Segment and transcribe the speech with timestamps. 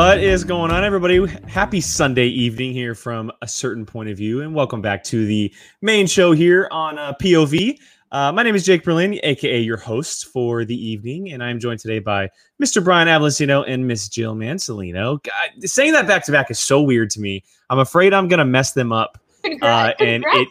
[0.00, 1.26] What is going on, everybody?
[1.46, 5.52] Happy Sunday evening here from a certain point of view, and welcome back to the
[5.82, 7.78] main show here on uh, POV.
[8.10, 11.80] Uh, my name is Jake Berlin, aka your host for the evening, and I'm joined
[11.80, 12.82] today by Mr.
[12.82, 15.22] Brian Ablacino and Miss Jill Mansolino.
[15.22, 17.44] God, saying that back to back is so weird to me.
[17.68, 19.18] I'm afraid I'm gonna mess them up.
[19.62, 20.48] Uh, and it,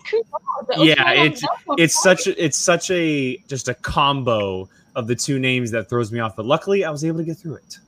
[0.77, 1.43] yeah, it's
[1.77, 6.20] it's such it's such a just a combo of the two names that throws me
[6.20, 6.35] off.
[6.35, 7.79] But luckily, I was able to get through it.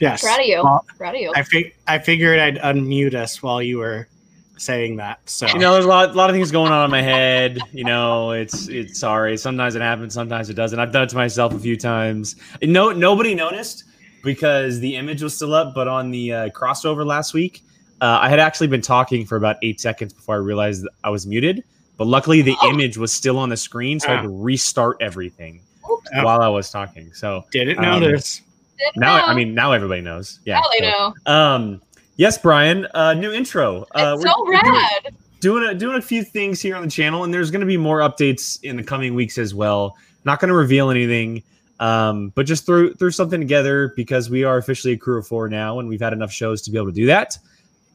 [0.00, 0.22] Yes.
[0.22, 0.62] Proud of you.
[0.64, 1.32] Well, Proud of you.
[1.36, 4.08] I fig- I figured I'd unmute us while you were
[4.56, 5.18] saying that.
[5.28, 7.58] So You know, there's a lot, a lot of things going on in my head.
[7.72, 9.36] You know, it's it's sorry.
[9.36, 10.78] Sometimes it happens, sometimes it doesn't.
[10.78, 12.36] I've done it to myself a few times.
[12.62, 13.84] No, nobody noticed
[14.24, 15.74] because the image was still up.
[15.74, 17.62] But on the uh, crossover last week,
[18.00, 21.10] uh, I had actually been talking for about eight seconds before I realized that I
[21.10, 21.64] was muted.
[21.96, 22.70] But luckily, the Oh.
[22.70, 26.08] image was still on the screen, so I had to restart everything Oops.
[26.16, 26.24] Oh.
[26.24, 27.12] while I was talking.
[27.12, 28.40] So didn't Um, notice.
[28.78, 29.24] Didn't now, know.
[29.24, 30.40] I mean, now everybody knows.
[30.44, 30.60] Yeah.
[30.60, 30.90] now they so,
[31.26, 31.32] know.
[31.32, 31.82] Um,
[32.16, 32.86] yes, Brian.
[32.94, 33.82] Uh, new intro.
[33.94, 35.14] Uh, It's we're- so we're doing- rad.
[35.40, 37.76] doing a, doing a few things here on the channel, and there's going to be
[37.76, 39.96] more updates in the coming weeks as well.
[40.24, 41.42] Not going to reveal anything,
[41.80, 45.48] um, but just throw throw something together because we are officially a crew of four
[45.48, 47.36] now, and we've had enough shows to be able to do that.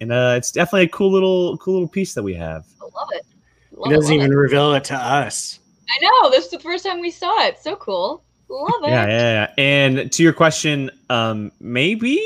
[0.02, 2.66] And uh, it's definitely a cool little cool little piece that we have.
[2.82, 3.26] I love it.
[3.72, 4.36] Love it, doesn't love even it.
[4.36, 5.60] reveal it to us.
[5.90, 6.30] I know.
[6.30, 7.60] This is the first time we saw it.
[7.62, 8.24] So cool.
[8.50, 8.90] Love it.
[8.90, 9.54] Yeah, yeah, yeah.
[9.58, 12.22] And to your question, um, maybe,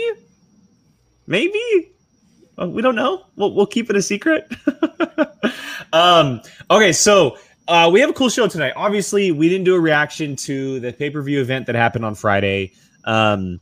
[1.27, 1.91] maybe
[2.61, 3.25] uh, we don't know.
[3.35, 4.51] We'll we'll keep it a secret.
[5.93, 8.73] um, okay, so uh, we have a cool show tonight.
[8.75, 12.15] Obviously, we didn't do a reaction to the pay per view event that happened on
[12.15, 12.73] Friday.
[13.05, 13.59] Um,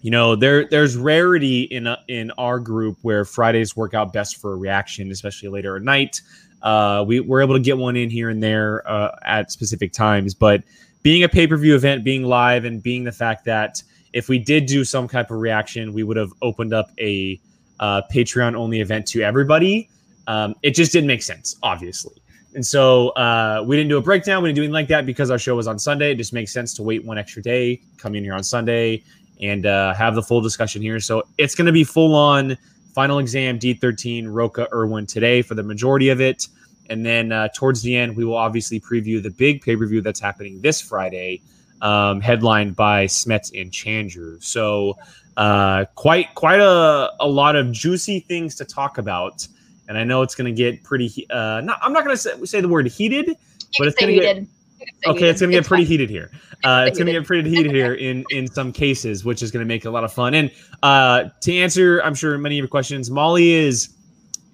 [0.00, 4.36] you know, there there's rarity in uh, in our group where Fridays work out best
[4.36, 6.22] for a reaction, especially later at night.
[6.62, 10.34] Uh, we we're able to get one in here and there uh, at specific times,
[10.34, 10.62] but
[11.08, 13.82] being a pay per view event, being live, and being the fact that
[14.12, 17.40] if we did do some type of reaction, we would have opened up a
[17.80, 19.88] uh, Patreon only event to everybody.
[20.26, 22.20] Um, it just didn't make sense, obviously.
[22.54, 24.42] And so uh, we didn't do a breakdown.
[24.42, 26.12] We didn't do anything like that because our show was on Sunday.
[26.12, 29.02] It just makes sense to wait one extra day, come in here on Sunday,
[29.40, 31.00] and uh, have the full discussion here.
[31.00, 32.54] So it's going to be full on
[32.92, 36.48] final exam D13 Rocha Erwin today for the majority of it.
[36.90, 40.00] And then uh, towards the end, we will obviously preview the big pay per view
[40.00, 41.42] that's happening this Friday,
[41.82, 44.42] um, headlined by Smets and Chandru.
[44.42, 44.96] So
[45.36, 49.46] uh, quite quite a, a lot of juicy things to talk about.
[49.88, 51.26] And I know it's going to get pretty.
[51.30, 53.36] Uh, not, I'm not going to say, say the word heated,
[53.78, 54.48] but it's gonna get- did.
[54.80, 56.30] You can say we okay, it's gonna get pretty heated here.
[56.62, 59.84] Uh, it's gonna get pretty heated here in in some cases, which is gonna make
[59.84, 60.34] a lot of fun.
[60.34, 63.88] And uh, to answer, I'm sure many of your questions, Molly is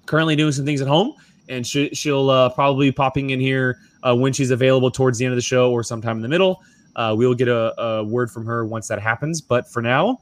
[0.06, 1.14] currently doing some things at home,
[1.48, 5.24] and she, she'll uh, probably be popping in here uh, when she's available towards the
[5.24, 6.62] end of the show or sometime in the middle.
[6.96, 9.40] Uh, we will get a, a word from her once that happens.
[9.40, 10.20] But for now,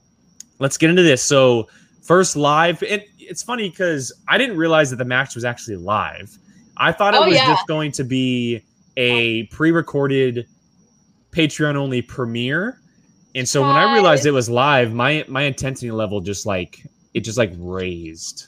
[0.58, 1.22] let's get into this.
[1.22, 1.68] So
[2.02, 6.36] first live, and it's funny because I didn't realize that the match was actually live.
[6.76, 7.46] I thought it Oh, was yeah.
[7.46, 8.62] just going to be
[8.96, 10.46] a pre-recorded
[11.30, 12.80] Patreon only premiere.
[13.34, 16.82] And so when I realized it was live, my my intensity level just like
[17.14, 18.46] it just like raised.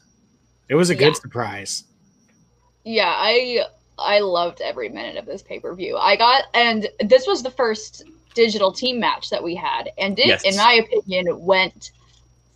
[0.68, 1.12] It was a good Yeah.
[1.14, 1.84] surprise.
[2.84, 3.64] Yeah, I
[3.98, 5.96] I loved every minute of this pay per view.
[5.96, 10.26] I got and this was the first digital team match that we had, and it,
[10.26, 10.44] Yes.
[10.44, 11.92] in my opinion, went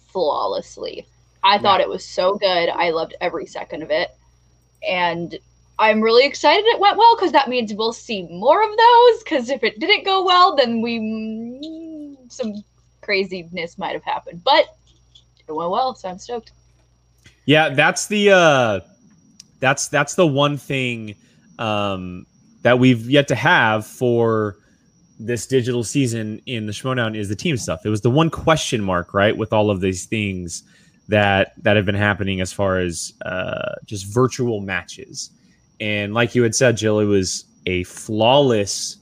[0.08, 1.06] flawlessly.
[1.44, 2.68] I thought it was so good.
[2.68, 4.10] I loved every second of it,
[4.86, 5.38] and
[5.78, 9.22] I'm really excited it went well because that means we'll see more of those.
[9.22, 12.52] Because if it didn't go well, then we some
[13.00, 14.66] craziness might have happened, but
[15.46, 16.52] it went well, so I'm stoked.
[17.46, 18.80] Yeah, that's the uh
[19.60, 21.14] that's that's the one thing
[21.58, 22.26] um
[22.62, 24.56] that we've yet to have for
[25.20, 27.84] this digital season in the Schmoedown is the team stuff.
[27.84, 30.62] It was the one question mark, right, with all of these things
[31.08, 35.30] that that have been happening as far as uh just virtual matches.
[35.80, 38.96] And like you had said, Jill, it was a flawless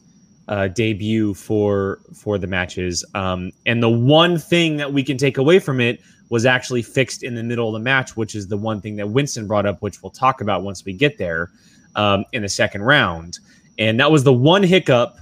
[0.48, 3.04] uh, debut for for the matches.
[3.14, 7.22] Um, and the one thing that we can take away from it was actually fixed
[7.22, 9.80] in the middle of the match, which is the one thing that Winston brought up,
[9.82, 11.50] which we'll talk about once we get there
[11.94, 13.38] um, in the second round.
[13.78, 15.18] And that was the one hiccup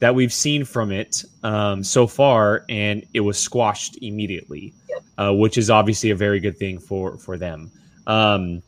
[0.00, 4.74] that we've seen from it um, so far, and it was squashed immediately,
[5.16, 7.70] uh, which is obviously a very good thing for for them.
[8.06, 8.62] Um,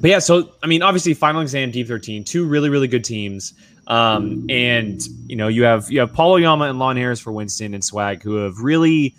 [0.00, 3.54] but yeah, so I mean, obviously, final exam, Deep Thirteen, two really really good teams,
[3.86, 7.72] um, and you know you have you have Paul Oyama and Lon Harris for Winston
[7.72, 9.14] and Swag, who have really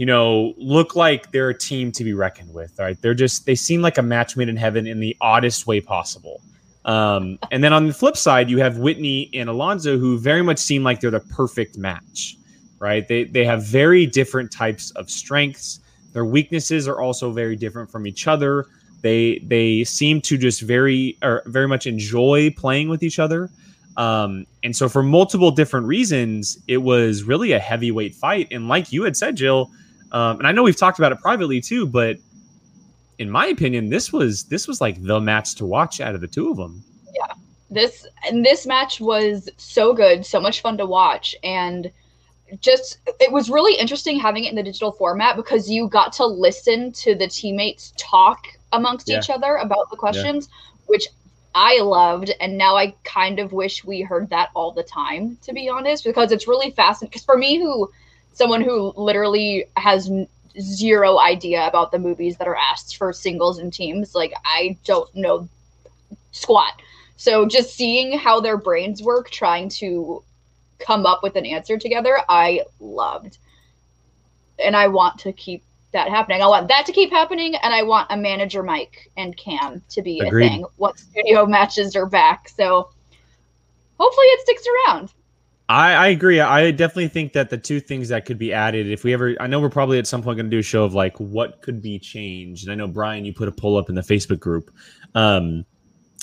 [0.00, 2.72] you know, look like they're a team to be reckoned with.
[2.78, 2.96] Right?
[3.02, 6.40] They're just they seem like a match made in heaven in the oddest way possible.
[6.86, 10.58] Um, and then on the flip side, you have Whitney and Alonzo, who very much
[10.58, 12.38] seem like they're the perfect match.
[12.78, 13.06] Right?
[13.06, 15.80] They they have very different types of strengths,
[16.14, 18.64] Their weaknesses are also very different from each other.
[19.02, 23.50] They they seem to just very or very much enjoy playing with each other.
[23.98, 28.48] Um, and so for multiple different reasons, it was really a heavyweight fight.
[28.50, 29.70] And like you had said, Jill,
[30.12, 32.16] um, and I know we've talked about it privately too, but
[33.18, 36.26] in my opinion, this was this was like the match to watch out of the
[36.26, 36.82] two of them.
[37.14, 37.34] Yeah,
[37.70, 41.90] this and this match was so good, so much fun to watch, and
[42.60, 46.26] just it was really interesting having it in the digital format because you got to
[46.26, 49.18] listen to the teammates talk amongst Yeah.
[49.18, 50.48] each other about the questions,
[50.86, 51.06] which
[51.54, 55.52] I loved, and now I kind of wish we heard that all the time, to
[55.52, 57.10] be honest, because it's really fascinating.
[57.10, 57.90] Because for me, who
[58.32, 60.10] someone who literally has
[60.58, 65.12] zero idea about the movies that are asked for singles and teams, like I don't
[65.14, 65.48] know
[66.32, 66.80] squat.
[67.16, 70.22] So just seeing how their brains work, trying to
[70.78, 73.38] come up with an answer together, I loved.
[74.58, 75.62] And I want to keep
[75.92, 76.42] that happening.
[76.42, 80.02] I want that to keep happening, and I want a manager Mike and Cam to
[80.02, 80.46] be Agreed.
[80.46, 80.64] a thing.
[80.76, 82.48] What studio matches are back.
[82.48, 82.90] So
[83.98, 85.12] hopefully it sticks around.
[85.70, 86.40] I, I agree.
[86.40, 89.46] I definitely think that the two things that could be added, if we ever, I
[89.46, 91.80] know we're probably at some point going to do a show of like what could
[91.80, 92.64] be changed.
[92.64, 94.72] And I know Brian, you put a poll up in the Facebook group.
[95.14, 95.64] Um,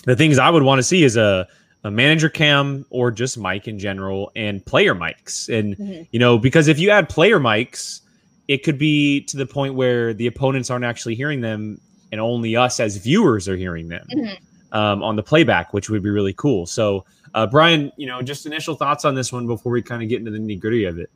[0.03, 1.47] the things I would want to see is a,
[1.85, 5.47] a manager cam or just mic in general and player mics.
[5.47, 6.07] And, Mhm.
[6.11, 8.01] you know, because if you add player mics,
[8.49, 11.79] it could be to the point where the opponents aren't actually hearing them
[12.11, 14.37] and only us as viewers are hearing them Mhm.
[14.73, 16.65] um, on the playback, which would be really cool.
[16.65, 20.09] So, uh, Brian, you know, just initial thoughts on this one before we kind of
[20.09, 21.09] get into the nitty gritty of it.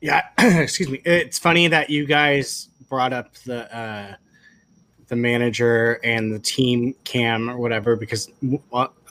[0.00, 1.00] Yeah, excuse me.
[1.04, 4.14] It's funny that you guys brought up the uh,
[5.08, 8.30] the manager and the team cam or whatever because,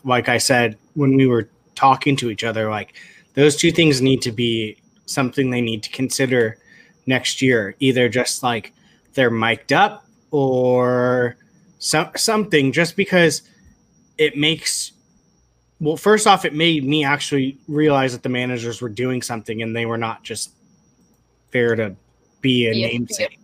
[0.04, 2.96] like I said, when we were talking to each other, like
[3.36, 6.58] those two things need to be something they need to consider
[7.06, 7.76] next year.
[7.80, 8.74] Either just like
[9.14, 11.38] they're mic'd up or
[11.80, 13.44] some something, just because
[14.18, 14.94] it makes.
[15.82, 19.76] Well, first off, it made me actually realize that the managers were doing something and
[19.76, 20.52] they were not just
[21.52, 21.96] there to
[22.42, 23.40] be a Be a- a namesake.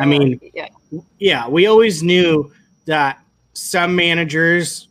[0.00, 0.68] I mean- yeah.
[1.18, 2.50] Yeah, we always knew
[2.86, 3.22] that
[3.52, 4.88] some managers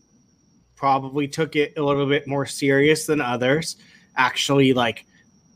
[0.75, 3.77] probably took it a little bit more serious than others.
[4.15, 5.05] Actually, like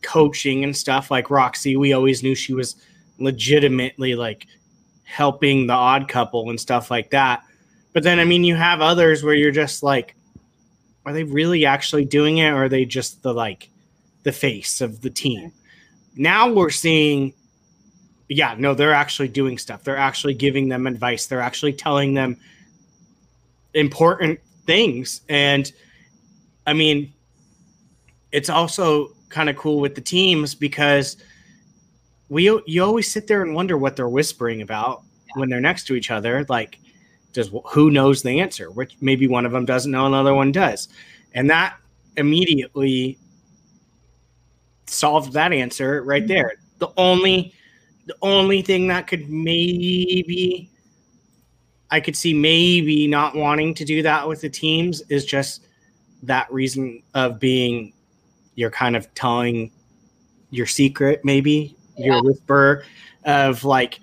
[0.01, 2.75] coaching and stuff, like Roxy, we always knew she was
[3.19, 4.47] legitimately like
[5.03, 7.43] helping the odd couple and stuff like that.
[7.93, 10.15] But then, I mean, you have others where you're just like,
[11.05, 13.69] are they really actually doing it, or are they just the like
[14.23, 15.51] the face of the team?
[16.15, 17.33] Now we're seeing
[18.33, 19.83] yeah, no, they're actually doing stuff.
[19.83, 21.25] They're actually giving them advice.
[21.25, 22.37] They're actually telling them
[23.73, 25.19] important things.
[25.27, 25.69] And
[26.65, 27.11] I mean,
[28.31, 31.17] it's also kind of cool with the teams because
[32.29, 35.03] we you always sit there and wonder what they're whispering about
[35.35, 36.45] when they're next to each other.
[36.47, 36.79] Like,
[37.33, 38.71] does who knows the answer?
[38.71, 40.89] Which maybe one of them doesn't know, another one does,
[41.33, 41.77] and that
[42.17, 43.17] immediately
[44.87, 46.33] solved that answer right mm-hmm.
[46.33, 46.53] there.
[46.79, 47.53] The only
[48.07, 50.69] the only thing that could maybe
[51.91, 55.67] I could see maybe not wanting to do that with the teams is just
[56.23, 57.93] that reason of being
[58.55, 59.71] you're kind of telling
[60.49, 62.83] your secret, maybe your whisper
[63.25, 63.99] of like,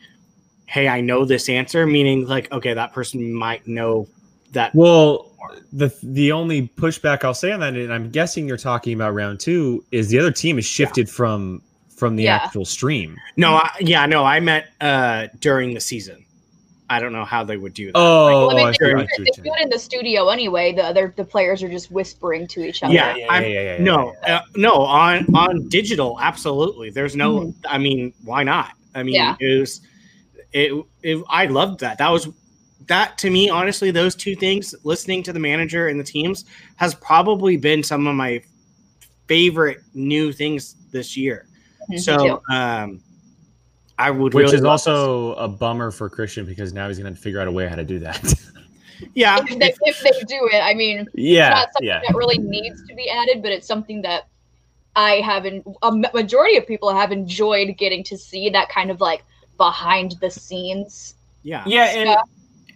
[0.68, 4.06] hey, I know this answer, meaning like, okay, that person might know
[4.52, 4.74] that.
[4.74, 5.32] Well,
[5.72, 9.40] the the only pushback I'll say on that, and I'm guessing you're talking about round
[9.40, 11.62] two, is the other team has shifted from
[11.96, 12.36] from the Yeah.
[12.36, 13.16] actual stream.
[13.36, 16.24] No, I, yeah, no, I meant uh during the season.
[16.90, 17.92] I don't know how they would do that.
[17.96, 19.68] Oh, Well, I mean, I they, see do what it- you're they do it in
[19.70, 20.72] the studio anyway.
[20.72, 22.94] The other the players are just whispering to each other.
[22.94, 26.90] Yeah, yeah, yeah, yeah, yeah, yeah, no, uh, no, on on digital, absolutely.
[26.90, 27.52] There's no.
[27.68, 28.72] I mean, why not?
[28.94, 29.36] I mean, Yeah.
[29.40, 29.80] it was.
[30.52, 31.22] It, it.
[31.28, 31.98] I loved that.
[31.98, 32.28] That was
[32.86, 33.50] that to me.
[33.50, 36.44] Honestly, those two things, listening to the manager and the teams,
[36.76, 38.42] has probably been some of my
[39.26, 41.46] favorite new things this year.
[41.90, 43.00] Mhm, So, um,
[43.98, 47.12] I would Which really is love also a bummer for Kristian because now he's going
[47.12, 48.34] to figure out a way how to do that.
[49.14, 49.40] yeah.
[49.40, 52.00] if they, if they do it, I mean, it's yeah, not something yeah.
[52.06, 54.28] that really needs to be added, but it's something that
[54.94, 55.66] I haven't.
[55.82, 59.24] A majority of people have enjoyed getting to see that kind of like
[59.58, 61.14] behind the scenes.
[61.42, 62.16] yeah, Yeah, and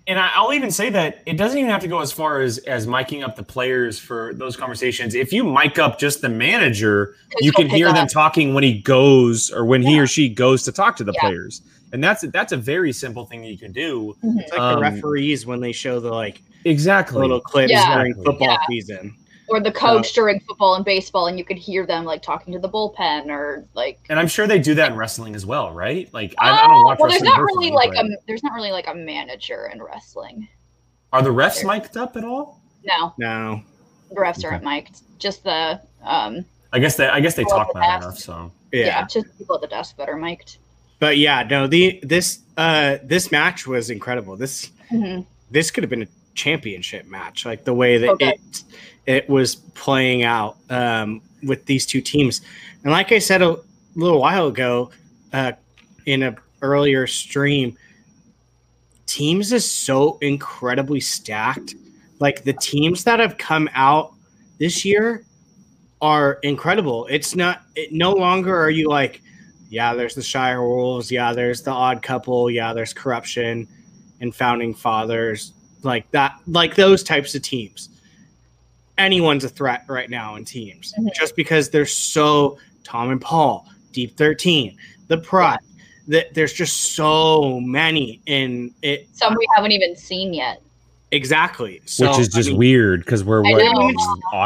[0.09, 2.59] and I- I'll even say that it doesn't even have to go as far as
[2.59, 5.15] as miking up the players for those conversations.
[5.15, 8.75] If you mic up just the manager, you can pick hear them talking when he
[8.81, 11.21] goes or when he or she goes to talk to the Yeah.
[11.29, 11.63] players,
[11.93, 14.17] and that's that's a very simple thing that you can do.
[14.25, 14.41] Mhm.
[14.41, 17.21] it's like Um, the referees when they show the like Exactly.
[17.21, 17.95] little clips Yeah.
[17.95, 18.57] during football Yeah.
[18.69, 19.15] season.
[19.49, 22.59] Or the coach during football and baseball, and you could hear them like talking to
[22.59, 23.99] the bullpen or like.
[24.09, 26.13] And I'm sure they do that in wrestling as well, right?
[26.15, 28.43] Like I, I don't Oh, watch well, there's wrestling not really like but a there's
[28.43, 30.49] not really like a manager in wrestling.
[31.13, 32.61] are the refs mic'd up at all?
[32.85, 33.63] No, No.
[34.11, 35.01] the refs aren't mic'd.
[35.19, 38.19] Just the um I guess they I guess they Well, talk the loud enough.
[38.19, 38.87] So Yeah.
[38.87, 39.07] yeah.
[39.07, 40.57] just people at the desk that are mic'd.
[40.99, 44.37] But yeah, no, the this uh this match was incredible.
[44.37, 45.27] This Mhm.
[45.51, 48.31] this could have been a championship match, like the way that Okay.
[48.31, 48.63] it
[49.07, 52.43] it was playing out um, with these two teams.
[52.85, 53.59] And like I said a
[53.95, 54.91] little while ago,
[55.33, 55.53] uh,
[56.07, 57.77] in a earlier stream,
[59.07, 61.75] teams is so incredibly stacked.
[62.19, 64.15] Like the teams that have come out
[64.59, 65.25] this year
[66.01, 67.07] are incredible.
[67.11, 69.23] It's not it, no longer are you like,
[69.71, 73.67] yeah, there's the Shire Wolves, yeah, there's the Odd Couple, yeah, there's corruption
[74.21, 77.89] and founding fathers like that like those types of teams
[78.99, 81.15] anyone's a threat right now in teams Mhm.
[81.15, 84.77] just because they're so tom and paul deep 13
[85.09, 85.59] the pride
[86.09, 90.61] that there's just so many in it Some we haven't even seen yet.
[91.11, 93.89] exactly so, which is I just mean, weird because we're what, know.
[93.89, 93.95] in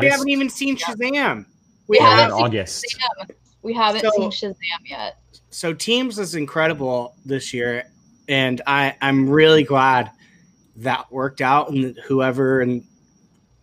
[0.01, 1.47] we haven't even seen shazam
[1.89, 2.85] We Yeah, haven't seen August.
[3.21, 3.31] Shazam.
[3.63, 5.17] We haven't So- seen Shazam yet.
[5.51, 7.85] so teams is incredible this year
[8.29, 10.11] and i i'm really glad
[10.77, 12.85] that worked out and whoever and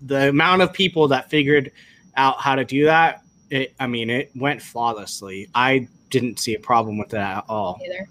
[0.06, 1.72] the amount of people that figured
[2.16, 6.60] out how to do that it i mean it went flawlessly i didn't see a
[6.60, 8.08] problem with that at all Either.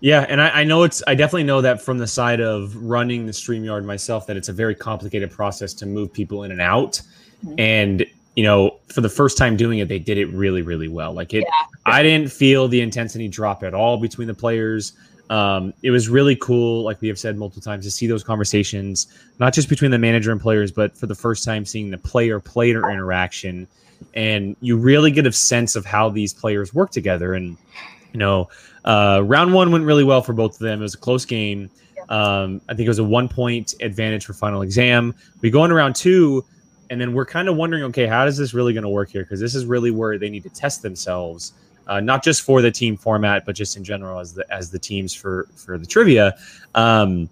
[0.00, 3.24] Yeah, and I, I know it's I definitely know that from the side of running
[3.24, 7.00] the StreamYard myself that it's a very complicated process to move people in and out.
[7.44, 7.54] Mhm.
[7.58, 11.14] And you know, for the first time doing it, they did it really, really well.
[11.14, 11.66] Like it Yeah.
[11.86, 14.92] I didn't feel the intensity drop at all between the players.
[15.28, 19.08] Um, it was really cool, like we have said multiple times, to see those conversations,
[19.38, 22.38] not just between the manager and players, but for the first time seeing the player
[22.38, 23.66] player interaction.
[24.14, 27.34] And you really get a sense of how these players work together.
[27.34, 27.56] And,
[28.12, 28.48] you know,
[28.84, 30.80] uh, round one went really well for both of them.
[30.80, 31.70] It was a close game.
[32.08, 35.14] Um, I think it was a one point advantage for final exam.
[35.40, 36.44] We go into round two,
[36.90, 39.22] and then we're kind of wondering, okay, how is this really going to work here?
[39.22, 41.52] Because this is really where they need to test themselves,
[41.86, 44.78] uh, not just for the team format, but just in general as the as the
[44.78, 46.36] teams for for the trivia.
[46.74, 47.28] Um,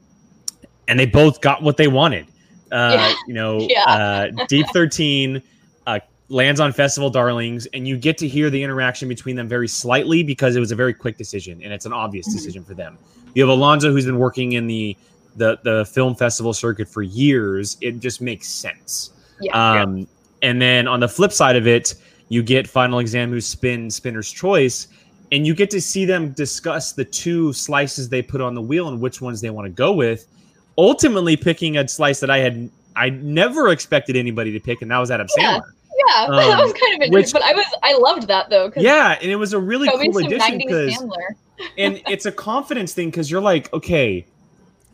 [0.88, 2.26] and they both got what they wanted.
[2.73, 3.14] Uh, Yeah.
[3.26, 3.84] You know, Yeah.
[3.84, 5.42] uh, Deep Thirteen
[5.87, 9.68] uh, lands on Festival Darlings, and you get to hear the interaction between them very
[9.68, 12.32] slightly because it was a very quick decision, and it's an obvious Mhm.
[12.32, 12.99] decision for them.
[13.34, 14.96] You have Alonzo, who's been working in the
[15.37, 17.76] the the film festival circuit for years.
[17.80, 19.11] It just makes sense.
[19.40, 19.82] Yeah.
[19.82, 20.06] Um,
[20.42, 21.94] and then on the flip side of it,
[22.35, 24.88] you get Final Exam who spin Spinner's Choice,
[25.33, 28.88] and you get to see them discuss the two slices they put on the wheel
[28.88, 30.26] and which ones they want to go with.
[30.76, 34.99] Ultimately, picking a slice that I had I never expected anybody to pick, and that
[34.99, 35.59] was Adam Yeah.
[35.59, 35.62] Sandler.
[35.97, 37.41] Yeah, that Um, was kind of which- interesting.
[37.41, 38.71] But I was I loved that though.
[38.76, 41.00] Yeah, and it was a really cool addition because
[41.79, 44.26] and it's a confidence thing because you're like, okay,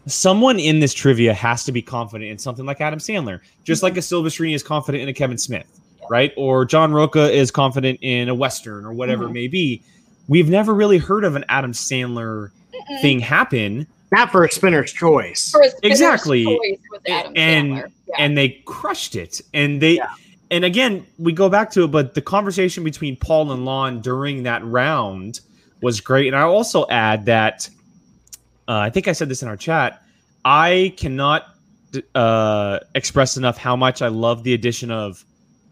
[0.06, 3.96] someone in this trivia has to be confident in something like Adam Sandler, just like
[3.96, 5.66] a Silvestrini is confident in a Kevin Smith,
[6.10, 6.32] right?
[6.36, 9.80] Or John Rocha is confident in a Western or whatever it may be.
[10.28, 13.00] We've never really heard of an Adam Sandler Mm-mm.
[13.00, 16.44] thing happen, not for a spinner's choice For a spinner's Exactly.
[16.44, 17.84] choice with Adam and Yeah.
[18.18, 19.40] and they crushed it.
[19.54, 20.08] And they Yeah.
[20.50, 24.42] and again, we go back to it, but the conversation between Paul and Lon during
[24.42, 25.40] that round
[25.80, 26.26] was great.
[26.26, 27.70] And I also add that
[28.68, 30.02] uh, I think I said this in our chat.
[30.44, 31.44] I cannot
[32.14, 35.24] uh, express enough how much I love the addition of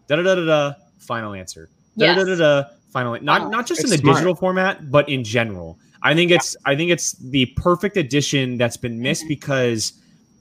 [0.08, 1.68] da da da da da final answer.
[1.96, 3.18] Da da da da final.
[3.22, 4.16] Not Oh, not just in the smart.
[4.16, 5.78] digital format, but in general.
[6.02, 9.28] I think it's I think it's the perfect addition that's been missed Mhm.
[9.28, 9.92] because,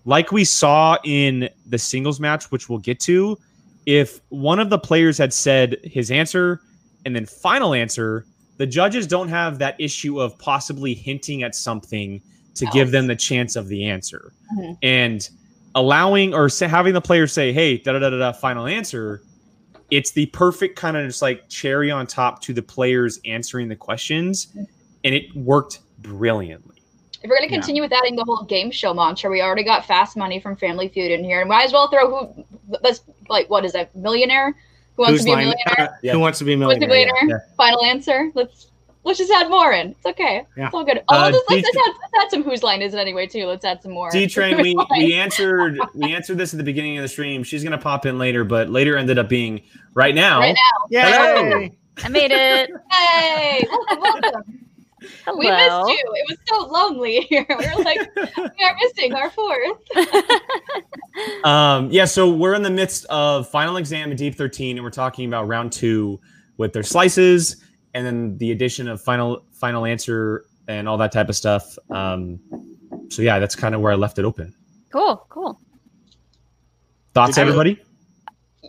[0.06, 3.38] like we saw in the singles match, which we'll get to,
[3.86, 6.62] if one of the players had said his answer
[7.06, 8.26] and then final answer,
[8.58, 12.22] the judges don't have that issue of possibly hinting at something
[12.56, 14.32] to give them the chance of the answer.
[14.58, 14.78] Mhm.
[14.82, 15.30] And
[15.76, 19.22] allowing or say, having the player say, hey, da da da da da, final answer,
[19.92, 23.76] it's the perfect kind of just like cherry on top to the players answering the
[23.76, 24.48] questions.
[25.04, 26.76] And it worked brilliantly.
[27.24, 27.54] If we're gonna Yeah.
[27.58, 30.88] continue with adding the whole game show mantra, we already got Fast Money from Family
[30.88, 32.46] Feud in here, and might as well throw who.
[32.84, 33.96] That's like what is that?
[33.96, 34.56] Millionaire?
[34.96, 35.80] Who wants Who's to be a millionaire?
[35.80, 36.12] uh, Yeah.
[36.14, 37.46] who wants to be a Who wants to be a millionaire millionaire?
[37.58, 38.32] Final answer.
[38.36, 38.68] Let's
[39.08, 39.92] let's just add more in.
[39.92, 40.46] It's okay.
[40.56, 40.66] Yeah.
[40.66, 41.02] It's all good.
[41.08, 43.46] Oh, Uh, let's, let's, let's add, let's add some whose line is it anyway too.
[43.46, 44.12] Let's add some more.
[44.12, 47.44] D Train, we, we answered we answered this at the beginning of the stream.
[47.44, 49.62] She's gonna pop in later, but later ended up being
[49.94, 50.40] right now.
[50.40, 50.58] Right
[50.90, 51.02] Yay!
[51.02, 51.70] Hello.
[52.04, 52.70] I made it.
[52.92, 54.60] Hey, welcome, welcome.
[55.26, 55.38] Hello.
[55.38, 56.14] We missed you.
[56.16, 57.46] It was so lonely here.
[57.48, 59.78] We were like, we are missing our fourth.
[61.44, 64.90] Um, yeah, so we're in the midst of final exam in Deep 13, and we're
[64.90, 66.20] talking about round two
[66.58, 67.58] with their slices,
[67.98, 71.80] and then the addition of final final answer and all that type of stuff.
[71.90, 72.40] Um,
[73.10, 74.54] so yeah, that's kind of where I left it open.
[74.92, 75.60] Cool, cool.
[77.16, 77.82] Thoughts, Did everybody?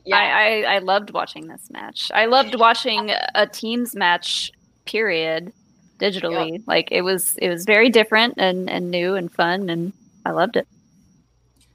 [0.07, 0.17] Yeah.
[0.17, 2.11] I, I I loved watching this match.
[2.15, 4.51] I loved watching a teams match.
[4.87, 5.53] Period.
[5.99, 9.93] Digitally, like it was it was very different and and new and fun, and
[10.25, 10.67] I loved it.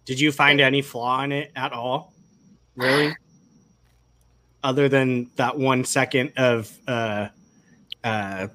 [0.06, 2.14] Did you find any flaw in it at all?
[2.76, 3.16] Really?
[4.64, 7.28] Other than that one second of uh,
[8.04, 8.48] uh,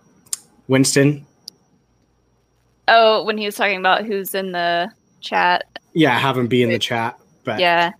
[0.68, 1.26] Winston?
[2.88, 4.90] Oh, when he was talking about who's in the
[5.20, 7.18] chat, Yeah, have him be in the chat.
[7.44, 7.92] But yeah.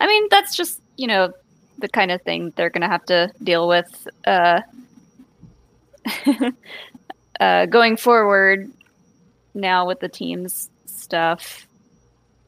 [0.00, 1.32] I mean, that's just you know
[1.78, 4.08] the kind of thing they're gonna have to deal with.
[4.26, 4.60] Uh,
[7.40, 8.70] uh, going forward
[9.54, 11.66] now with the teams stuff,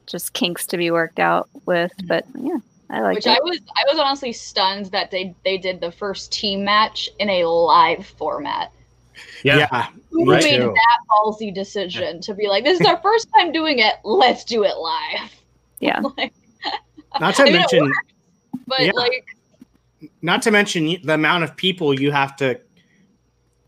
[0.05, 1.91] just kinks to be worked out with.
[2.05, 2.59] But yeah,
[2.89, 3.31] I like Which it.
[3.31, 7.29] I was I was honestly stunned that they they did the first team match in
[7.29, 8.71] a live format.
[9.43, 9.57] Yeah.
[9.57, 10.73] yeah, Who Me made too.
[10.73, 14.63] that ballsy decision to be like, this is our first time doing it, let's do
[14.63, 15.31] it live.
[15.79, 15.99] yeah.
[16.17, 16.33] like,
[17.19, 18.13] not to I mean, it mention, worked,
[18.67, 18.91] but Yeah.
[18.93, 19.25] like
[20.21, 22.59] not to mention the amount of people you have to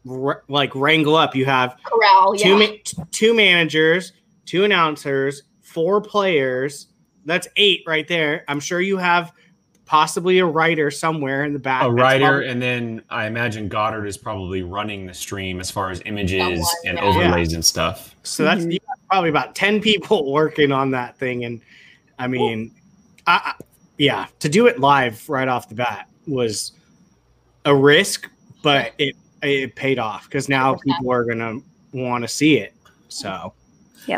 [0.06, 1.36] wr- like wrangle up.
[1.36, 2.56] You have corral, two yeah.
[2.58, 4.14] ma- t- two managers,
[4.46, 6.88] two announcers, four players.
[7.26, 8.44] That's eight right there.
[8.48, 9.32] I'm sure you have
[9.86, 11.84] possibly a writer somewhere in the back.
[11.84, 15.90] A writer, probably- and then I imagine Goddard is probably running the stream as far
[15.90, 17.04] as images Someone, and yeah.
[17.04, 18.16] overlays and stuff.
[18.24, 18.74] so that's Mhm.
[18.74, 21.44] you got probably about ten people working on that thing.
[21.46, 21.62] And
[22.20, 22.72] I mean,
[23.26, 23.54] I, I,
[23.98, 26.74] yeah, to do it live right off the bat was
[27.66, 28.30] a risk,
[28.62, 31.60] but it it paid off because now people are gonna
[31.94, 32.74] want to see it.
[33.08, 33.53] So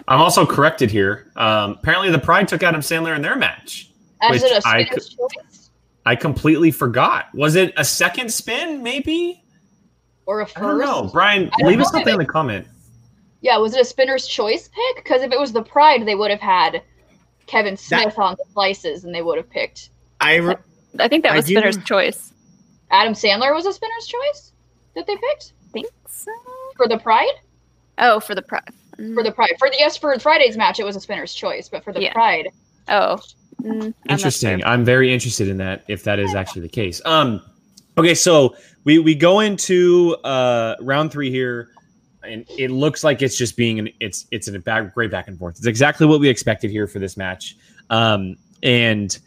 [0.07, 1.31] I'm also corrected here.
[1.35, 3.89] Um, apparently, the Pride took Adam Sandler in their match.
[4.21, 5.69] As which it a I spinner's choice
[6.05, 7.33] I completely forgot.
[7.33, 8.81] Was it a second spin?
[8.83, 9.43] Maybe
[10.25, 10.57] or a I first?
[10.57, 11.09] I don't know.
[11.11, 12.67] Brian, don't leave us something in the comment.
[13.41, 15.03] Yeah, was it a spinner's choice pick?
[15.03, 16.83] Because if it was the Pride, they would have had
[17.47, 19.89] Kevin Smith on the slices, and they would have picked
[20.21, 20.55] I re-
[20.99, 22.33] I think that I was do- Spinner's choice.
[22.91, 24.51] Adam Sandler was a spinner's choice
[24.95, 26.31] that they picked I think so.
[26.75, 27.33] for the Pride.
[27.97, 28.41] Oh, for the
[28.95, 29.13] prep.
[29.13, 31.83] For the Pride, for the yes, for Friday's match, it was a spinner's choice, but
[31.83, 32.13] for the Yeah.
[32.13, 32.49] Pride,
[32.87, 33.19] Oh.
[33.61, 34.63] Mm, I'm Interesting.
[34.65, 36.99] I'm very interested in that if that is actually the case.
[37.05, 37.41] Um
[37.97, 41.69] okay, so we we go into uh round 3 here
[42.23, 45.37] and it looks like it's just being an it's it's a back, great back and
[45.37, 45.57] forth.
[45.57, 47.55] It's exactly what we expected here for this match.
[47.91, 49.17] Um and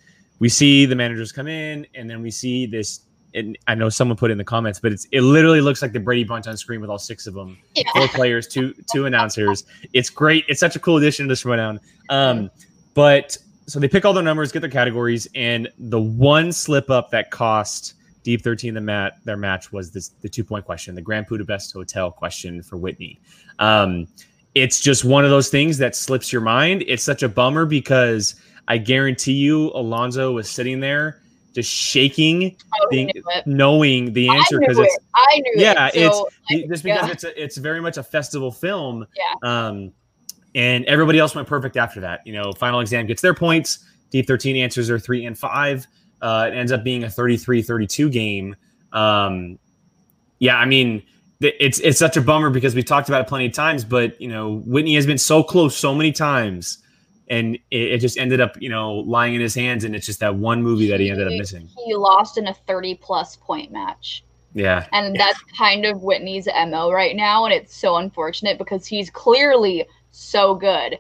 [0.41, 3.01] we see the managers come in and then we see this
[3.35, 5.93] and I know someone put it in the comments, but it's it literally looks like
[5.93, 7.85] the Brady Bunch on screen with all six of them yeah.
[7.93, 9.65] four players, two two announcers.
[9.93, 10.45] It's great.
[10.49, 11.81] It's such a cool addition to the Showdown.
[12.09, 12.51] Um,
[12.95, 17.11] but so they pick all their numbers, get their categories, and the one slip up
[17.11, 21.03] that cost Deep 13 the mat their match was this the two point question, the
[21.03, 23.21] Grand Budapest Hotel question for Whitney.
[23.59, 24.07] Um,
[24.55, 26.85] it's just one of those things that slips your mind.
[26.87, 28.37] It's such a bummer because
[28.69, 31.21] I guarantee you Alonzo was sitting there
[31.55, 33.11] just shaking, Oh, being,
[33.47, 34.99] knowing the answer because it's.
[35.15, 36.13] I knew Yeah, it.
[36.13, 37.13] So, like, just because yeah.
[37.13, 39.07] it's a, it's very much a festival film.
[39.17, 39.67] Yeah.
[39.69, 39.93] Um,
[40.55, 42.21] and everybody else went perfect after that.
[42.27, 43.85] You know, final exam gets their points.
[44.11, 45.87] Deep 13 answers are three and five.
[46.21, 48.57] Uh, it ends up being a 33 32 game.
[48.93, 49.59] Um,
[50.39, 51.03] yeah, I mean,
[51.41, 54.29] it's it's such a bummer because we've talked about it plenty of times, but you
[54.29, 56.79] know, Whitney has been so close so many times,
[57.29, 60.21] and it, it just ended up, you know, lying in his hands, and it's just
[60.21, 61.69] that one movie that he ended up missing.
[61.85, 64.25] he lost in a 30 plus point match.
[64.57, 67.45] Yeah, And that's kind of Whitney's MO right now.
[67.45, 70.97] And it's so unfortunate because he's clearly so good.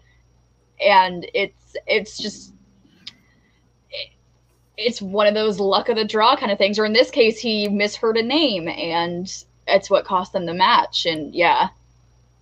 [0.84, 2.52] And it's it's just
[3.90, 4.10] it-
[4.76, 6.80] it's one of those luck of the draw kind of things.
[6.80, 9.32] Or in this case, he misheard a name and
[9.68, 11.06] it's what cost them the match.
[11.06, 11.68] And yeah,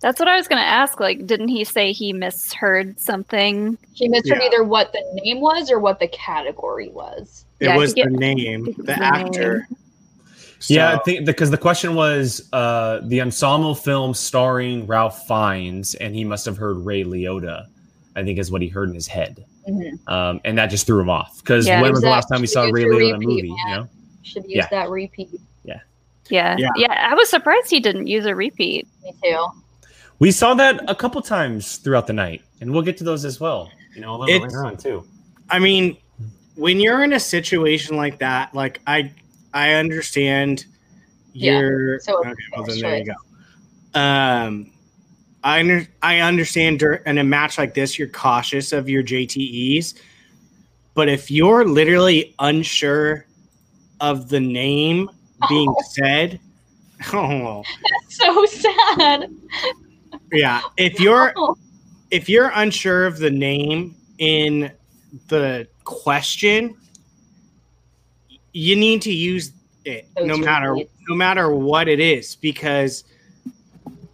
[0.03, 0.99] That's what I was gonna ask.
[0.99, 3.77] Like, didn't he say he misheard something?
[3.93, 4.47] he misheard Yeah.
[4.47, 7.45] either what the name was or what the category was.
[7.61, 9.67] it Yeah, was the it- name, the was the actor.
[10.67, 15.95] Yeah, I So- think because the question was uh, the ensemble film starring Ralph Fiennes,
[15.95, 17.65] and he must have heard Ray Liotta.
[18.15, 19.97] I think is what he heard in his head, Mhm.
[20.11, 21.37] um, and that just threw him off.
[21.37, 21.81] Because Yeah.
[21.81, 23.47] when was the last time we saw Ray a Liotta in a repeat, movie?
[23.49, 23.57] man.
[23.69, 23.87] You know,
[24.21, 24.67] Should use Yeah.
[24.71, 25.29] that repeat.
[25.63, 25.79] Yeah.
[26.29, 26.69] Yeah.
[26.77, 28.87] yeah, I was surprised he didn't use a repeat.
[29.03, 29.45] Me too.
[30.23, 33.41] We saw that a couple times throughout the night, and we'll get to those as
[33.41, 33.69] well.
[33.93, 35.05] You know, a little It's- later on too.
[35.49, 35.97] I mean,
[36.55, 39.11] when you're in a situation like that, like I,
[39.53, 40.65] I understand.
[41.33, 42.31] Yeah, You're so okay.
[42.55, 43.99] Well, then there you go.
[43.99, 44.71] Um,
[45.43, 49.95] I under, I understand in a match like this, you're cautious of your JTEs,
[50.93, 53.25] but if you're literally unsure
[53.99, 55.09] of the name
[55.49, 55.83] being Oh.
[55.89, 56.39] said,
[57.13, 59.29] oh that's so sad.
[60.33, 61.33] Yeah, if you're
[62.11, 64.71] if you're unsure of the name in
[65.27, 66.75] the question,
[68.51, 69.53] you need to use
[69.85, 70.75] it no matter
[71.07, 73.03] no matter what it is because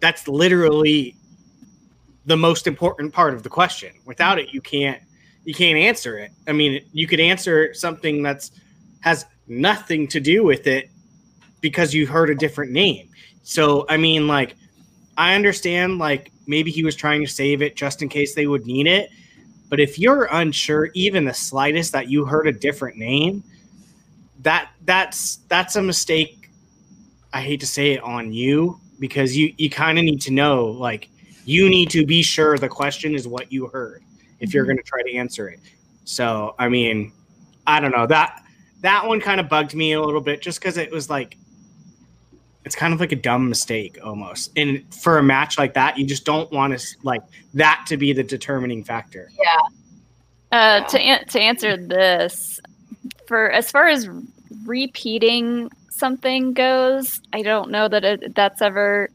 [0.00, 1.14] that's literally
[2.26, 3.92] the most important part of the question.
[4.04, 5.00] Without it, you can't
[5.44, 6.32] you can't answer it.
[6.46, 8.52] I mean, you could answer something that's
[9.00, 10.90] has nothing to do with it
[11.60, 13.08] because you heard a different name.
[13.42, 14.56] So, I mean, like
[15.20, 18.64] I understand like maybe he was trying to save it just in case they would
[18.64, 19.10] need it.
[19.68, 23.44] But if you're unsure, even the slightest that you heard a different name,
[24.40, 26.48] that that's that's a mistake.
[27.34, 30.64] I hate to say it on you because you you kind of need to know
[30.68, 31.10] like
[31.44, 34.02] you need to be sure the question is what you heard
[34.38, 34.70] if you're mm-hmm.
[34.70, 35.60] going to try to answer it.
[36.06, 37.12] So, I mean,
[37.66, 38.06] I don't know.
[38.06, 38.42] That
[38.80, 41.36] that one kind of bugged me a little bit just cuz it was like
[42.70, 44.52] it's kind of like a dumb mistake almost.
[44.56, 47.20] And for a match like that, you just don't want to like
[47.54, 49.28] that to be the determining factor.
[49.36, 49.58] Yeah.
[50.52, 52.60] Uh, to an- to answer this,
[53.26, 54.08] for as far as
[54.64, 59.10] repeating something goes, I don't know that it, that's ever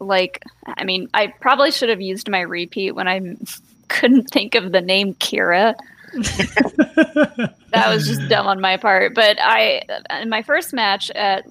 [0.00, 0.42] like.
[0.66, 3.36] I mean, I probably should have used my repeat when I
[3.88, 5.74] couldn't think of the name Kira.
[7.72, 9.14] That was just dumb on my part.
[9.14, 9.82] But I,
[10.22, 11.44] in my first match at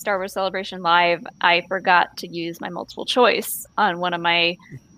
[0.00, 4.56] Star Wars Celebration Live, I forgot to use my multiple choice on one of my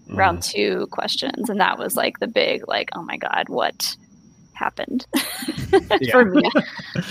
[0.08, 0.16] Mm.
[0.16, 3.96] round two questions and that was like the big like oh my god what
[4.52, 5.06] happened
[6.10, 6.42] for me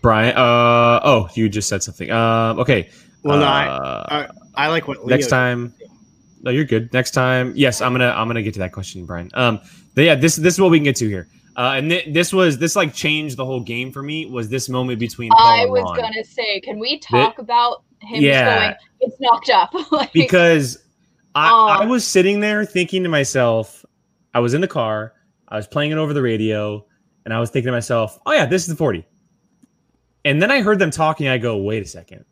[0.00, 0.34] Brian.
[0.36, 2.10] Uh oh, you just said something.
[2.10, 2.58] Um.
[2.58, 2.90] Okay.
[3.22, 5.74] Well, no, I, Uh, I like what Leo next time.
[6.42, 6.92] No, you're good.
[6.92, 9.30] Next time, yes, I'm gonna I'm gonna get to that question, Brian.
[9.34, 9.60] Um,
[9.94, 11.26] but yeah, this this is what we can get to here.
[11.56, 14.26] Uh, and th- this was this like changed the whole game for me.
[14.26, 15.96] Was this moment between Paul I was Ron.
[15.96, 18.58] gonna say, can we talk about him Yeah.
[18.58, 19.72] going, it's knocked up?
[19.92, 20.78] like, because
[21.34, 21.66] I, Oh.
[21.82, 23.84] I was sitting there thinking to myself,
[24.34, 25.14] I was in the car,
[25.48, 26.84] I was playing it over the radio,
[27.24, 29.06] and I was thinking to myself, oh yeah, this is the 40.
[30.24, 31.28] And then I heard them talking.
[31.28, 32.24] I go, wait a second.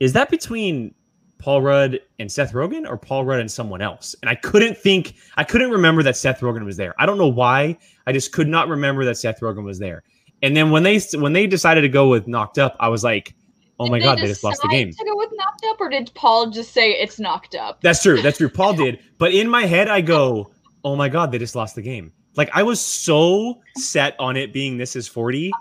[0.00, 0.94] Is that between
[1.40, 4.14] Paul Rudd and Seth Rogen or Paul Rudd and someone else?
[4.22, 6.94] And I couldn't think, I couldn't remember that Seth Rogen was there.
[6.98, 7.76] I don't know why.
[8.06, 10.02] I just could not remember that Seth Rogen was there.
[10.42, 13.34] And then when they when they decided to go with knocked up, I was like,
[13.78, 14.90] oh did my god, they just lost the game.
[14.90, 17.80] To go with knocked up, or did Paul just say it's knocked up?
[17.82, 18.22] That's true.
[18.22, 18.48] That's true.
[18.48, 19.00] Paul did.
[19.18, 20.50] But in my head, I go,
[20.84, 22.12] oh my God, they just lost the game.
[22.36, 25.52] Like I was so set on it being this is 40.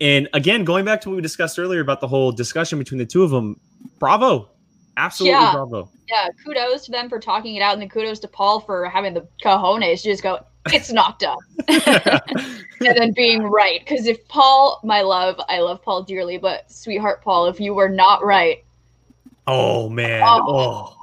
[0.00, 3.06] And again, going back to what we discussed earlier about the whole discussion between the
[3.06, 3.58] two of them,
[3.98, 4.50] bravo.
[4.96, 5.52] Absolutely Yeah.
[5.52, 5.88] bravo.
[6.08, 9.14] Yeah, kudos to them for talking it out, and then kudos to Paul for having
[9.14, 13.80] the cojones to just go, it's knocked up, and then being right.
[13.80, 17.88] Because if Paul, my love, I love Paul dearly, but sweetheart Paul, if you were
[17.88, 18.62] not right,
[19.46, 20.22] oh man.
[20.24, 20.94] Oh.
[20.94, 20.96] Oh.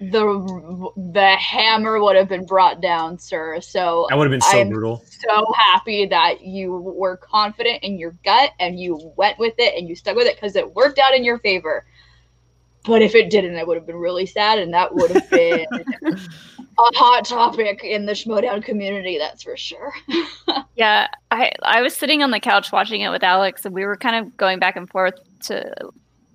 [0.00, 3.60] the the hammer would have been brought down, sir.
[3.60, 5.04] So That would have been so I'm brutal.
[5.06, 9.88] so happy that you were confident in your gut and you went with it and
[9.88, 11.84] you stuck with it because it worked out in your favor.
[12.86, 15.66] But if it didn't, it would have been really sad, and that would have been
[16.02, 16.16] a
[16.96, 19.18] hot topic in the Schmoedown community.
[19.18, 19.92] That's for sure.
[20.80, 23.96] yeah i i was sitting on the couch watching it with alex and we were
[23.96, 25.70] kind of going back and forth to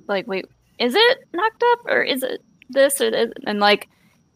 [0.08, 0.46] like wait
[0.78, 3.32] is it knocked up or is it this or this?
[3.48, 3.90] and like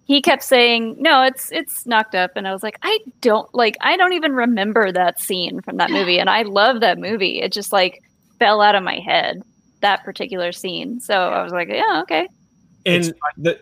[0.06, 3.78] he kept saying no it's it's knocked up and i was like i don't like
[3.82, 7.52] i don't even remember that scene from that movie and i love that movie it
[7.52, 8.02] just like
[8.39, 9.43] fell out of my head
[9.82, 12.28] that particular scene so i was like yeah okay
[12.86, 13.60] And the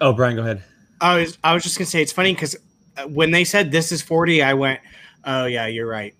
[0.00, 0.62] Oh, Brian, go ahead.
[1.00, 2.56] I was I was just gonna say it's funny because
[3.08, 4.80] when they said this is forty, I went,
[5.24, 6.14] oh yeah, you're right.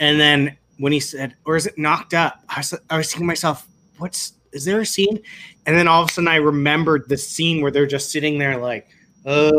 [0.00, 2.42] And then when he said, or is it knocked up?
[2.48, 3.66] I was I was thinking to myself,
[3.98, 5.18] what's is there a scene?
[5.66, 8.56] And then all of a sudden I remembered the scene where they're just sitting there
[8.58, 8.88] like,
[9.26, 9.54] uh,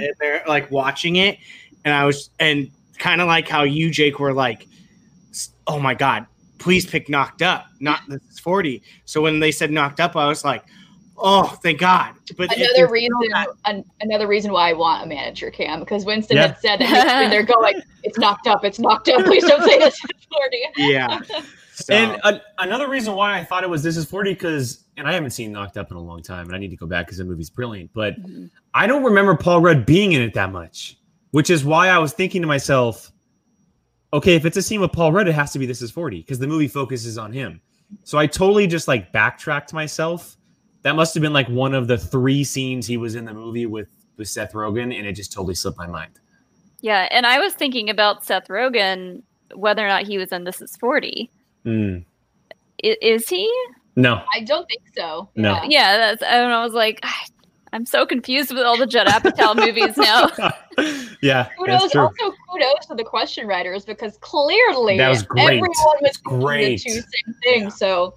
[0.00, 1.38] and they're like watching it,
[1.84, 4.66] and I was and kind of like how you Jake were like,
[5.66, 6.26] oh my god,
[6.58, 8.82] please pick knocked up, not this is forty.
[9.04, 10.64] So when they said knocked up, I was like.
[11.20, 12.14] Oh, thank God!
[12.36, 15.80] But another there's reason, still that- an, another reason why I want a manager cam
[15.80, 16.46] because Winston Yeah.
[16.46, 19.24] had said that and they're going, it's knocked up, it's knocked up.
[19.24, 20.62] Please don't say this is forty.
[20.76, 21.18] yeah.
[21.74, 25.06] So, And uh, another reason why I thought it was this is 40 because, and
[25.08, 27.06] I haven't seen Knocked Up in a long time, and I need to go back
[27.06, 27.90] because the movie's brilliant.
[27.94, 28.14] But
[28.74, 30.98] I don't remember Paul Rudd being in it that much,
[31.32, 33.12] which is why I was thinking to myself,
[34.12, 36.18] okay, if it's a scene with Paul Rudd, it has to be This Is 40
[36.20, 37.60] because the movie focuses on him.
[38.04, 40.36] So I totally just like backtracked myself.
[40.82, 43.66] That must have been like one of the three scenes he was in the movie
[43.66, 46.12] with with Seth Rogen, and it just totally slipped my mind.
[46.80, 49.22] Yeah, and I was thinking about Seth Rogen,
[49.54, 51.30] whether or not he was in This Is Forty.
[51.64, 52.04] Mm,
[52.84, 53.52] I- is he?
[53.96, 55.28] no, I don't think so.
[55.34, 55.54] No.
[55.54, 55.64] Yeah.
[55.68, 56.22] Yeah, that's.
[56.22, 56.58] I don't know.
[56.60, 57.00] I was like,
[57.72, 60.28] I'm so confused with all the Judd Apatow movies now.
[61.22, 62.00] yeah, Kudos, that's true.
[62.02, 65.44] also kudos to the question writers because clearly That was great.
[65.44, 65.68] everyone
[66.00, 66.82] was thinking Great.
[66.82, 67.76] the two same things.
[67.76, 68.14] So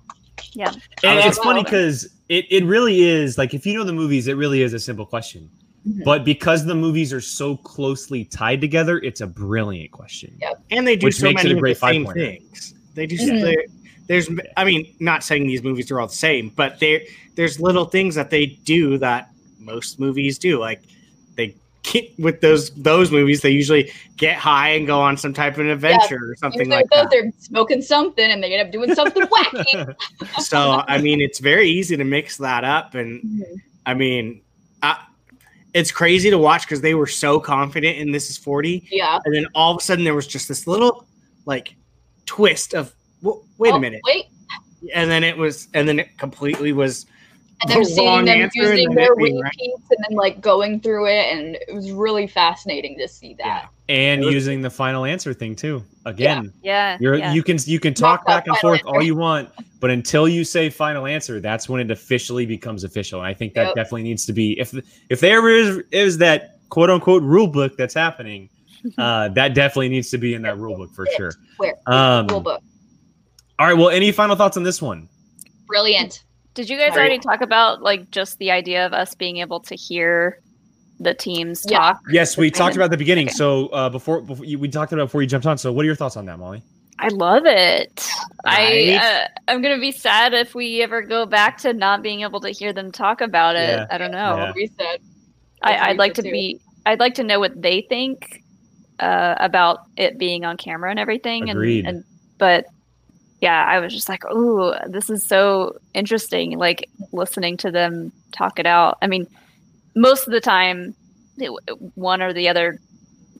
[0.54, 0.72] yeah,
[1.04, 1.44] And it's wow.
[1.46, 4.74] funny because it, it really is like if you know the movies, it really is
[4.74, 5.50] a simple question.
[5.88, 6.04] Mhm.
[6.04, 10.36] But because the movies are so closely tied together, it's a brilliant question.
[10.40, 10.54] Yeah.
[10.70, 12.20] and they do Which so makes it many a of great the same five-pointer.
[12.38, 12.74] things.
[12.94, 13.18] They do.
[13.18, 13.42] Mhm.
[13.42, 13.66] they-
[14.08, 17.00] there's, I mean, not saying these movies are all the same, but there,
[17.36, 19.30] there's little things that they do that
[19.62, 20.60] most movies do.
[20.60, 20.82] Like
[21.36, 25.54] they get with those those movies, they usually get high and go on some type
[25.54, 27.10] of an adventure or something like those, that.
[27.12, 29.96] they're smoking something and they end up doing something wacky.
[30.40, 33.44] So I mean, it's very easy to mix that up, and Mhm.
[33.86, 34.42] I mean,
[34.84, 35.04] I,
[35.74, 39.20] it's crazy to watch because they were so confident in this is forty, Yeah.
[39.26, 41.06] and then all of a sudden there was just this little
[41.46, 41.76] like
[42.26, 42.94] twist of
[43.24, 44.26] well, wait Oh, a minute, Wait.
[44.94, 47.06] and then it was, and then it completely was.
[47.62, 49.34] And then the seeing them using their it right.
[49.44, 53.62] repeats and then like going through it, and it was really fascinating to see Yeah.
[53.62, 53.70] that.
[53.90, 55.84] And was- using the final answer thing too.
[56.06, 57.34] Again, Yeah, you're yeah.
[57.34, 60.44] you can you can talk back and final forth all you want, but until you
[60.44, 63.20] say final answer, that's when it officially becomes official.
[63.20, 63.76] And I think that Yep.
[63.76, 64.74] definitely needs to be if
[65.10, 68.50] if there is, is that quote unquote rule book that's happening,
[68.98, 71.34] uh, that definitely needs to be in that rule book for sure.
[71.58, 71.76] Where?
[71.86, 72.64] Um, Rule book.
[73.60, 73.78] All right.
[73.78, 75.08] Well, any final thoughts on this one?
[75.68, 76.24] Brilliant.
[76.54, 77.00] Did you guys Sorry.
[77.00, 80.40] already talk about like just the idea of us being able to hear
[81.00, 81.78] the teams Yeah.
[81.78, 82.02] talk?
[82.12, 83.28] Yes, we talked about the beginning.
[83.28, 83.36] Okay.
[83.36, 85.58] So uh, before before you, we talked about it before you jumped on.
[85.58, 86.62] So what are your thoughts on that, Molly?
[87.00, 88.08] I love it.
[88.46, 88.98] Right?
[89.00, 92.42] I uh, I'm gonna be sad if we ever go back to not being able
[92.42, 93.70] to hear them talk about it.
[93.70, 93.88] Yeah.
[93.90, 94.36] I don't know.
[94.38, 94.52] Yeah.
[94.56, 95.00] We said.
[95.64, 96.32] I, I'd like to too.
[96.32, 96.60] be.
[96.86, 98.44] I'd like to know what they think
[99.00, 101.50] uh, about it being on camera and everything.
[101.50, 101.86] Agreed.
[101.86, 102.06] And, and
[102.38, 102.66] but
[103.42, 106.58] yeah, I was just like, ooh, this is so interesting.
[106.58, 108.98] Like listening to them talk it out.
[109.02, 109.28] I mean,
[109.96, 110.96] most of the time,
[111.38, 111.52] it,
[111.96, 112.80] one or the other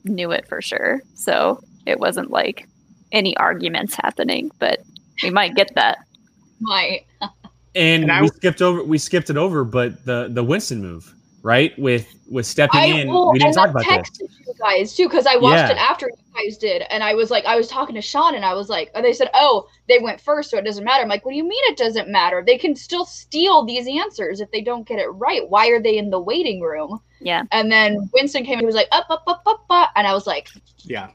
[0.04, 1.00] knew it for sure.
[1.14, 2.68] So it wasn't like
[3.12, 4.50] any arguments happening.
[4.58, 4.80] But
[5.22, 5.98] we might get that.
[6.60, 7.00] My
[7.74, 11.14] And, And I we skipped over we skipped it over, but the the Winston move,
[11.42, 11.76] right?
[11.78, 14.10] With with stepping I in, well, we didn't talk I about this.
[14.10, 15.72] texted you guys too because I watched Yeah.
[15.72, 18.44] it after you guys did, and I was like, I was talking to Sean, and
[18.44, 21.02] I was like, and they said, oh, they went first, so it doesn't matter.
[21.02, 22.42] I'm like, what do you mean it doesn't matter?
[22.46, 25.48] They can still steal these answers if they don't get it right.
[25.48, 27.00] Why are they in the waiting room?
[27.20, 27.42] Yeah.
[27.52, 30.14] And then Winston came and he was like, up, up, up, up, up, and I
[30.14, 31.10] was like, Yeah,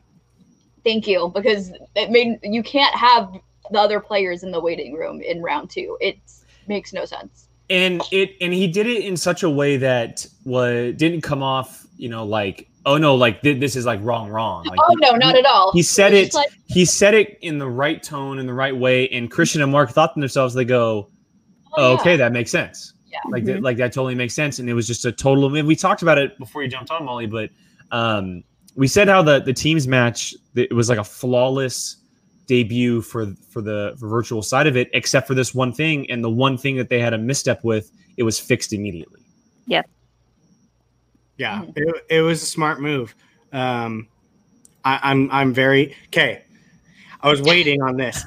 [0.84, 3.32] thank you because it made you can't have
[3.72, 5.98] the other players in the waiting room in round two.
[6.00, 6.18] It
[6.68, 7.47] makes no sense.
[7.70, 11.86] And it and he did it in such a way that was didn't come off
[11.98, 15.12] you know like oh no like thi- this is like wrong wrong like oh no,
[15.12, 15.72] not at all.
[15.74, 18.76] he said was it like, he said it in the right tone in the right
[18.76, 21.10] way and kristian and mark thought to themselves they go
[21.74, 22.00] oh, yeah.
[22.00, 23.20] okay that makes sense Yeah.
[23.30, 25.66] like that like that totally makes sense and it was just a total I mean,
[25.66, 27.50] we talked about it before you jumped on molly but
[27.92, 28.44] um
[28.76, 31.98] we said how the the teams match it was like a flawless
[32.48, 36.24] debut for for the for virtual side of it except for this one thing and
[36.24, 39.22] the one thing that they had a misstep with it was fixed immediately
[41.38, 41.74] yeah, Mhm.
[41.76, 43.14] it, it was a smart move.
[43.54, 44.08] Um,
[44.84, 46.42] I, I'm I'm very okay.
[47.22, 48.24] I was waiting on this.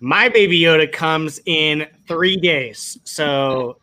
[0.00, 3.78] My baby Yoda comes in three days, so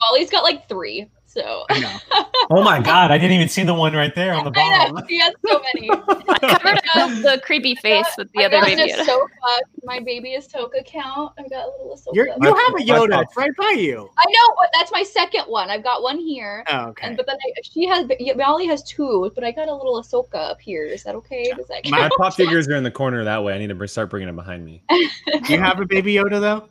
[0.00, 1.96] Molly's got like three, so I know.
[2.50, 4.96] oh my god i didn't even see the one right there on the bottom.
[4.96, 5.88] I know she has so many.
[6.40, 8.92] Covered up the creepy face with the I other got baby.
[8.92, 9.04] Yoda.
[9.04, 11.32] Ahsoka, my baby is Ahsoka count.
[11.38, 12.14] I got a little Ahsoka.
[12.14, 13.22] You're, you have a Yoda.
[13.22, 14.10] It's right by you.
[14.18, 15.70] I know, but that's my second one.
[15.70, 16.64] I've got one here.
[16.68, 17.06] Oh, okay.
[17.08, 20.34] And but then I, she has Molly has two, but I got a little Ahsoka
[20.34, 20.84] up here.
[20.84, 21.52] Is that okay?
[21.56, 22.12] Does that my count?
[22.20, 24.64] pop figures are in the corner that way i need to start bringing them behind
[24.64, 25.08] me Do
[25.48, 26.68] you have a baby Yoda though?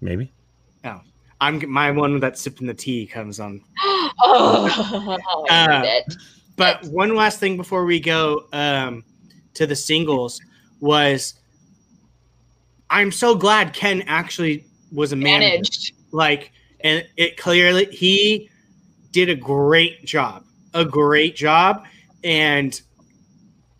[0.00, 0.32] maybe
[1.40, 3.62] I'm my one that's sipping the tea comes on.
[4.22, 6.00] oh, Uh.
[6.56, 9.02] But one last thing before we go um,
[9.54, 10.42] to the singles
[10.80, 11.40] was
[12.90, 15.54] I'm so glad Ken actually was a manager.
[15.54, 15.94] Managed.
[16.10, 18.50] Like, and it clearly he
[19.12, 21.84] did a great job, a great job,
[22.24, 22.78] and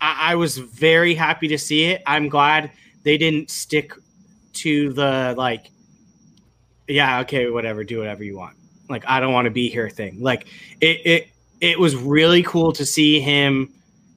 [0.01, 2.03] I, I was very happy to see it.
[2.07, 2.71] I'm glad
[3.03, 3.93] they didn't stick
[4.55, 5.67] to the like,
[6.91, 8.57] yeah, okay, whatever, do whatever you want.
[8.89, 10.21] Like, I don't want to be here thing.
[10.21, 10.47] Like,
[10.81, 11.29] it it
[11.61, 13.73] it was really cool to see him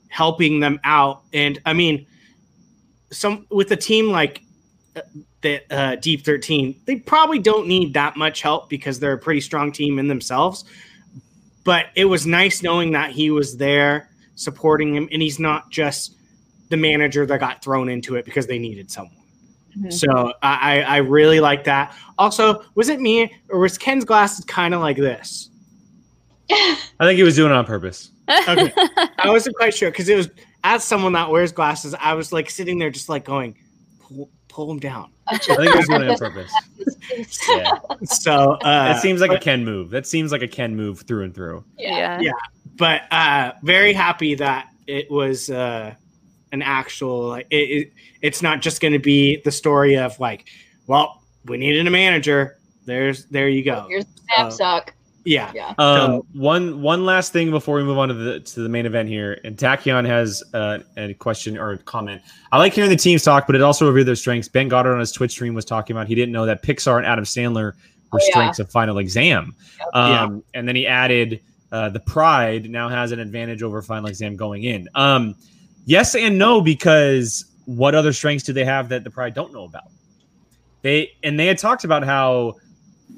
[0.09, 2.05] helping them out, and I mean,
[3.11, 4.41] some with a team like
[5.41, 9.41] the uh, Deep 13, they probably don't need that much help because they're a pretty
[9.41, 10.65] strong team in themselves.
[11.63, 16.15] But it was nice knowing that he was there supporting him, and he's not just
[16.69, 19.22] the manager that got thrown into it because they needed someone.
[19.77, 19.91] Mhm.
[19.91, 21.95] So I, I really like that.
[22.17, 25.49] Also, was it me or was Ken's glasses kind of like this?
[26.51, 28.11] I think he was doing it on purpose.
[28.47, 28.71] Okay.
[29.19, 30.29] I wasn't quite sure because it was
[30.63, 33.55] as someone that wears glasses, I was like sitting there just like going,
[33.99, 35.11] pull, pull them down.
[35.27, 36.53] I think he was doing it on purpose.
[37.49, 37.71] Yeah.
[38.03, 39.89] So uh, That seems like a but, Ken move.
[39.89, 41.63] That seems like a Ken move through and through.
[41.77, 42.19] yeah.
[42.19, 42.31] yeah.
[42.75, 45.95] but uh, very happy that it was uh,
[46.53, 47.27] an actual.
[47.27, 50.47] Like, it, it, it's not just going to be the story of like,
[50.87, 52.57] well, we needed a manager.
[52.85, 53.85] There's there you go.
[53.89, 54.95] Here's the Uh, knapsack.
[55.25, 55.51] Yeah.
[55.55, 55.73] Yeah.
[55.77, 59.07] Um, one one last thing before we move on to the to the main event
[59.07, 62.21] here, and Tachyon has uh, a question or a comment.
[62.51, 64.49] I like hearing the teams talk, but it also revealed their strengths.
[64.49, 67.05] Ben Goddard on his Twitch stream was talking about he didn't know that Pixar and
[67.05, 67.73] Adam Sandler
[68.11, 68.31] were Oh, yeah.
[68.31, 69.55] strengths of Final Exam,
[69.93, 70.59] um, Yeah.
[70.59, 71.39] and then he added
[71.71, 74.89] uh, the Pride now has an advantage over Final Exam going in.
[74.93, 75.35] Um,
[75.85, 79.63] yes and no because what other strengths do they have that the Pride don't know
[79.63, 79.83] about?
[80.81, 82.55] They and they had talked about how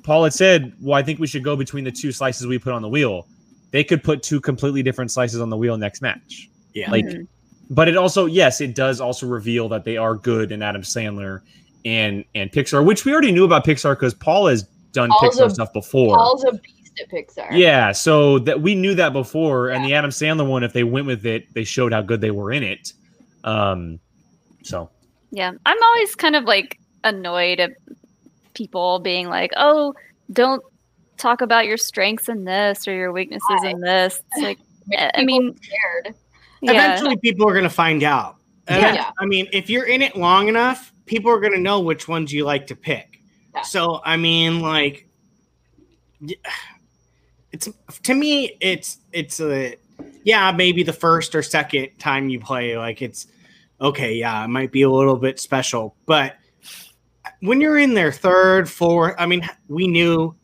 [0.03, 2.73] Paul had said, "Well, I think we should go between the two slices we put
[2.73, 3.27] on the wheel."
[3.71, 6.47] They could put two completely different slices on the wheel next match.
[6.73, 6.89] Yeah.
[6.91, 7.27] Like, Mhm.
[7.69, 11.41] but it also, yes, it does also reveal that they are good in Adam Sandler
[11.83, 15.45] and and Pixar, which we already knew about Pixar because Paul has done Paul's Pixar
[15.47, 16.15] a- stuff before.
[16.15, 17.47] Paul's a beast at Pixar.
[17.57, 21.05] Yeah, so that we knew that before, and the Adam Sandler one, if they went
[21.07, 22.93] with it, they showed how good they were in it.
[23.43, 23.99] Um,
[24.63, 24.89] so
[25.31, 27.73] Yeah, I'm always kind of like annoyed at
[28.53, 29.93] people being like, "Oh,
[30.31, 30.63] don't
[31.17, 34.57] talk about your strengths in this or your weaknesses in this." It's like,
[35.15, 36.15] I mean, scared.
[36.61, 38.37] yeah, Eventually, people are going to find out.
[38.69, 38.91] Yeah.
[38.95, 42.07] then- I mean, if you're in it long enough, people are going to know which
[42.07, 43.19] ones you like to pick.
[43.53, 43.61] Yeah.
[43.61, 45.07] So, I mean, like,
[46.19, 46.33] y-
[47.55, 47.69] it's
[48.03, 49.75] to me, it's it's a
[50.23, 53.27] yeah, maybe the first or second time you play, like it's
[53.79, 56.35] okay, yeah, it might be a little bit special, but
[57.41, 60.35] when you're in their third, fourth, I mean, we knew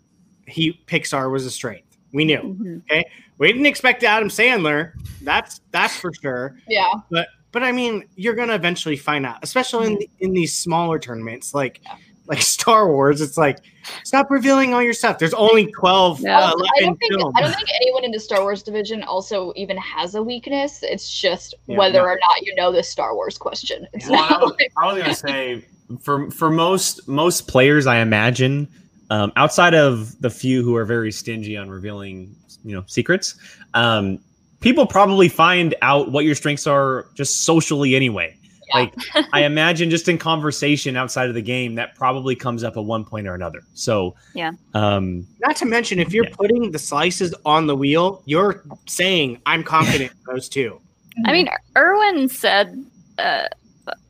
[0.47, 1.97] he Pixar was a strength.
[2.13, 2.81] We knew.
[2.89, 3.03] Mhm.
[3.37, 4.93] We didn't expect Adam Sandler.
[5.21, 6.57] That's that's for sure.
[6.67, 6.91] Yeah.
[7.09, 11.53] But but I mean, you're gonna eventually find out, especially in in these smaller tournaments,
[11.53, 11.95] like Yeah.
[12.31, 13.21] Like Star Wars.
[13.21, 13.59] It's like
[14.03, 15.19] stop revealing all your stuff.
[15.19, 16.39] There's only twelve, Yeah.
[16.39, 17.33] uh, Also, I don't think films.
[17.37, 20.81] I don't think anyone in the Star Wars division also even has a weakness.
[20.81, 22.05] It's just Yeah, whether no.
[22.05, 23.87] or not you know the Star Wars question.
[23.93, 25.65] It's Well, I was, like, I was gonna say
[26.01, 28.67] for for most most players, I imagine
[29.09, 33.35] um, outside of the few who are very stingy on revealing, you know, secrets,
[33.73, 34.19] um,
[34.61, 38.33] people probably find out what your strengths are just socially anyway.
[38.73, 38.79] Yeah.
[38.81, 38.95] Like
[39.33, 43.03] I imagine, just in conversation outside of the game, that probably comes up at one
[43.05, 43.61] point or another.
[43.73, 44.51] So Yeah.
[44.73, 46.35] um, Not to mention, if you're Yeah.
[46.35, 50.79] putting the slices on the wheel, you're saying I'm confident in those two.
[51.25, 52.83] I mean, Erwin said
[53.17, 53.43] uh,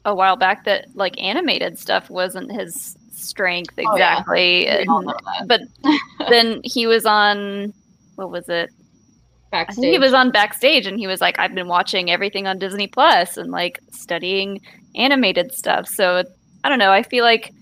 [0.05, 3.91] a while back that like animated stuff wasn't his strength Oh, yeah.
[4.17, 4.87] exactly, and-
[5.47, 5.61] but
[6.29, 7.73] then he was on
[8.15, 8.69] what was it?
[9.53, 12.57] I think he was on backstage, and he was like, "I've been watching everything on
[12.59, 14.61] Disney Plus and like studying
[14.95, 16.23] animated stuff." So
[16.63, 16.91] I don't know.
[16.91, 17.53] I feel like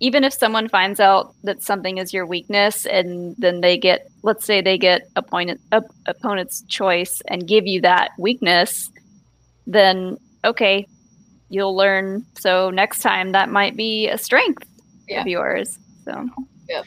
[0.00, 4.44] even if someone finds out that something is your weakness, and then they get, let's
[4.44, 8.90] say, they get opponent op- opponent's choice and give you that weakness,
[9.66, 10.86] then okay,
[11.48, 12.26] you'll learn.
[12.38, 14.68] So next time, that might be a strength
[15.08, 15.22] Yeah.
[15.22, 15.78] of yours.
[16.04, 16.28] So
[16.68, 16.82] yeah.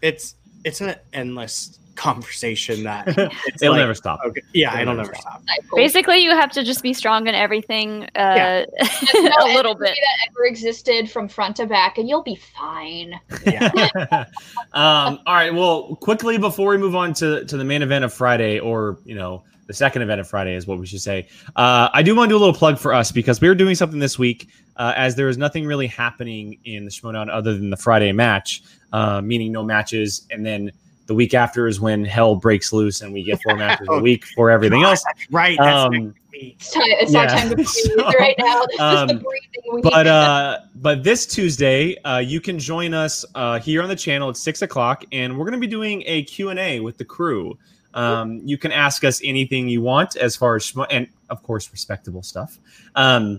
[0.00, 3.08] It's it's an endless conversation that
[3.46, 4.20] it's it'll like, never stop.
[4.24, 5.42] Okay, yeah, It'll it'll never never stop.
[5.46, 5.76] Cycle.
[5.76, 8.64] basically, you have to just be strong in everything uh, Yeah.
[9.42, 9.94] A little bit.
[9.94, 13.20] that ever existed from front to back, and you'll be fine.
[13.44, 13.70] Yeah.
[14.72, 15.52] um, all right.
[15.52, 19.14] Well, quickly before we move on to, to the main event of Friday, or you
[19.14, 21.28] know, the second event of Friday is what we should say.
[21.56, 23.74] Uh, I do want to do a little plug for us because we are doing
[23.74, 27.70] something this week, uh, as there is nothing really happening in the Schmoedown other than
[27.70, 30.70] the Friday match, uh, meaning no matches, and then
[31.08, 34.24] the week after is when hell breaks loose and we get four matches a week
[34.36, 35.02] for everything else.
[35.30, 35.58] Right.
[35.60, 36.14] That's Um.
[36.32, 36.82] It's time.
[36.86, 37.34] It's our Yeah.
[37.36, 38.60] time to breathe So, right now.
[38.66, 40.10] This is the um, breathing we but need.
[40.10, 44.36] uh but this tuesday uh you can join us uh here on the channel at
[44.36, 47.58] six o'clock and we're going to be doing a q&a with the crew
[47.94, 51.72] um you can ask us anything you want as far as schmo- and of course
[51.72, 52.58] respectable stuff
[52.94, 53.38] um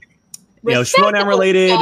[0.63, 1.77] you know schmoedown related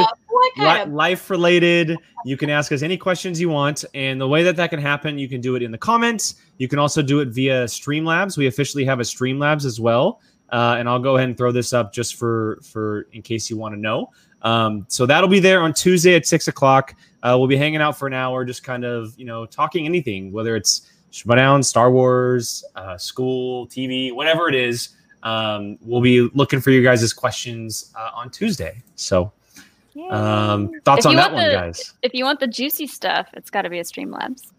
[0.56, 1.96] li- life related.
[2.24, 5.18] You can ask us any questions you want and the way that that can happen
[5.18, 6.36] you can do it in the comments.
[6.58, 8.36] You can also do it via streamlabs.
[8.36, 10.20] We officially have a streamlabs as well.
[10.50, 13.56] Uh, and i'll go ahead and throw this up just for for in case you
[13.56, 14.10] want to know.
[14.42, 16.94] Um, so that'll be there on Tuesday at six o'clock.
[17.22, 20.32] Uh, we'll be hanging out for an hour, just kind of you know talking anything,
[20.32, 24.90] whether it's Schmoedown, Star Wars, uh, school, TV, whatever it is.
[25.22, 28.82] Um, we'll be looking for you guys' questions uh, on Tuesday.
[28.96, 29.32] So
[30.10, 31.94] um, thoughts on that want one, the- guys?
[32.02, 34.52] If you want the juicy stuff, it's got to be a Streamlabs.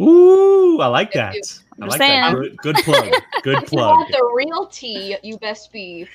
[0.00, 1.34] Ooh, I like that.
[1.34, 2.20] I I'm like saying.
[2.22, 2.34] that.
[2.34, 3.10] Good, good plug.
[3.42, 3.96] Good If you plug.
[3.96, 6.06] want the real tea, you best be.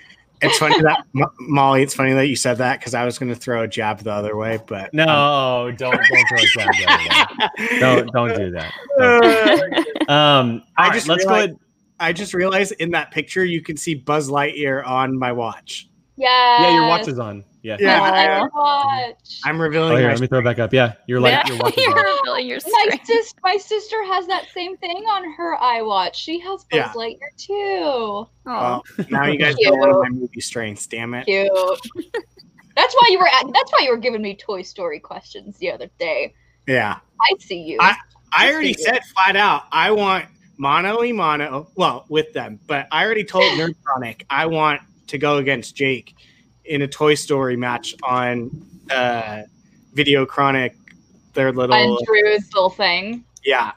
[0.41, 1.81] It's funny that Mo- Molly.
[1.83, 4.11] It's funny that you said that because I was going to throw a jab the
[4.11, 7.79] other way, but No, don't don't throw a jab the other way.
[7.79, 8.73] Don't don't do that.
[8.97, 10.09] Don't.
[10.09, 11.57] Uh, Um, I all right, just let's go ahead.
[11.99, 15.89] I just realized in that picture you can see Buzz Lightyear on my watch.
[16.17, 16.61] Yeah.
[16.61, 17.43] Yeah, your watch is on.
[17.61, 17.77] Yeah.
[17.79, 17.99] Yeah.
[17.99, 19.39] My watch.
[19.43, 20.71] I'm Oh, revealing here, my let me throw it back up.
[20.73, 22.17] Yeah, your light, Yeah, your watch is you're on.
[22.19, 26.13] revealing your My sis, my sister has that same thing on her iWatch.
[26.13, 26.89] She has Buzz Yeah.
[26.93, 27.53] Lightyear too.
[27.55, 28.27] Oh.
[28.45, 29.73] Well, now you guys Cute.
[29.73, 30.85] know one of my movie strengths.
[30.87, 31.25] Damn it!
[31.25, 31.49] Cute.
[32.75, 33.27] that's why you were.
[33.27, 36.33] At, that's why you were giving me Toy Story questions the other day.
[36.67, 37.77] Yeah, I see you.
[37.81, 37.95] I
[38.31, 40.25] I already said flat out I want
[40.57, 41.67] mono e mono.
[41.75, 46.15] Well, with them, but I already told Nerdtronic I want to go against Jake
[46.65, 48.49] in a Toy Story match on
[48.91, 49.43] uh,
[49.93, 50.75] Video Chronic.
[51.33, 53.23] Their little on Drew's little thing.
[53.43, 53.73] yeah.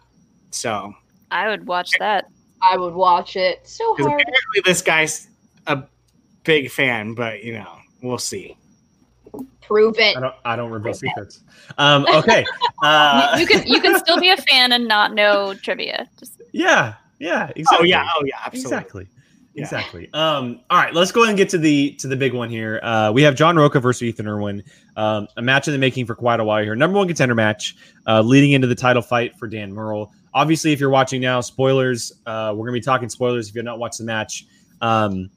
[0.51, 0.95] So
[1.31, 2.27] I would watch that.
[2.63, 4.07] I would watch it so hard.
[4.07, 5.29] apparently this guy's
[5.67, 5.83] a
[6.45, 8.57] big fan, but you know we'll see.
[9.69, 10.17] Prove it.
[10.17, 11.43] I don't I don't reveal secrets.
[11.77, 12.45] Um, okay.
[12.81, 16.09] Uh, you, you can you can still be a fan and not know trivia.
[16.17, 17.89] Just yeah, yeah, Oh exactly.
[17.89, 18.77] yeah, oh yeah, absolutely.
[18.77, 19.09] Exactly.
[19.55, 19.63] Yeah.
[19.65, 20.09] Exactly.
[20.15, 22.79] Um, all right, let's go ahead and get to the to the big one here.
[22.85, 24.63] Uh, we have John Rocha versus Ethan Erwin,
[24.97, 26.77] um, a match in the making for quite a while here.
[26.77, 27.75] Number one contender match,
[28.07, 30.13] uh, leading into the title fight for Dan Murrell.
[30.35, 32.13] Obviously, if you're watching now, spoilers.
[32.27, 34.47] Uh, we're gonna be talking spoilers if you've not watched the match.
[34.81, 35.31] Um,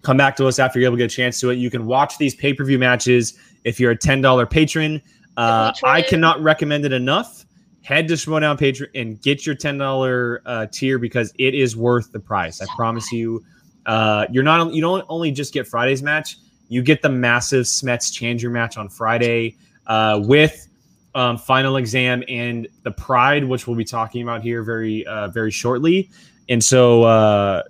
[0.00, 1.56] come back to us after you're able to get a chance to it.
[1.56, 5.02] You can watch these pay per view matches if you're a ten dollar patron.
[5.36, 5.72] Uh.
[5.84, 7.44] I cannot recommend it enough.
[7.82, 12.10] Head to Schmoedown Patreon and get your ten dollar uh, tier because it is worth
[12.12, 12.62] the price.
[12.62, 13.44] I promise you.
[13.84, 16.38] Uh, you're not you don't only just get Friday's match,
[16.68, 19.56] you get the massive Smets Challenger match on Friday
[19.86, 20.66] uh, with
[21.14, 25.50] um, final exam and the Pride, which we'll be talking about here very uh, very
[25.50, 26.10] shortly.
[26.48, 27.62] And so uh,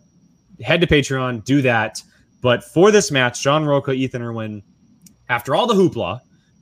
[0.63, 2.03] head to Patreon, do that.
[2.41, 4.63] But for this match, John Rocha, Ethan Erwin,
[5.29, 6.21] after all the hoopla,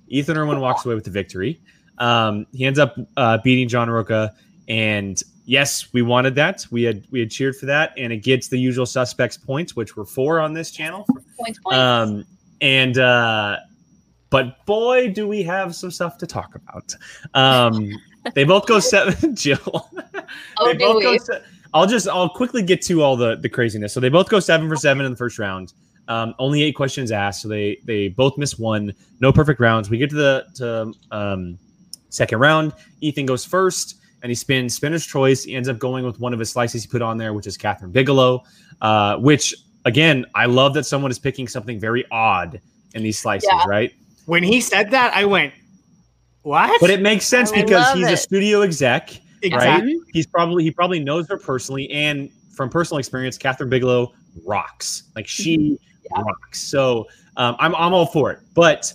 [0.08, 1.60] Ethan Erwin walks away with the victory.
[1.98, 4.32] Um, he ends up uh, beating John Rocha,
[4.68, 6.66] and yes, we wanted that.
[6.70, 9.96] We had we had cheered for that, and it gets the usual suspects points, which
[9.96, 11.06] were four on this channel.
[11.38, 11.78] Points, points.
[11.78, 12.24] Um,
[12.60, 13.58] and uh,
[14.30, 16.94] but boy, do we have some stuff to talk about.
[17.34, 17.90] Um,
[18.34, 19.36] they both go seven.
[19.36, 19.58] Jill.
[19.64, 21.18] oh, they do both go we?
[21.18, 21.42] se-
[21.72, 23.92] I'll just I'll quickly get to all the the craziness.
[23.92, 25.72] So they both go seven for seven in the first round.
[26.08, 28.92] Um, only eight questions asked, so they they both miss one.
[29.20, 29.88] No perfect rounds.
[29.90, 31.58] We get to the to um,
[32.10, 32.72] second round.
[33.00, 35.44] Ethan goes first, and he spins spinner's choice.
[35.44, 37.56] He ends up going with one of his slices he put on there, which is
[37.56, 38.42] Kathryn Bigelow.
[38.80, 42.60] Uh, which again, I love that someone is picking something very odd
[42.94, 43.64] in these slices, Yeah.
[43.66, 43.92] right?
[44.26, 45.52] When he said that, I went,
[46.42, 49.98] "What?" But it makes sense I because love he's a studio exec exactly.
[50.12, 54.12] he's probably he probably knows her personally and from personal experience kathryn bigelow
[54.44, 55.78] rocks like she
[56.10, 56.22] Yeah.
[56.22, 58.40] rocks so um, I'm, I'm all for it.
[58.54, 58.92] But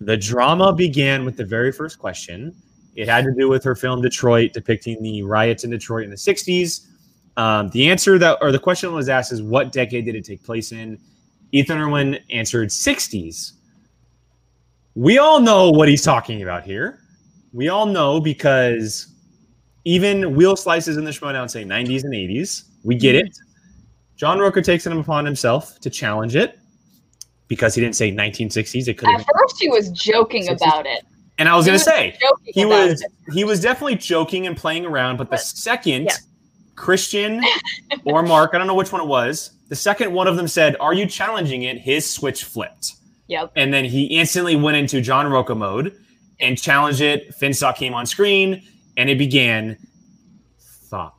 [0.00, 2.54] the drama began with the very first question.
[2.94, 6.16] It had to do with her film detroit depicting the riots in detroit in the
[6.16, 6.86] 60s
[7.36, 10.24] um, the answer that or the question that was asked is what decade did it
[10.24, 10.98] take place in?
[11.52, 13.52] Ethan erwin answered 60s
[14.96, 17.00] we all know what he's talking about here.
[17.52, 19.08] We all know because
[19.84, 22.64] even wheel slices in the Schmoedown say 90s and 80s.
[22.84, 23.36] We get it.
[24.16, 26.58] John Rocha takes it upon himself to challenge it
[27.48, 28.88] because he didn't say 1960s.
[28.88, 30.56] It could At first, he was joking 60s.
[30.56, 31.04] about it.
[31.38, 33.10] And I was going to say he was it.
[33.32, 35.16] he was definitely joking and playing around.
[35.16, 36.16] But the second yeah.
[36.76, 37.42] Kristian
[38.04, 39.50] or Mark, I don't know which one it was.
[39.68, 42.92] The second one of them said, "Are you challenging it?" His switch flipped.
[43.26, 43.52] Yep.
[43.56, 45.96] And then he instantly went into John Rocha mode
[46.38, 47.34] and challenged it.
[47.36, 48.62] Finstock came on screen
[48.96, 49.76] and it began.
[50.60, 51.16] Thoughts.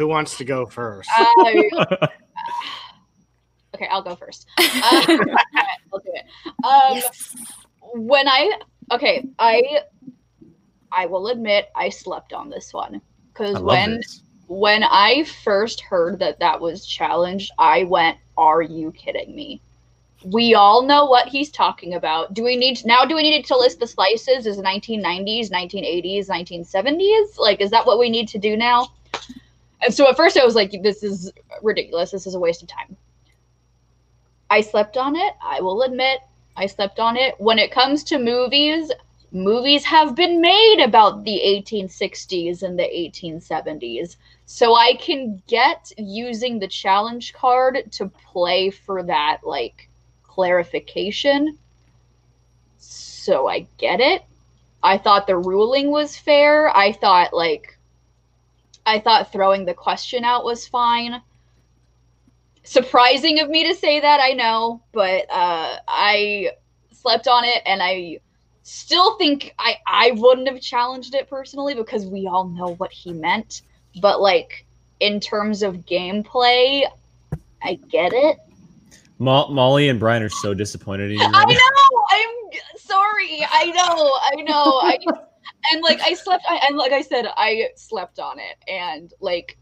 [0.00, 1.10] Who wants to go first?
[1.14, 1.26] Uh,
[3.74, 4.46] okay, I'll go first.
[4.58, 4.72] Uh,
[5.92, 6.24] I'll do it.
[6.64, 7.36] Um, Yes.
[7.92, 8.60] when I
[8.92, 9.82] okay, I
[10.90, 13.02] I will admit I slept on this one
[13.34, 14.22] because when this.
[14.46, 19.60] when I first heard that that was challenged, I went, "Are you kidding me?"
[20.24, 22.32] We all know what he's talking about.
[22.32, 23.04] Do we need now?
[23.04, 24.46] Do we need to list the slices?
[24.46, 27.36] Is 1990s, 1980s, 1970s?
[27.38, 28.88] Like, is that what we need to do now?
[29.82, 32.10] And so at first I was like, "This is ridiculous.
[32.10, 32.96] This is a waste of time."
[34.50, 35.34] I slept on it.
[35.40, 36.20] I will admit,
[36.56, 37.36] I slept on it.
[37.38, 38.90] When it comes to movies,
[39.32, 44.16] movies have been made about the 1860s and the 1870s.
[44.46, 49.88] So I can get using the challenge card to play for that like
[50.24, 51.56] clarification.
[52.78, 54.24] So I get it.
[54.82, 56.76] I thought the ruling was fair.
[56.76, 57.78] I thought like
[58.86, 61.20] I thought throwing the question out was fine.
[62.62, 66.50] Surprising of me to say that, I know, but uh, I
[66.92, 68.18] slept on it and I
[68.62, 73.12] still think I, I wouldn't have challenged it personally because we all know what he
[73.12, 73.62] meant.
[74.00, 74.66] But like
[75.00, 76.84] in terms of gameplay,
[77.62, 78.38] I get it.
[79.18, 81.24] Mo- Molly and Brian are so disappointed in you.
[81.24, 81.54] I Right now.
[81.54, 82.04] know.
[82.12, 83.46] I'm sorry.
[83.50, 84.12] I know.
[84.22, 84.80] I know.
[84.82, 84.98] I
[85.72, 86.44] and like I slept.
[86.48, 89.56] I, and like I said, I slept on it, and like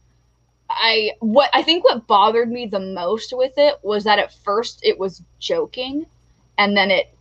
[0.71, 4.81] I what I think what bothered me the most with it was that at first
[4.83, 6.07] it was joking,
[6.59, 7.15] and then it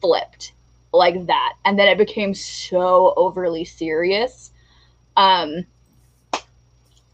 [0.00, 0.52] flipped
[0.92, 4.50] like that, and then it became so overly serious.
[5.16, 5.64] Um.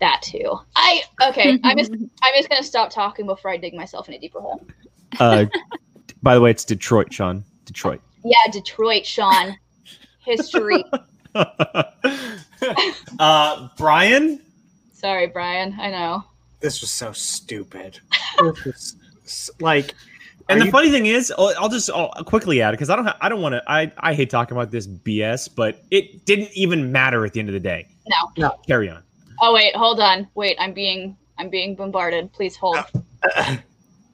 [0.01, 0.61] That too.
[0.77, 1.59] I okay.
[1.65, 1.91] I'm just
[2.23, 4.65] I'm just gonna stop talking before I dig myself in a deeper hole.
[5.19, 5.47] Uh,
[6.23, 7.45] by the way, it's Detroit, Sean.
[7.65, 8.01] Detroit.
[8.25, 9.57] Yeah, Detroit, Sean.
[10.25, 10.85] History.
[13.19, 14.41] uh, Brian.
[14.93, 15.77] Sorry, Brian.
[15.81, 16.25] I know.
[16.61, 18.01] This was so stupid.
[18.41, 18.97] Was
[19.61, 19.95] like,
[20.49, 23.05] And the you- funny thing is, I'll, I'll just I'll quickly add because I don't
[23.07, 26.51] ha- I don't want to I I hate talking about this BS, but it didn't
[26.55, 27.87] even matter at the end of the day.
[28.09, 28.31] No.
[28.49, 28.57] No.
[28.67, 29.03] Carry on.
[29.41, 30.27] Oh wait, hold on.
[30.35, 32.33] Wait, I'm being I'm being bombarded.
[32.33, 32.79] Please hold.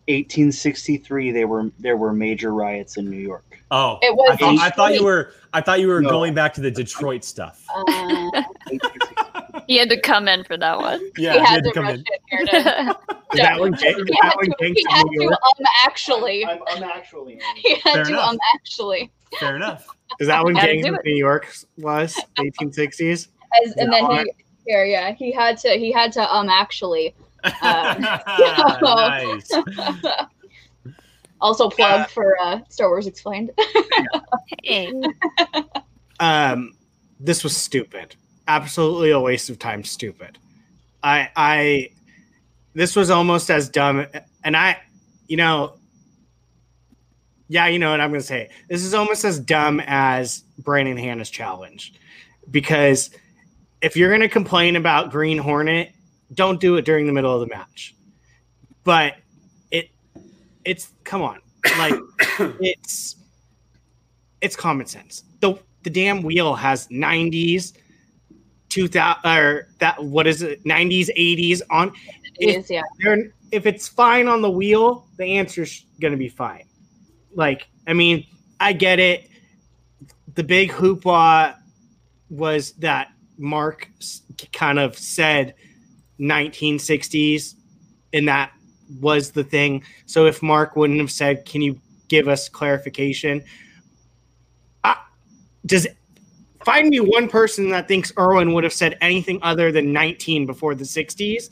[0.09, 3.45] 1863, they were there were major riots in New York.
[3.71, 6.11] Oh, It was I thought, I thought you were I thought you were No.
[6.11, 7.65] going back to the Detroit stuff.
[7.77, 8.43] Uh,
[9.67, 11.01] he had to come in for that one.
[11.17, 11.99] Yeah, he you had had to to come rush
[12.31, 12.47] in.
[12.47, 12.97] to.
[13.35, 16.45] That when Jake- he that had when to, he had to um actually.
[16.47, 17.41] I'm, I'm actually.
[17.57, 18.29] He had Fair to enough.
[18.31, 19.11] um actually.
[19.41, 19.87] Fair enough.
[20.21, 20.97] is that when Gotta James in.
[21.05, 23.29] New York was 1860s?
[23.65, 24.33] As, and then he
[24.67, 27.15] yeah yeah he had to he had to um actually.
[27.45, 28.01] Um,
[28.83, 29.51] nice.
[31.41, 33.51] Also plug for uh, Star Wars Explained.
[34.63, 34.91] Hey.
[36.19, 36.73] Um,
[37.21, 38.17] this was stupid.
[38.49, 39.85] Absolutely a waste of time.
[39.85, 40.39] Stupid.
[41.03, 41.91] I I
[42.75, 44.07] this was almost as dumb,
[44.43, 44.81] and I,
[45.29, 45.75] you know,
[47.49, 48.49] yeah, you know what I'm gonna say.
[48.69, 51.93] This is almost as dumb as Brandon Hannah's challenge,
[52.51, 53.11] because
[53.83, 55.94] if you're gonna complain about Green Hornet,
[56.33, 57.95] don't do it during the middle of the match.
[58.83, 59.17] But
[59.71, 59.91] it,
[60.65, 61.41] it's come on,
[61.79, 61.95] like
[62.61, 63.17] it's
[64.41, 65.25] it's common sense.
[65.41, 67.75] The the damn wheel has 90s,
[68.69, 70.65] 2000 or that what is it?
[70.65, 71.93] 90s, 80s on
[72.39, 72.83] It is, yeah.
[72.99, 76.65] they're if it's fine on the wheel, the answer's gonna be fine.
[77.35, 78.27] Like, I mean,
[78.61, 79.29] I get it.
[80.35, 81.57] The big hoopla
[82.31, 83.91] was that Mark
[84.53, 85.55] kind of said
[86.21, 87.55] 1960s,
[88.13, 88.53] and that
[89.01, 89.83] was the thing.
[90.07, 93.43] So if Mark wouldn't have said, "Can you give us clarification?"
[94.85, 94.97] I,
[95.67, 95.87] does
[96.65, 100.75] find me one person that thinks Erwin would have said anything other than 19 before
[100.75, 101.51] the 60s,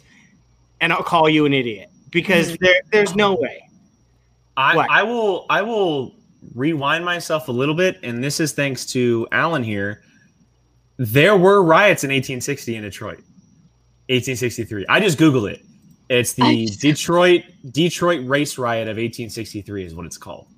[0.80, 2.64] and I'll call you an idiot because mm-hmm.
[2.64, 3.68] there, there's no way.
[4.56, 4.90] I, What?
[4.90, 6.14] I will I will
[6.54, 10.02] rewind myself a little bit, and this is thanks to Alan here.
[10.98, 13.22] There were riots in 1860 in Detroit.
[14.08, 14.86] 1863.
[14.88, 15.64] I just Googled it.
[16.08, 20.48] It's the just- Detroit Detroit race riot of 1863 is what it's called.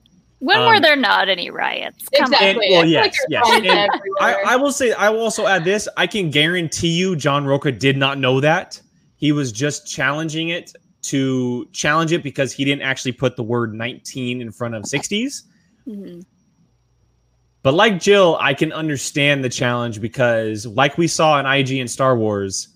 [0.40, 2.07] When Um, were there not any riots?
[2.11, 2.32] Come on.
[2.34, 2.68] Exactly.
[2.70, 3.51] well, yes, like yes.
[3.64, 3.90] And
[4.20, 4.34] I.
[4.55, 5.88] I will say I will also add this.
[5.97, 8.80] I can guarantee you John Rocha did not know that.
[9.16, 10.72] He was just challenging it
[11.03, 15.42] to challenge it because he didn't actually put the word 19 in front of 60s.
[15.88, 16.24] Mhm.
[17.62, 21.90] But like Jill, I can understand the challenge because, like we saw in IG and
[21.90, 22.68] Star Wars,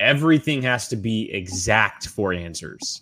[0.00, 3.00] everything has to be exact for answers.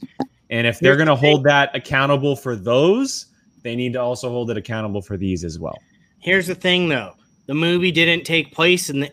[0.50, 3.26] And if they're going to hold that accountable for those,
[3.62, 5.78] they need to also hold it accountable for these as well.
[6.18, 7.14] Here's the thing, though:
[7.46, 9.08] the movie didn't take place in the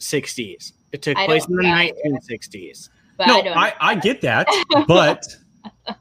[0.00, 0.72] 1860s.
[0.92, 2.88] It took I place in the I- 1960s.
[3.18, 3.56] but no, I don't.
[3.56, 4.46] I, I get that,
[4.88, 5.24] but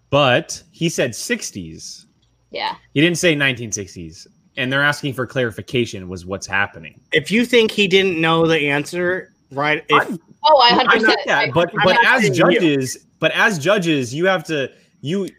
[0.09, 2.05] but he said 60s.
[2.51, 2.75] yeah.
[2.93, 6.07] He didn't say 1960s, and they're asking for clarification.
[6.07, 6.99] Was what's happening?
[7.11, 9.83] If you think he didn't know the answer, right?
[9.89, 11.19] If, I'm- Oh, I I hundred percent.
[11.27, 12.39] that, but I'm but not as saying you.
[12.39, 15.29] judges, but as judges, you have to you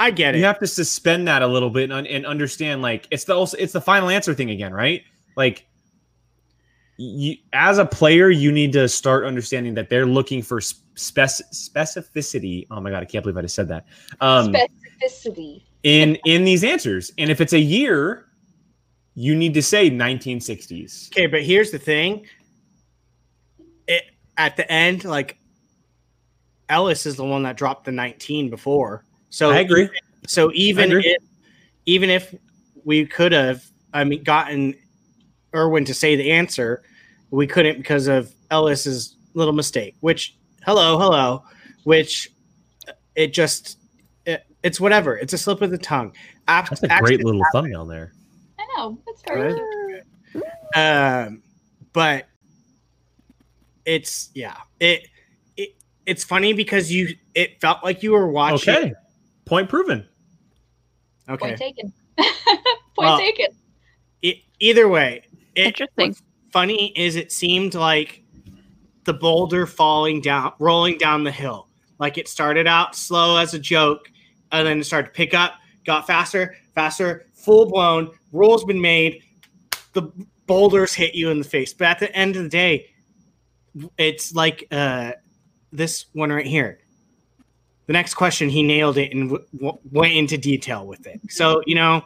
[0.00, 0.38] I get it.
[0.38, 3.56] you have to suspend that a little bit and, and understand like it's the also
[3.56, 5.02] it's the final answer thing again, right?
[5.36, 5.64] Like
[6.96, 12.66] you as a player, you need to start understanding that they're looking for spec- specificity.
[12.70, 13.86] Oh my god, I can't believe I just said that.
[14.20, 15.62] Um, Specificity.
[15.84, 18.26] in in these answers, and if it's a year,
[19.14, 21.08] you need to say 1960s.
[21.12, 22.26] Okay, but here's the thing.
[23.88, 24.04] It
[24.36, 25.38] at the end, like
[26.68, 29.04] Ellis is the one that dropped the 19 before.
[29.30, 29.88] So I agree.
[30.26, 31.06] So even agree.
[31.06, 31.22] if
[31.86, 32.34] even if
[32.84, 34.74] we could have, I mean, gotten
[35.54, 36.82] Erwin to say the answer,
[37.30, 39.96] we couldn't because of Ellis's little mistake.
[40.00, 41.42] Which, hello, hello,
[41.84, 42.30] which
[43.14, 43.78] it just
[44.26, 45.16] it, it's whatever.
[45.16, 46.14] It's a slip of the tongue.
[46.46, 48.12] Af- That's a great little little thumbnail there.
[48.58, 48.98] I know.
[49.06, 49.54] That's very
[50.32, 50.42] Good.
[50.76, 51.42] um
[51.92, 52.26] but
[53.88, 55.08] it's yeah it,
[55.56, 55.70] it
[56.06, 58.92] it's funny because you it felt like you were watching Okay,
[59.46, 60.06] point proven.
[61.28, 61.92] okay, Point taken.
[62.18, 62.34] Point
[62.98, 63.46] Well, taken.
[64.22, 65.22] E- either way
[65.54, 66.10] it, Interesting.
[66.10, 66.22] what's
[66.52, 68.22] funny is it seemed like
[69.04, 71.68] the boulder falling down rolling down the hill
[71.98, 74.10] like it started out slow as a joke
[74.52, 75.54] and then it started to pick up
[75.86, 79.22] got faster faster full blown rules been made
[79.94, 80.02] the
[80.46, 82.86] boulders hit you in the face but at the end of the day
[83.96, 85.12] it's like uh
[85.72, 86.78] this one right here
[87.86, 91.62] the next question he nailed it and w- w- went into detail with it so
[91.66, 92.02] you know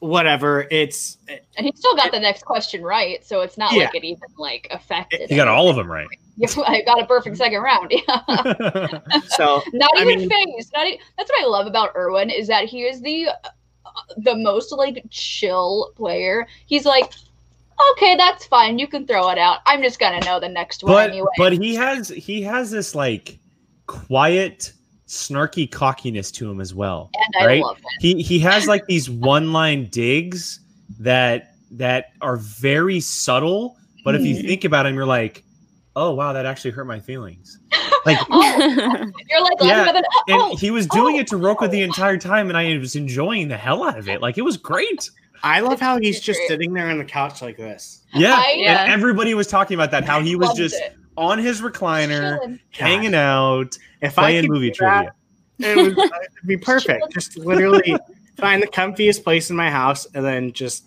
[0.00, 1.16] whatever it's
[1.56, 3.84] And he still got the next question right, so it's not Yeah.
[3.84, 5.30] like it even like affected.
[5.30, 6.06] He got all of them right.
[6.66, 7.90] I got a perfect second round.
[7.90, 8.00] Yeah.
[9.28, 10.72] so not I even mean- phased.
[10.74, 14.34] Not e- that's what I love about Erwin is that he is the uh, the
[14.34, 16.46] most like chill player.
[16.66, 17.10] He's like,
[17.92, 18.78] okay, that's fine.
[18.78, 19.58] You can throw it out.
[19.66, 21.28] I'm just gonna know the next one but anyway.
[21.36, 23.38] but he has he has this like
[23.86, 24.72] quiet
[25.06, 27.62] snarky cockiness to him as well and I right?
[27.62, 27.84] love it.
[28.00, 30.60] he he has like these one line digs
[30.98, 34.46] that that are very subtle but if you Mhm.
[34.46, 35.44] think about him you're like
[35.94, 37.58] oh wow that actually hurt my feelings
[38.06, 41.36] like Oh, you're like Yeah, laughing at and oh, he was doing oh, it to
[41.36, 41.84] Rocha the oh.
[41.84, 45.10] entire time and i was enjoying the hell out of it like it was great
[45.44, 48.02] I love how he's just sitting there on the couch like this.
[48.14, 48.84] yeah, I- Yeah.
[48.84, 50.96] and everybody was talking about that how he was loved just it.
[51.16, 52.60] on his recliner Chilling.
[52.70, 55.12] hanging out If playing I could movie do that,
[55.60, 56.10] trivia it would
[56.46, 57.12] be perfect.
[57.12, 57.94] Just literally
[58.38, 60.84] find the comfiest place in my house and then just.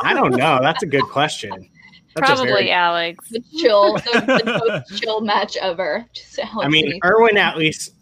[0.00, 0.58] I don't know.
[0.60, 1.50] That's a good question.
[2.16, 3.28] That's Probably very- Alex.
[3.30, 6.04] the chill, the, the most chill match ever.
[6.12, 7.92] Just Alex I mean, Erwin at least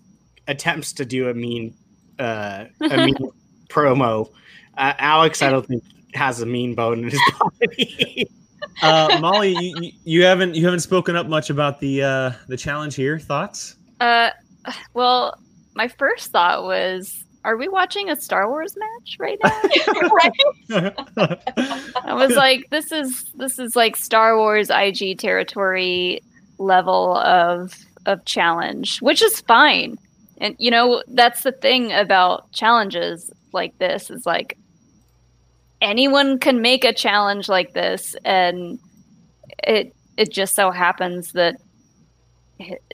[0.49, 1.75] attempts to do a mean,
[2.19, 3.15] uh, a mean
[3.69, 4.31] promo.
[4.77, 5.83] Uh, Alex, I don't think
[6.15, 7.21] has a mean bone in his
[7.61, 8.29] body.
[8.83, 12.57] uh, Molly, you, you- you haven't you haven't spoken up much about the uh, the
[12.57, 13.19] challenge here.
[13.19, 13.77] Thoughts?
[14.01, 14.31] Uh,
[14.95, 15.39] well,
[15.75, 19.61] my first thought was, are we watching a Star Wars match right now?
[22.05, 26.21] I was like, this is this is like Star Wars IG territory
[26.59, 27.75] level of
[28.07, 29.97] of challenge, which is fine.
[30.39, 34.57] And you know, that's the thing about challenges like this is like
[35.83, 38.79] anyone can make a challenge like this and
[39.65, 41.57] it it just so happens that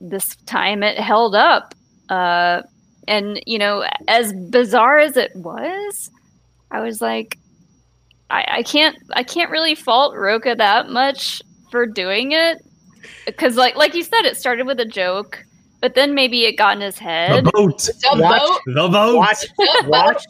[0.01, 1.75] this time it held up.
[2.09, 2.63] Uh
[3.07, 6.11] and you know, as bizarre as it was,
[6.71, 7.39] I was like
[8.31, 12.59] I, I can't I can't really fault Rocha that much for doing it
[13.27, 15.45] because like like you said it started with a joke
[15.81, 17.79] but then maybe it got in his the head boat.
[17.79, 18.61] The Watch- boat.
[18.67, 19.17] The boat.
[19.17, 19.89] watch, The boat.
[19.89, 20.25] watch,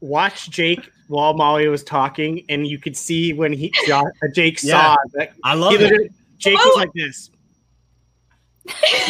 [0.00, 4.02] watch Jake while Molly was talking, and you could see when he uh,
[4.34, 4.72] Jake Yeah.
[4.94, 5.80] saw that I love it.
[5.80, 7.30] literally- Jake was like this.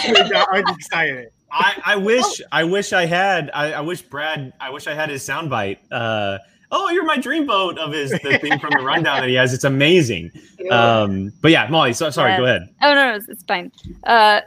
[0.03, 1.29] He got excited.
[1.51, 5.09] I, I wish I wish I had I, I wish Brad I wish I had
[5.09, 5.79] his soundbite.
[5.91, 6.39] Uh,
[6.71, 9.55] oh, you're my dreamboat of his the thing from the rundown that he has.
[9.55, 10.31] It's amazing.
[10.71, 11.93] Um, but yeah, Molly.
[11.93, 12.33] So, sorry.
[12.33, 12.39] Yeah.
[12.39, 12.63] Go ahead.
[12.83, 13.71] oh no, no it's, it's fine
[14.03, 14.41] uh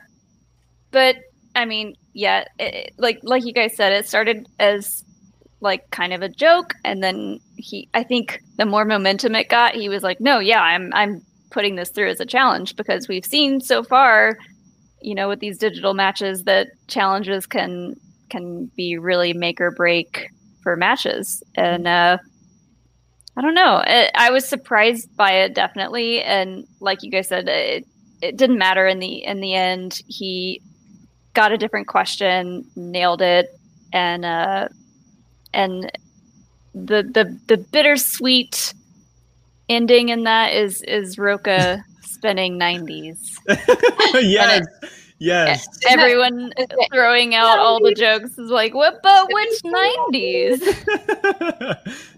[0.91, 1.15] but
[1.55, 5.05] I mean yeah it, it- like like you guys said it started as
[5.61, 6.73] like kind of a joke.
[6.83, 10.61] And then he I think the more momentum it got he was like no yeah
[10.61, 14.37] I'm I'm putting this through as a challenge because we've seen so far
[15.01, 17.95] you know with these digital matches that challenges can
[18.29, 20.29] can be really make or break
[20.61, 21.43] for matches.
[21.55, 22.17] And uh
[23.37, 23.81] i don't know.
[23.85, 26.21] I, I was surprised by it definitely.
[26.21, 27.85] And like you guys said it
[28.21, 30.01] it didn't matter in the in the end.
[30.07, 30.61] He
[31.33, 33.49] got a different question nailed it.
[33.93, 34.67] And uh
[35.53, 35.91] and
[36.73, 38.73] the the the bittersweet
[39.67, 43.17] ending in that is is rocha spending 90s
[44.21, 44.65] yes.
[45.21, 45.67] Yes.
[45.89, 46.53] everyone
[46.93, 50.63] throwing out all the jokes is like what but which 90s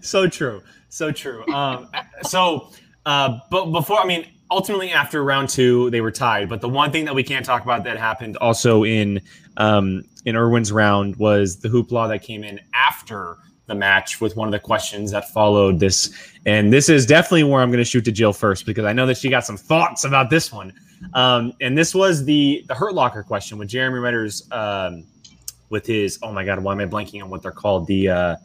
[0.00, 0.62] so true.
[0.88, 1.46] So true.
[1.52, 1.88] Um,
[2.22, 2.68] so,
[3.06, 6.48] uh, but before, I mean, ultimately after round two they were tied.
[6.50, 9.22] But the one thing that we can't talk about that happened also in
[9.56, 14.48] um, in Erwin's round was the hoopla that came in after the match with one
[14.48, 16.12] of the questions that followed this.
[16.46, 19.06] And this is definitely where I'm going to shoot to Jill first because I know
[19.06, 20.72] that she got some thoughts about this one.
[21.14, 25.04] Um, and this was the the Hurt Locker question with Jeremy Renner's um,
[25.70, 28.36] with his oh my god why am I blanking on what they're called the uh,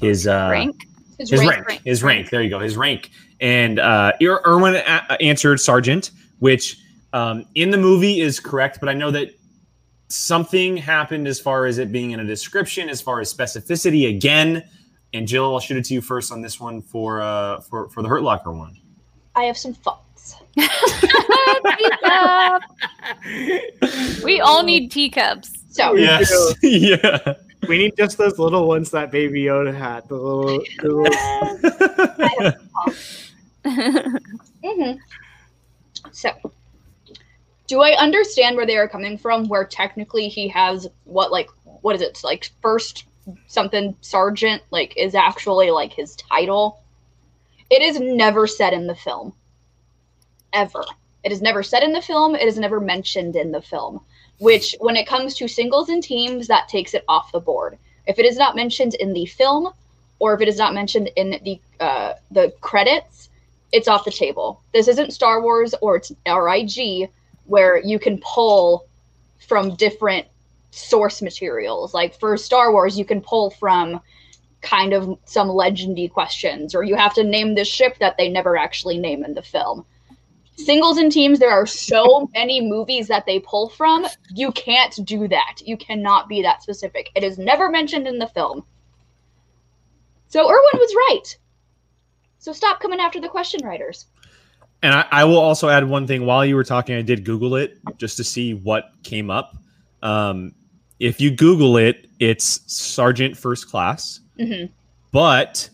[0.00, 0.86] his uh, Rank.
[1.18, 2.30] His his rank- rank, his rank.
[2.30, 3.10] There you go, his rank.
[3.40, 6.10] And uh, Ir- Erwin a- answered sergeant,
[6.40, 6.78] which
[7.14, 9.30] um, in the movie is correct, but I know that
[10.08, 14.64] something happened as far as it being in a description, as far as specificity again.
[15.12, 18.02] And Jill, I'll shoot it to you first on this one for uh, for for
[18.02, 18.76] the Hurt Locker one.
[19.34, 20.36] I have some thoughts.
[20.56, 20.72] Teacup.
[24.24, 25.50] we all need teacups.
[25.70, 26.22] So Yeah.
[26.62, 27.34] yeah.
[27.68, 30.08] We need just those little ones that Baby Yoda had.
[30.08, 31.16] The little, the little
[34.64, 34.92] hmm
[36.12, 36.30] So,
[37.66, 39.48] do I understand where they are coming from?
[39.48, 42.20] Where technically he has what, like, what is it?
[42.22, 43.04] Like, first
[43.46, 46.80] something sergeant, like, is actually like his title.
[47.70, 49.32] It is never said in the film.
[50.52, 50.84] Ever.
[51.24, 52.36] It is never said in the film.
[52.36, 54.00] It is never mentioned in the film.
[54.38, 57.78] Which, when it comes to singles and teams, that takes it off the board.
[58.06, 59.72] If it is not mentioned in the film,
[60.18, 63.28] or if it is not mentioned in the uh, the credits,
[63.72, 64.62] it's off the table.
[64.72, 67.10] This isn't Star Wars or it's RIG
[67.46, 68.88] where you can pull
[69.48, 70.26] from different
[70.70, 71.94] source materials.
[71.94, 74.00] Like for Star Wars, you can pull from
[74.62, 78.56] kind of some legendy questions, or you have to name this ship that they never
[78.56, 79.84] actually name in the film.
[80.56, 84.06] Singles and teams, there are so many movies that they pull from.
[84.34, 85.56] You can't do that.
[85.62, 87.10] You cannot be that specific.
[87.14, 88.64] It is never mentioned in the film.
[90.28, 91.38] So Erwin was right.
[92.38, 94.06] So stop coming after the question writers.
[94.82, 96.26] And I, I will also add one thing.
[96.26, 99.56] While you were talking, I did Google it just to see what came up.
[100.02, 100.54] Um,
[101.00, 104.20] if you Google it, it's Sergeant First Class.
[104.38, 104.70] Mhm.
[105.12, 105.68] But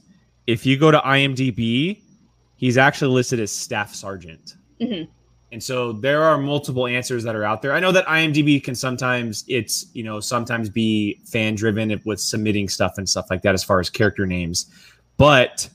[0.46, 2.00] if you go to IMDb,
[2.56, 4.54] he's actually listed as Staff Sergeant.
[4.80, 5.08] Mhm.
[5.52, 7.74] And so there are multiple answers that are out there.
[7.74, 12.68] I know that IMDb can sometimes it's you know sometimes be fan driven with submitting
[12.68, 14.66] stuff and stuff like that as far as character names,
[15.18, 15.68] but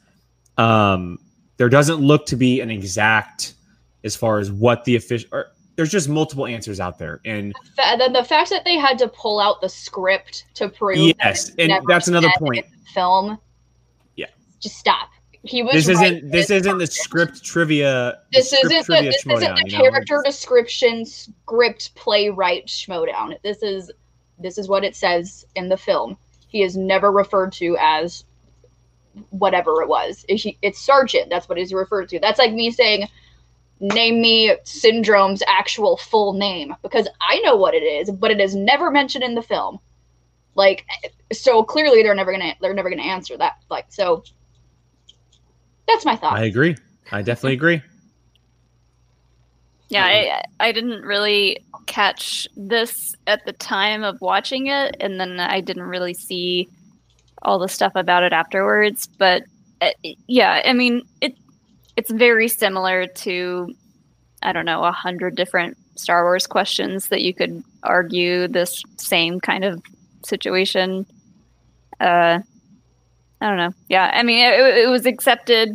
[0.57, 1.19] um,
[1.57, 3.55] there doesn't look to be an exact
[4.03, 5.29] as far as what the official.
[5.31, 9.07] Or, there's just multiple answers out there, and then the fact that they had to
[9.09, 12.65] pull out the script to prove yes, it's and that's another point.
[12.95, 13.37] film.
[14.15, 14.25] Yeah.
[14.59, 15.09] Just stop.
[15.43, 16.13] He was This right.
[16.13, 18.19] isn't this isn't the script trivia.
[18.33, 19.83] This script isn't the, this isn't the you know?
[19.83, 23.39] character description script playwright schmoedown.
[23.43, 23.91] This is
[24.39, 26.17] this is what it says in the film.
[26.47, 28.25] He is never referred to as
[29.29, 30.25] whatever it was.
[30.27, 31.29] Is It's Sergeant.
[31.29, 32.19] That's what he's referred to.
[32.19, 33.07] That's like me saying,
[33.79, 38.55] "Name me Syndrome's actual full name," because I know what it is, but it is
[38.55, 39.79] never mentioned in the film.
[40.55, 40.85] Like,
[41.31, 43.57] so clearly they're never gonna they're never gonna answer that.
[43.69, 44.23] Like, so
[45.87, 46.37] that's my thought.
[46.37, 46.75] I agree.
[47.11, 47.81] I definitely agree.
[49.89, 55.39] Yeah, I, I didn't really catch this at the time of watching it, and then
[55.39, 56.67] I didn't really see
[57.43, 59.07] all the stuff about it afterwards.
[59.17, 59.43] But
[59.81, 59.91] uh,
[60.27, 61.35] yeah, I mean, it
[61.95, 63.73] it's very similar to
[64.43, 69.39] I don't know a hundred different Star Wars questions that you could argue this same
[69.39, 69.81] kind of
[70.25, 71.05] situation.
[71.99, 72.39] Uh,
[73.41, 73.73] I don't know.
[73.89, 75.69] Yeah, I mean, it, it was accepted,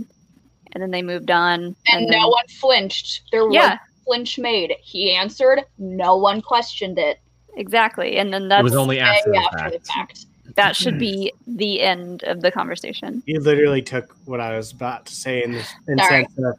[0.73, 3.23] and then they moved on, and then- no one flinched.
[3.33, 3.79] There was Yeah.
[4.05, 4.75] flinch made.
[4.81, 5.65] He answered.
[5.79, 7.19] No one questioned it.
[7.57, 9.73] Exactly, and then that was only after way the after fact.
[9.73, 10.27] the fact.
[10.57, 13.23] That should be the end of the conversation.
[13.27, 16.25] You literally took what I was about to say in this in Sorry.
[16.25, 16.55] sense of,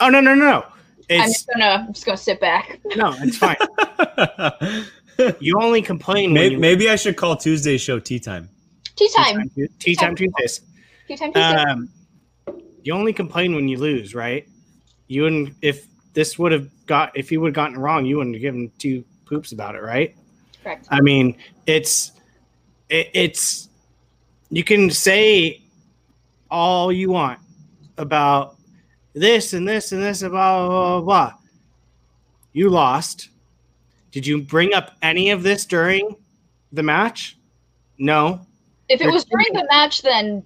[0.00, 0.74] oh no no no no, I'm
[1.08, 2.80] it's just gonna I'm just gonna sit back.
[2.96, 3.56] no, it's fine.
[5.38, 8.48] You only complain maybe, you maybe I should call Tuesday's show tea time.
[8.96, 9.36] Tea tea time.
[9.36, 10.62] time, tea time Tuesdays.
[11.08, 11.32] Tea time.
[11.32, 11.54] Tuesday.
[11.54, 11.88] Um,
[12.82, 14.48] you only complain when you lose, right?
[15.08, 18.34] You wouldn't if this would have got if you would have gotten wrong, you wouldn't
[18.34, 20.16] have given two poops about it, right?
[20.62, 20.86] Correct.
[20.90, 21.36] I mean,
[21.66, 22.12] it's
[22.90, 23.68] it, it's
[24.50, 25.62] you can say
[26.50, 27.38] all you want
[27.96, 28.56] about
[29.14, 31.34] this and this and this about blah, blah, blah.
[32.52, 33.28] You lost.
[34.10, 36.16] Did you bring up any of this during
[36.72, 37.38] the match?
[37.98, 38.44] No.
[38.88, 40.44] If it was during the match, then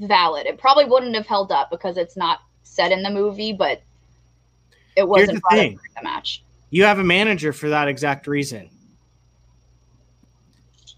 [0.00, 0.46] valid.
[0.46, 3.80] It probably wouldn't have held up because it's not said in the movie, but
[4.96, 6.42] it wasn't the the match.
[6.70, 8.68] You have a manager for that exact reason.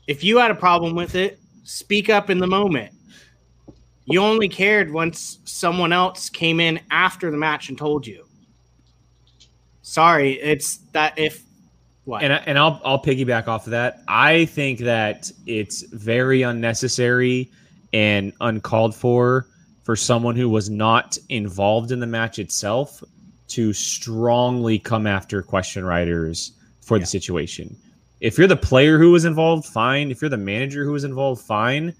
[0.08, 2.92] If you had a problem with it, speak up in the moment.
[4.06, 8.24] You only cared once someone else came in after the match and told you.
[9.82, 11.42] Sorry, it's that if
[12.04, 14.02] what And I- and I'll I'll piggyback off of that.
[14.08, 17.50] I think that it's very unnecessary
[17.92, 19.46] and uncalled for
[19.84, 23.04] for someone who was not involved in the match itself
[23.48, 27.76] to strongly come after question writers for the situation.
[28.20, 30.10] If you're the player who was involved, fine.
[30.10, 31.94] If you're the manager who was involved, fine.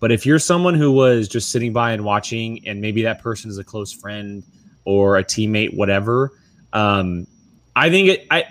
[0.00, 3.50] But if you're someone who was just sitting by and watching, and maybe that person
[3.50, 4.42] is a close friend
[4.84, 6.32] or a teammate, whatever,
[6.72, 7.26] um,
[7.76, 8.26] I think it.
[8.30, 8.44] I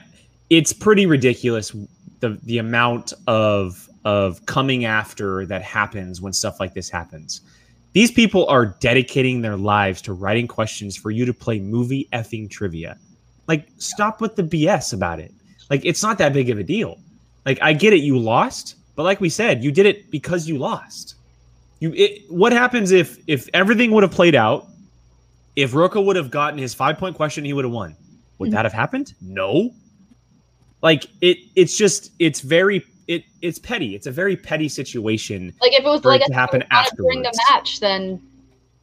[0.49, 1.75] it's pretty ridiculous
[2.19, 7.41] the the amount of of coming after that happens when stuff like this happens.
[7.93, 12.49] These people are dedicating their lives to writing questions for you to play movie effing
[12.49, 12.97] trivia.
[13.47, 15.33] Like, stop with the BS about it.
[15.69, 16.97] Like, it's not that big of a deal.
[17.45, 20.57] Like, I get it, you lost, but like we said, you did it because you
[20.57, 21.15] lost.
[21.79, 24.67] You, it, what happens if if everything would have played out?
[25.55, 27.95] If Rocha would have gotten his five point question, he would have won.
[28.37, 28.53] Would Mhm.
[28.53, 29.13] that have happened?
[29.19, 29.71] No.
[30.83, 33.95] Like it, it's just it's very it it's petty.
[33.95, 35.53] It's a very petty situation.
[35.61, 36.63] Like if it was For it like to happen
[36.95, 38.21] during the match, then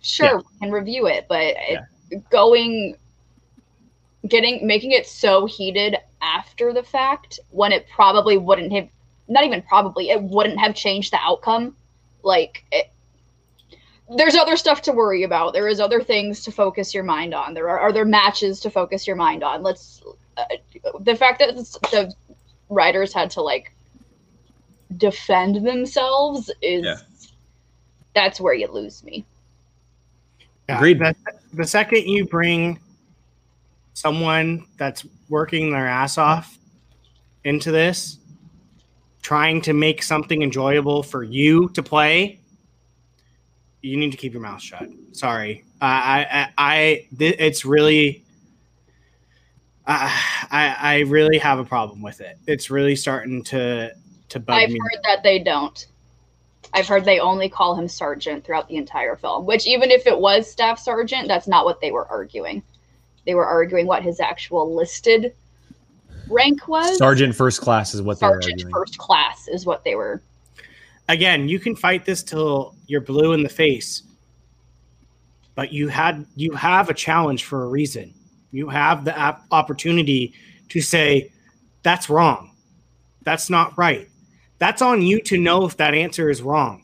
[0.01, 0.37] sure Yeah.
[0.37, 1.27] we can review it.
[1.29, 2.97] But it, going,
[4.27, 8.89] getting, making it so heated after the fact when it probably wouldn't have,
[9.29, 11.77] not even probably, it wouldn't have changed the outcome.
[12.23, 12.91] Like it,
[14.17, 15.53] there's other stuff to worry about.
[15.53, 17.55] There is other things to focus your mind on.
[17.55, 19.63] There are other matches to focus your mind on.
[19.63, 20.03] Let's
[20.37, 20.45] uh,
[21.01, 21.55] the fact that
[21.91, 22.13] the
[22.71, 23.73] writers had to like
[24.97, 26.97] defend themselves is Yeah.
[28.15, 29.25] that's where you lose me.
[30.69, 30.99] Yeah, Agreed.
[30.99, 31.15] The,
[31.55, 32.79] the second you bring
[33.99, 36.57] someone that's working their ass off
[37.43, 38.19] into this,
[39.23, 42.39] trying to make something enjoyable for you to play,
[43.83, 44.89] you need to keep your mouth shut.
[45.11, 48.23] Sorry, I, I, I, th- it's really,
[49.85, 52.39] I, I, I really have a problem with it.
[52.47, 53.93] It's really starting to
[54.29, 54.79] to bug I've me.
[54.79, 55.87] heard that they don't.
[56.73, 60.19] I've heard they only call him sergeant throughout the entire film, which even if it
[60.19, 62.63] was staff sergeant, that's not what they were arguing.
[63.29, 65.35] They were arguing what his actual listed
[66.31, 66.97] rank was.
[66.97, 68.73] Sergeant first class is what they're Sergeant arguing.
[68.73, 70.23] first class is what they were.
[71.11, 74.03] again, you can fight this till you're blue in the face,
[75.55, 78.15] but you had you have a challenge for a reason.
[78.51, 80.33] You have the ap- opportunity
[80.71, 81.31] to say
[81.83, 82.57] that's wrong,
[83.25, 84.09] that's not right.
[84.57, 86.83] That's on you to know if that answer is wrong,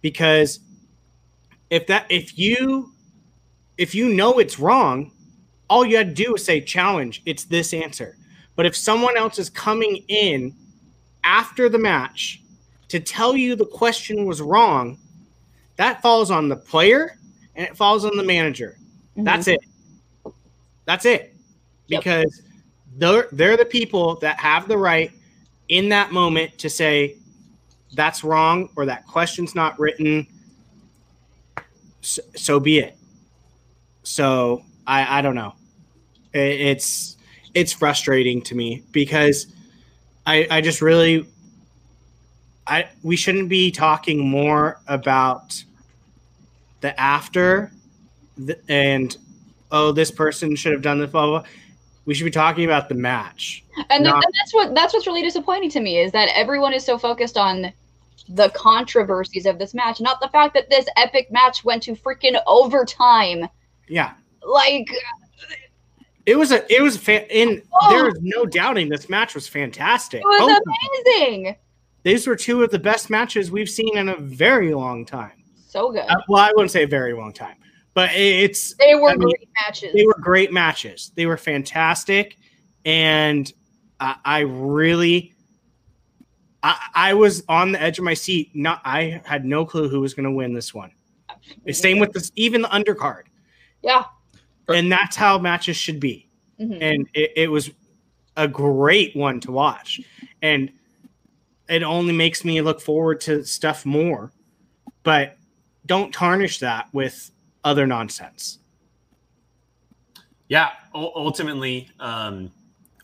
[0.00, 0.60] because
[1.68, 2.94] if that if you
[3.76, 5.12] if you know it's wrong,
[5.70, 7.22] all you had to do is say challenge.
[7.24, 8.16] It's this answer.
[8.56, 10.54] But if someone else is coming in
[11.24, 12.42] after the match
[12.88, 14.98] to tell you the question was wrong,
[15.76, 17.16] that falls on the player
[17.54, 18.76] and it falls on the manager.
[19.12, 19.24] Mm-hmm.
[19.24, 19.60] That's it.
[20.84, 21.34] That's it.
[21.86, 22.00] Yep.
[22.02, 22.42] Because
[22.96, 25.12] they're they're the people that have the right
[25.68, 27.16] in that moment to say
[27.94, 30.26] that's wrong or that question's not written.
[32.00, 32.96] So, so be it.
[34.02, 35.54] So I I don't know.
[36.32, 37.16] It's
[37.54, 39.46] it's frustrating to me because
[40.26, 41.26] I I just really
[42.66, 45.62] I we shouldn't be talking more about
[46.80, 47.72] the after
[48.46, 49.16] th- and
[49.72, 51.48] oh this person should have done this blah, blah blah.
[52.06, 53.62] We should be talking about the match.
[53.90, 56.84] and, not- and that's what that's what's really disappointing to me is that everyone is
[56.84, 57.72] so focused on
[58.28, 62.40] the controversies of this match, not the fact that this epic match went to freaking
[62.46, 63.48] overtime.
[63.88, 64.12] Yeah,
[64.46, 64.88] Like
[66.26, 67.90] it was a it was fa- in Oh.
[67.90, 70.20] there is no doubting this match was fantastic.
[70.22, 70.74] it was Both
[71.06, 71.56] amazing.
[72.02, 75.42] These were two of the best matches we've seen in a very long time.
[75.66, 76.00] So good.
[76.08, 77.56] Uh, well, I wouldn't say a very long time,
[77.94, 79.92] but it's They were I mean, great matches.
[79.94, 81.12] they were great matches.
[81.14, 82.36] They were fantastic,
[82.84, 83.52] and
[84.00, 85.34] I, I really,
[86.62, 88.50] I, I was on the edge of my seat.
[88.54, 90.90] Not, I had no clue who was going to win this one.
[91.70, 93.24] Same with this, even the undercard,
[93.82, 94.04] yeah.
[94.74, 96.28] And that's how matches should be.
[96.60, 96.78] Mhm.
[96.80, 97.70] And it, it was
[98.36, 100.00] a great one to watch,
[100.42, 100.70] and
[101.68, 104.32] it only makes me look forward to stuff more.
[105.02, 105.36] But
[105.86, 107.30] don't tarnish that with
[107.64, 108.58] other nonsense.
[110.48, 112.50] Yeah, u- ultimately, um,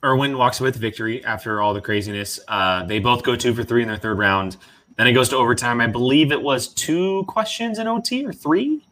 [0.04, 2.38] Erwin walks away with victory after all the craziness.
[2.48, 4.56] Uh, they both go two for three in their third round.
[4.96, 5.80] Then it goes to overtime.
[5.80, 8.82] I believe it was two questions in OT or three.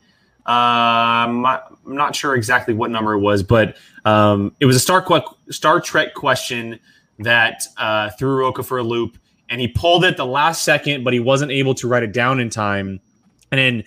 [0.46, 5.00] Um, I'm not sure exactly what number it was, but um, it was a Star,
[5.02, 6.78] que- Star Trek question
[7.18, 9.16] that uh, threw Rocha for a loop,
[9.48, 12.40] and he pulled it the last second, but he wasn't able to write it down
[12.40, 13.00] in time.
[13.50, 13.84] And then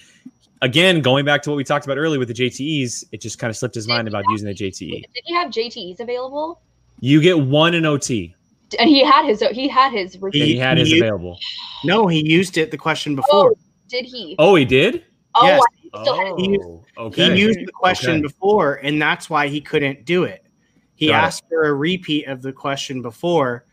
[0.62, 3.50] again, going back to what we talked about earlier with the JTEs, it just kind
[3.50, 4.90] of slipped his mind about using the JTE.
[5.14, 6.62] Did he have JTEs available?
[7.02, 8.34] You get one in OT,
[8.80, 10.46] And he had his he had his and repeat.
[10.46, 11.38] he had his He- available.
[11.84, 13.54] No, he used it the question before.
[13.88, 14.36] Did he?
[14.40, 15.04] Oh, he did.
[15.36, 15.62] Oh, yes.
[15.62, 17.34] I still had He- Oh, okay.
[17.36, 18.22] He used the question Okay.
[18.22, 20.44] before, and that's why he couldn't do it.
[20.96, 21.26] He Got it.
[21.28, 23.66] asked for a repeat of the question before,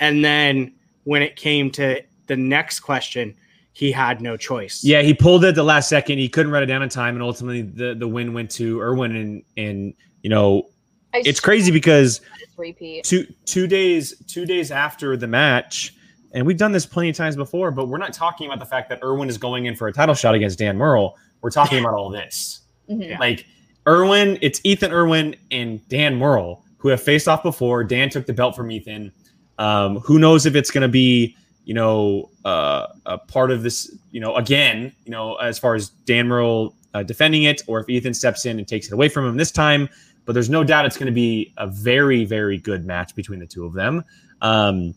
[0.00, 0.72] and then
[1.04, 3.34] when it came to the next question,
[3.72, 4.82] he had no choice.
[4.84, 6.18] Yeah, he pulled it at the last second.
[6.18, 9.14] He couldn't write it down in time, and ultimately the the win went to Erwin.
[9.16, 10.68] And and you know
[11.12, 12.20] I it's crazy because
[12.56, 13.04] repeat.
[13.04, 15.94] two two days two days after the match,
[16.32, 18.88] and we've done this plenty of times before, but we're not talking about the fact
[18.90, 21.18] that Erwin is going in for a title shot against Dan Murrell.
[21.44, 22.62] We're talking about all this.
[22.90, 23.18] Mhm.
[23.20, 23.44] Like
[23.86, 27.84] Erwin, it's Ethan Erwin and Dan Murrell who have faced off before.
[27.84, 29.12] Dan took the belt from Ethan.
[29.58, 31.36] Um, who knows if it's going to be,
[31.66, 35.90] you know, uh, a part of this, you know, again, you know, as far as
[35.90, 39.26] Dan Murrell uh, defending it, or if Ethan steps in and takes it away from
[39.26, 39.86] him this time.
[40.24, 43.46] But there's no doubt it's going to be a very, very good match between the
[43.46, 44.02] two of them.
[44.40, 44.94] Um,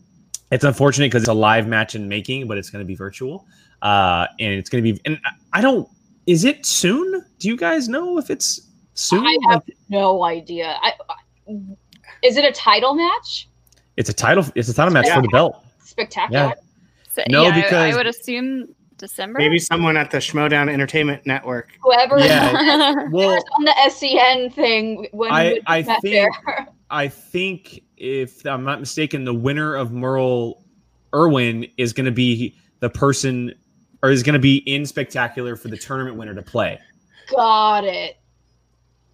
[0.50, 3.46] it's unfortunate because it's a live match in making, but it's going to be virtual,
[3.82, 4.98] uh, and it's going to be.
[5.04, 5.86] And I- I don't.
[6.28, 7.24] Is it soon?
[7.38, 8.60] Do you guys know if it's
[8.92, 9.24] soon?
[9.26, 10.76] I have Like, no idea.
[10.82, 11.54] I, I,
[12.22, 13.48] is it a title match?
[13.96, 14.44] it's a title.
[14.54, 15.16] It's a title match Yeah.
[15.16, 15.64] for the belt.
[15.82, 16.52] Spectacular.
[17.10, 19.38] So, No, yeah, I- I, would assume December.
[19.38, 21.70] Maybe someone at the Schmoedown Entertainment Network.
[21.82, 22.52] Whoever Yeah.
[23.10, 26.68] Well, was on the SCN thing when I- I met think- there.
[26.90, 30.62] I think if I'm not mistaken, the winner of Murrell
[31.14, 33.54] Erwin is going to be the person,
[34.02, 36.78] or is going to be in spectacular for the tournament winner to play.
[37.34, 38.16] Got it.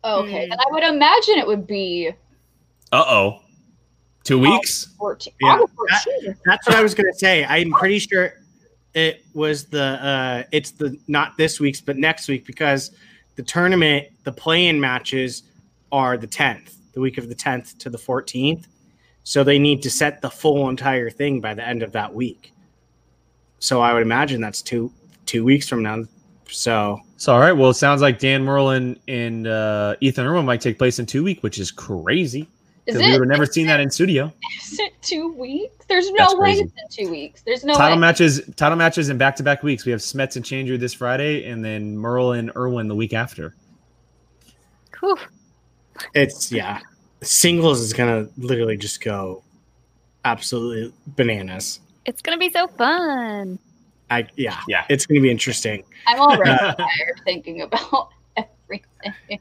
[0.04, 0.52] Okay, Hmm.
[0.52, 2.10] and I would imagine it would be
[2.92, 3.40] Uh oh,
[4.22, 4.88] two weeks.
[4.98, 5.32] 14.
[5.40, 5.74] Yeah, August
[6.04, 6.36] 14.
[6.44, 7.44] That's what I was gonna say.
[7.44, 8.34] I'm pretty sure
[8.92, 12.90] it was the uh it's the not this week's but next week because
[13.36, 15.42] the tournament, the play-in matches
[15.90, 18.66] are the 10th, the week of the 10th to the 14th.
[19.24, 22.52] So they need to set the full entire thing by the end of that week.
[23.58, 24.92] So I would imagine that's two
[25.26, 26.04] two weeks from now.
[26.48, 30.44] So So all right, well, it sounds like Dan Murrell and, and uh, Ethan Erwin
[30.44, 32.48] might take place in two weeks, which is crazy.
[32.86, 34.30] Is Because we would have never seen that in studio.
[34.62, 35.86] is it two weeks?
[35.86, 36.62] There's no That's way crazy.
[36.64, 37.40] it's in two weeks.
[37.40, 38.00] There's no title way.
[38.00, 39.86] matches, title matches in back to back weeks.
[39.86, 43.54] We have Smets and Chandru this Friday, and then Murrell and Erwin the week after.
[45.00, 45.16] Whew.
[46.14, 46.80] it's yeah.
[47.22, 49.42] Singles is gonna literally just go
[50.26, 51.80] absolutely bananas.
[52.04, 53.58] It's gonna be so fun.
[54.10, 54.60] I yeah.
[54.68, 54.84] Yeah.
[54.88, 55.84] It's gonna be interesting.
[56.06, 59.14] I'm already tired thinking about everything.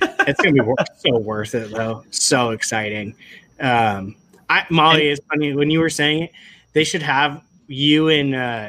[0.00, 2.04] it's gonna be wor- so worth it though.
[2.10, 3.14] So exciting.
[3.60, 4.16] Um,
[4.50, 6.32] I, Molly, it's funny when you were saying it.
[6.72, 8.68] They should have you and uh,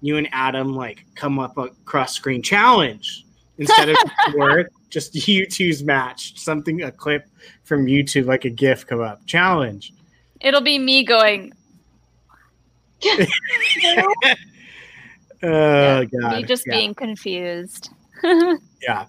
[0.00, 3.24] you and Adam like come up a cross screen challenge
[3.58, 3.96] instead of
[4.34, 4.68] word.
[4.90, 6.38] Just you two's match.
[6.38, 7.26] Something a clip
[7.64, 9.94] from YouTube like a GIF come up challenge.
[10.40, 11.52] It'll be me going.
[15.44, 16.74] Oh god, me just yeah.
[16.74, 17.90] being confused.
[18.22, 19.06] yeah.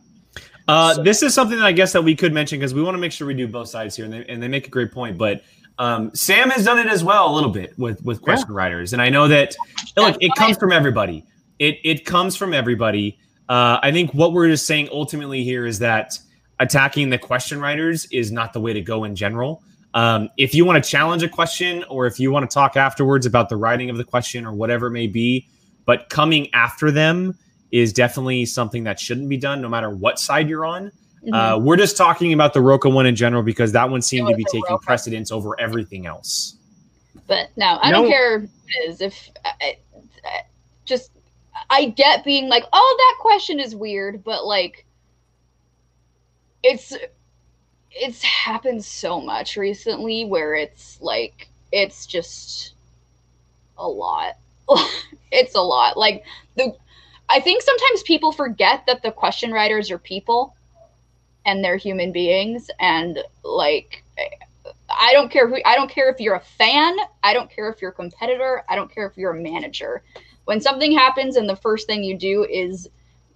[0.68, 2.96] Uh, So- this is something that I guess that we could mention because we want
[2.96, 4.92] to make sure we do both sides here, and they, and they make a great
[4.92, 5.18] point.
[5.18, 5.44] But
[5.78, 9.02] um, Sam has done it as well a little bit with with question writers, and
[9.02, 9.56] I know that
[9.96, 11.24] look, it comes from everybody.
[11.60, 13.20] It it comes from everybody.
[13.50, 16.18] Uh, I think what we're just saying ultimately here is that
[16.60, 19.62] attacking the question writers is not the way to go in general.
[19.94, 23.26] Um, if you want to challenge a question, or if you want to talk afterwards
[23.26, 25.48] about the writing of the question, or whatever it may be,
[25.86, 27.38] but coming after them
[27.72, 30.92] is definitely something that shouldn't be done, no matter what side you're on.
[31.24, 31.34] Mm-hmm.
[31.34, 34.36] Uh, we're just talking about the Rocha one in general because that one seemed to
[34.36, 34.86] be taking Rocha.
[34.86, 36.58] precedence over everything else.
[37.28, 38.02] But no, I No.
[38.02, 39.02] don't care who it is.
[39.02, 39.78] If I,
[40.26, 40.42] I,
[40.86, 41.12] just,
[41.70, 44.86] I get being like, oh, that question is weird, but like,
[46.62, 46.94] it's
[47.96, 52.74] it's happened so much recently where it's like it's just
[53.78, 54.38] a lot.
[55.32, 55.98] it's a lot.
[55.98, 56.24] Like
[56.56, 56.74] the,
[57.30, 60.56] I think sometimes people forget that the question writers are people,
[61.46, 64.04] and they're human beings, and like
[64.90, 67.82] I don't care who I don't care if you're a fan, I don't care if
[67.82, 70.04] you're a competitor, I don't care if you're a manager.
[70.46, 72.90] When something happens and the first thing you do is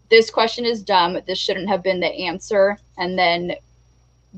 [0.10, 3.53] this question is dumb, this shouldn't have been the answer, and then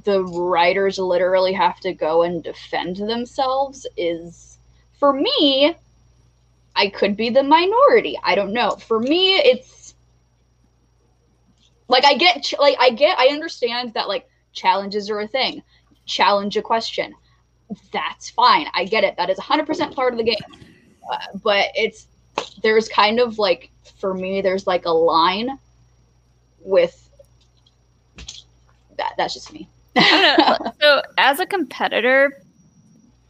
[0.03, 4.57] the writers literally have to go and defend themselves is
[4.93, 5.75] for me
[6.75, 8.17] I could be the minority.
[8.23, 8.71] I don't know.
[8.71, 9.95] For me it's
[11.87, 15.63] like I get like I get I understand that like challenges are a thing
[16.09, 17.13] challenge a question.
[17.93, 18.67] That's fine.
[18.73, 19.15] I get it.
[19.17, 20.37] That is 100% part of the game.
[21.09, 22.07] Uh, but it's
[22.61, 23.69] there's kind of like
[23.99, 25.57] for me there's like a line
[26.61, 27.09] with
[28.97, 29.13] that.
[29.17, 29.67] That's just me.
[29.95, 30.71] I don't know.
[30.81, 32.41] so as a competitor,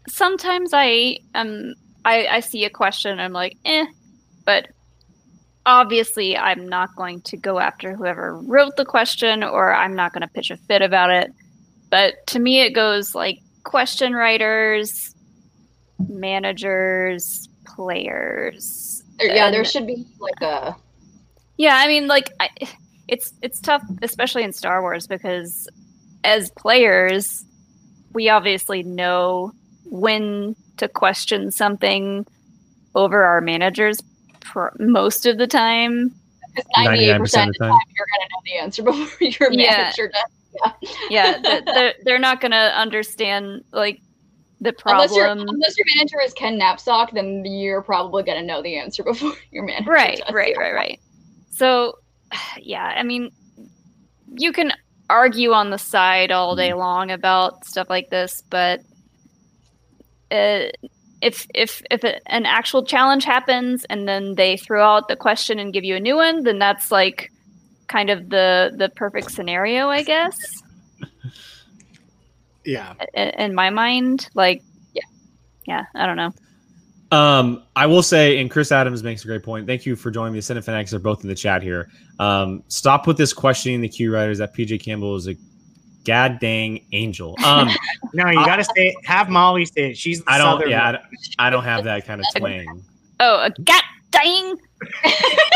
[0.07, 1.73] sometimes I um
[2.05, 3.85] I, I see a question I'm like, eh,
[4.45, 4.69] but
[5.65, 10.21] obviously I'm not going to go after whoever wrote the question or I'm not going
[10.21, 11.31] to pitch a fit about it.
[11.89, 15.13] But to me it goes like question writers,
[16.07, 19.03] managers, players.
[19.19, 20.75] Or, yeah, there should be like a
[21.57, 22.49] Yeah, I mean, like, I,
[23.07, 25.67] it's it's tough, especially in Star Wars, because
[26.23, 27.43] as players,
[28.13, 29.51] we obviously know
[29.85, 32.25] when to question something
[32.95, 34.01] over our managers
[34.41, 36.11] pr- most of the time.
[36.77, 37.77] ninety eight 99% of the time.
[37.95, 39.77] you're gonna know the answer before your Yeah.
[39.77, 40.89] manager does.
[41.09, 44.01] Yeah, th- they're, they're not going to understand like
[44.59, 45.47] the Unless, problem.
[45.47, 49.63] unless your manager is Ken Napzok, then you're probably gonna know the answer before your
[49.63, 49.91] manager.
[49.91, 50.33] right does.
[50.33, 50.99] right right right
[51.51, 51.93] so
[52.61, 53.31] yeah i mean
[54.37, 54.71] you can
[55.09, 58.81] argue on the side all day long about stuff like this but
[60.31, 60.65] uh,
[61.21, 65.59] if if if a, an actual challenge happens and then they throw out the question
[65.59, 67.31] and give you a new one then that's like
[67.87, 70.37] kind of the the perfect scenario i guess
[72.65, 72.93] Yeah.
[73.13, 74.61] in, in my mind like
[74.93, 75.01] Yeah.
[75.65, 76.31] yeah i don't know
[77.11, 79.65] Um, I will say, and Chris Adams makes a great point.
[79.65, 80.39] Thank you for joining me.
[80.39, 81.89] The Cineph Fanatics are both in the chat here.
[82.19, 85.35] Um, stop with this questioning the Q writers that PJ Campbell is a
[86.05, 87.35] god dang angel.
[87.43, 87.69] Um,
[88.13, 88.95] No, you got to say it.
[89.05, 89.97] Have Molly say it.
[89.97, 90.47] She's the I don't.
[90.57, 91.03] southern Yeah, I don't,
[91.39, 92.83] I don't have that kind of twang.
[93.19, 94.55] oh a god dang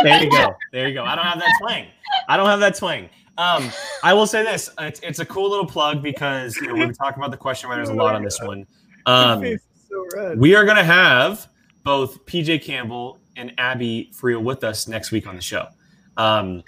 [0.04, 0.56] There you go.
[0.72, 1.04] There you go.
[1.04, 1.88] I don't have that twang.
[2.28, 3.10] I don't have that twang.
[3.38, 3.72] Um,
[4.04, 6.94] I will say this: it's, it's a cool little plug because you know we've been
[6.94, 8.66] talking about the question writers a lot on this one.
[9.08, 10.40] Um, Face is so red.
[10.40, 11.48] we are going to have
[11.84, 15.68] both PJ Campbell and Abby Friel with us next week on the show.
[16.18, 16.64] Um,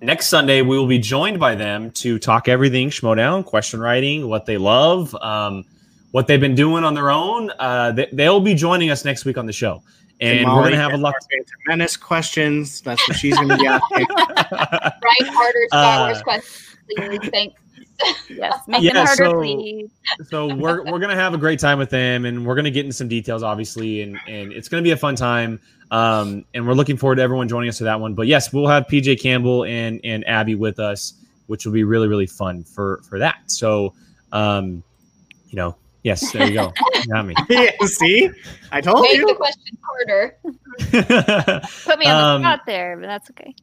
[0.00, 4.46] next Sunday, we will be joined by them to talk everything Schmoedown, question writing, what
[4.46, 5.64] they love, um,
[6.12, 7.50] what they've been doing on their own.
[7.58, 9.82] Uh, they, they'll be joining us next week on the show.
[10.20, 11.14] And we're going to have a lot.
[11.18, 12.82] of Phantom Menace questions.
[12.82, 14.06] That's what she's going to be asking.
[14.10, 17.30] Write harder Star Uh, questions, please.
[17.30, 17.60] Thanks.
[18.28, 19.90] Yes make Yeah, it harder so- please
[20.28, 22.96] so we're we're gonna have a great time with them, and we're gonna get into
[22.96, 25.60] some details, obviously, and and it's gonna be a fun time.
[25.90, 28.14] Um, and we're looking forward to everyone joining us for that one.
[28.14, 31.14] But yes, we'll have PJ Campbell and and Abby with us,
[31.46, 33.36] which will be really really fun for for that.
[33.46, 33.92] So,
[34.32, 34.82] um,
[35.48, 37.34] you know, yes, there you go, You got me.
[37.48, 38.30] yeah, see?
[38.72, 39.26] I told you.
[39.26, 40.36] Make the question harder.
[41.84, 43.54] Put me on Um, spot there, but that's okay.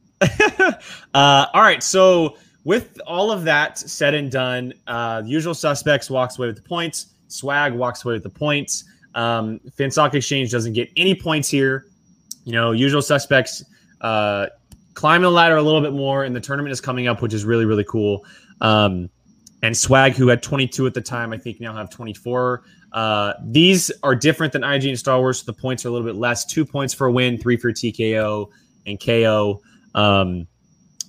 [1.14, 1.82] uh, all right.
[1.82, 2.36] So
[2.68, 7.14] with all of that said and done, uh, usual suspects walks away with the points.
[7.28, 8.84] Swag walks away with the points.
[9.14, 11.86] Um, FinSock Exchange doesn't get any points here.
[12.44, 13.64] You know, usual suspects
[14.02, 14.48] uh,
[14.92, 17.46] climbing the ladder a little bit more, and the tournament is coming up, which is
[17.46, 18.26] really really cool.
[18.60, 19.08] Um,
[19.62, 22.64] and Swag, who had 22 at the time, I think now have 24.
[22.92, 25.38] Uh, these are different than IG and Star Wars.
[25.38, 26.44] So the points are a little bit less.
[26.44, 28.50] Two points for a win, three for TKO
[28.86, 29.62] and KO.
[29.94, 30.46] Um,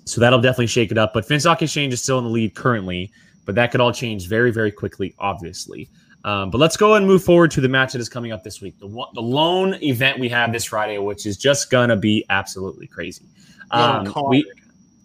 [0.10, 1.14] so that'll definitely shake it up.
[1.14, 3.12] But FinStock Exchange is still in the lead currently,
[3.46, 5.90] but that could all change very, very quickly, obviously.
[6.26, 8.62] Um, but let's go and move forward to the match that is coming up this
[8.62, 8.78] week.
[8.80, 12.88] The, one, the lone event we have this Friday, which is just gonna be absolutely
[12.88, 13.26] crazy.
[13.72, 14.30] Um, card.
[14.30, 14.52] we,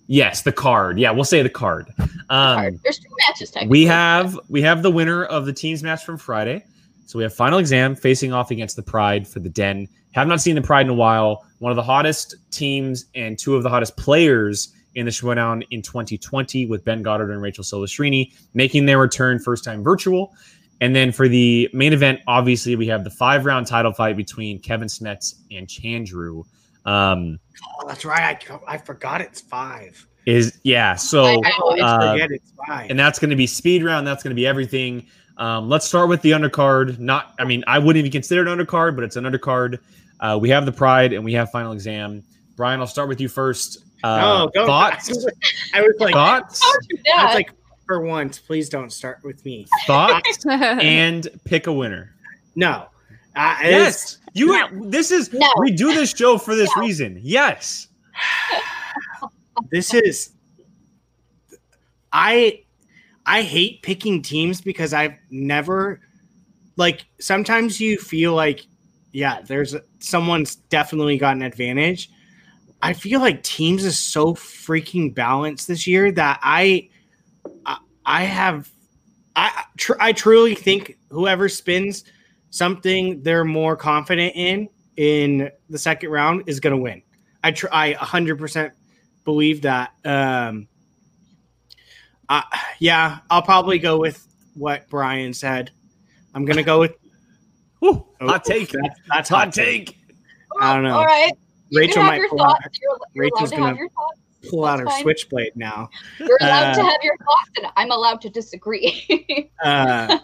[0.07, 0.99] yes, the card.
[0.99, 1.93] Yeah, we'll say the card.
[2.31, 2.81] Um, Hard.
[2.83, 6.65] There's two matches we have we have the winner of the teams match from Friday.
[7.07, 9.89] So we have final exam facing off against the Pride for the Den.
[10.13, 11.45] Have not seen the Pride in a while.
[11.59, 15.83] One of the hottest teams and two of the hottest players in the Schmoedown in
[15.83, 20.33] 2020 with Ben Goddard and Rachel Silvestrini making their return first time virtual.
[20.81, 24.59] And then for the main event, obviously we have the five round title fight between
[24.61, 26.45] Kevin Smets and Chandru.
[26.85, 27.39] Um,
[27.81, 28.45] Oh, that's right.
[28.51, 30.07] I, I forgot it's five.
[30.27, 30.95] is yeah.
[30.97, 32.91] So I- I Uh, forget it's five.
[32.91, 34.07] and that's going to be speed round.
[34.07, 35.07] That's going to be everything.
[35.39, 36.99] Um, let's start with the undercard.
[36.99, 39.79] Not, I mean, I wouldn't even consider it an undercard, but it's an undercard.
[40.21, 42.23] Uh, we have the Pride and we have final exam.
[42.57, 43.79] Brian, I'll start with you first.
[44.05, 44.67] Uh, no, go.
[44.67, 45.09] thoughts?
[45.75, 46.61] I was like, thoughts?
[46.61, 47.51] Don't do I was like,
[47.87, 49.67] for once, please don't start with me.
[49.87, 50.45] thoughts?
[50.51, 52.15] and pick a winner.
[52.55, 52.87] No.
[53.35, 54.69] Uh, Yes, you.
[54.91, 55.51] This is No.
[55.59, 57.19] we do this show for this reason.
[57.23, 57.89] Yes.
[59.71, 60.31] this is
[62.13, 62.61] i
[63.27, 66.01] i hate picking teams because i've never
[66.77, 68.67] like sometimes you feel like
[69.13, 72.11] yeah there's someone's definitely got an advantage
[72.85, 76.89] i feel like teams is so freaking balanced this year that i
[77.67, 78.71] i, I have
[79.35, 82.05] i tr- i truly think whoever spins
[82.51, 87.03] something they're more confident in in the second round is going to win
[87.43, 88.71] i tr- i 100%
[89.25, 90.69] believe that um
[92.29, 92.43] Uh,
[92.79, 95.71] yeah, I'll probably go with what Brian said.
[96.35, 96.95] I'm gonna go with
[97.81, 98.71] Whew, oh, hot take.
[98.71, 99.99] That's, that's hot take.
[100.59, 100.97] I don't know.
[100.97, 101.33] All right.
[101.75, 102.59] Rachel might pull out.
[102.81, 103.79] You're, you're Rachel's to gonna-
[104.51, 105.03] pull out her fine.
[105.03, 105.89] switchblade now.
[106.19, 109.51] You're allowed to Uh, have your thoughts, and I'm allowed to disagree.
[109.65, 110.19] Uh,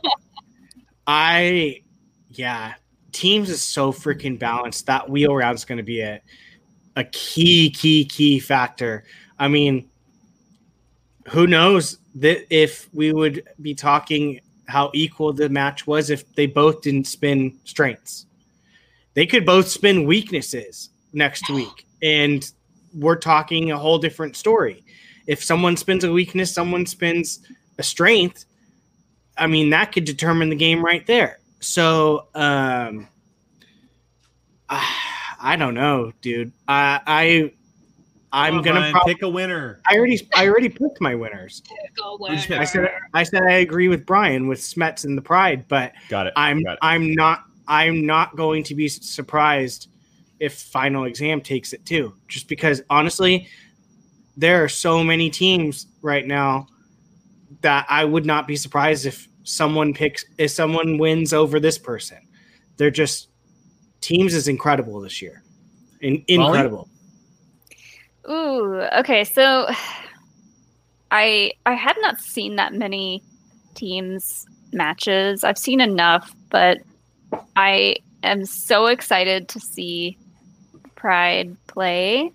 [1.06, 1.80] I,
[2.28, 2.74] yeah,
[3.12, 4.84] teams is so freaking balanced.
[4.86, 6.20] That wheel round is going to be a,
[6.96, 9.04] a key, key, key factor.
[9.38, 9.88] I mean,
[11.28, 16.46] who knows that if we would be talking how equal the match was if they
[16.46, 18.26] both didn't spin strengths.
[19.14, 22.50] They could both spin weaknesses next week, and
[22.94, 24.84] we're talking a whole different story.
[25.26, 27.40] If someone spins a weakness, someone spins
[27.78, 28.46] a strength.
[29.38, 31.38] I mean, that could determine the game right there.
[31.60, 33.08] So, um,
[34.68, 34.96] I
[35.42, 36.52] I don't know, dude.
[36.68, 37.52] I, I
[38.32, 39.80] I'm Come on, gonna Brian, prob- pick a winner.
[39.90, 41.62] I already I already picked my winners.
[41.96, 42.58] Go Who'd pick?
[42.58, 46.26] I said I said I agree with Brian with Smets and the Pride, but Got
[46.28, 46.32] it.
[46.36, 46.78] I'm Got it.
[46.82, 49.88] I'm not I'm not going to be surprised
[50.40, 52.14] if final exam takes it too.
[52.26, 53.48] Just because honestly,
[54.36, 56.66] there are so many teams right now
[57.60, 62.18] that I would not be surprised if someone picks if someone wins over this person.
[62.76, 63.28] They're just
[64.00, 65.42] teams is incredible this year.
[66.00, 66.88] In, incredible.
[68.28, 69.24] Ooh, okay.
[69.24, 69.68] So
[71.10, 73.22] I I had not seen that many
[73.74, 75.44] teams matches.
[75.44, 76.78] I've seen enough, but
[77.56, 80.16] I am so excited to see
[81.00, 82.30] Pride play.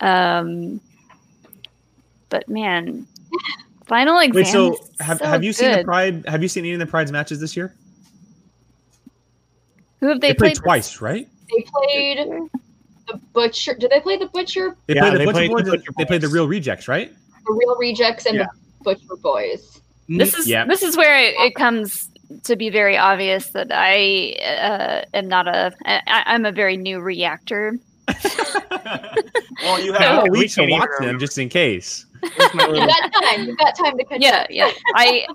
[0.00, 0.80] Um
[2.30, 3.06] but man,
[3.86, 4.34] final exam.
[4.34, 5.84] Wait, so have, so have you seen the.
[5.84, 6.24] Pride?
[6.26, 7.74] Have you seen any of the Pride's matches this year?
[10.00, 11.28] Who have They, they, played, this- twice, right?
[11.54, 12.18] They played
[13.06, 13.74] the butcher.
[13.74, 14.76] Did they play the butcher?
[14.86, 15.60] They Yeah, played the they Butcher played Boys.
[15.60, 17.12] and Butcher They played the Real Rejects, right?
[17.46, 18.46] The real rejects and Yeah.
[18.78, 19.80] the butcher boys.
[20.08, 20.64] This is Yeah.
[20.64, 22.08] this is where it, it comes
[22.44, 27.00] to be very obvious that I uh, am not a I, I'm a very new
[27.00, 27.76] reactor.
[29.62, 32.06] well, you No, have a week to can't watch them just in case.
[32.22, 33.44] You little- got time.
[33.44, 34.46] You got time to catch Yeah, up.
[34.50, 34.70] yeah.
[34.94, 35.26] I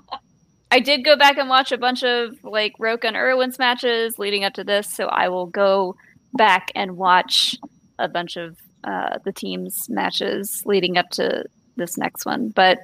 [0.70, 4.44] I did go back and watch a bunch of like Rocha and Erwin's matches leading
[4.44, 5.96] up to this, so I will go
[6.34, 7.56] back and watch
[7.98, 11.44] a bunch of uh, the teams matches leading up to
[11.76, 12.48] this next one.
[12.48, 12.78] But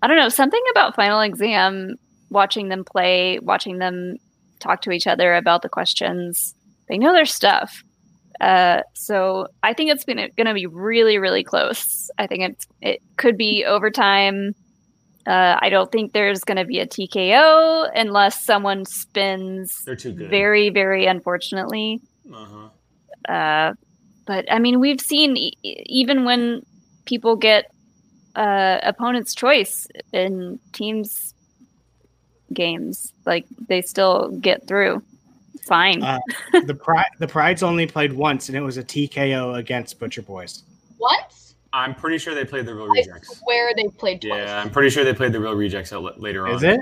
[0.00, 1.96] I don't know something about final exam.
[2.30, 4.16] Watching them play, watching them
[4.60, 6.54] talk to each other about the questions,
[6.88, 7.82] they know their stuff.
[8.40, 12.10] Uh, so I think it's gonna gonna be really really close.
[12.18, 14.54] I think it's it could be overtime.
[15.26, 20.30] Uh, I don't think there's gonna be a TKO unless someone spins They're too good.
[20.30, 22.00] very very unfortunately.
[22.32, 23.32] Uh-huh.
[23.32, 23.72] Uh,
[24.26, 26.62] but I mean, we've seen e- even when
[27.06, 27.64] people get
[28.36, 31.34] uh, opponent's choice in teams
[32.52, 35.02] games, like they still get through.
[35.62, 36.02] Fine.
[36.02, 36.18] Uh,
[36.64, 40.62] the pride the pride's only played once and it was a TKO against Butcher Boys.
[40.98, 41.54] Once?
[41.72, 43.40] I'm pretty sure they played the Real I Rejects.
[43.44, 44.38] Where they played twice.
[44.46, 46.54] Yeah, I'm pretty sure they played the Real Rejects out later on.
[46.54, 46.80] Is it?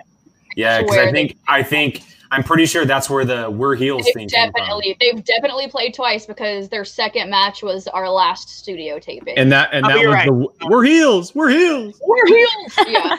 [0.55, 3.75] Yeah, because Swear I they- think I think I'm pretty sure that's where the "We're
[3.77, 4.61] Heels" thing They've came from.
[4.63, 9.37] definitely they've definitely played twice because their second match was our last studio taping.
[9.39, 10.27] And that and Oh, that was right.
[10.27, 12.79] the "We're Heels, We're Heels." we're heels.
[12.89, 13.19] Yeah.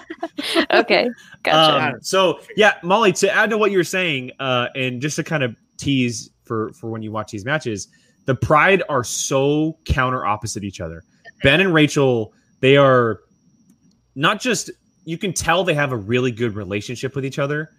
[0.79, 1.09] okay,
[1.43, 1.95] gotcha.
[1.95, 5.43] Um, so yeah, Molly, to add to what you're saying, uh, and just to kind
[5.43, 7.87] of tease for for when you watch these matches,
[8.25, 11.03] the Pride are so counter opposite each other.
[11.43, 13.21] Ben and Rachel, they are
[14.15, 14.71] not just
[15.05, 17.69] you can tell they have a really good relationship with each other,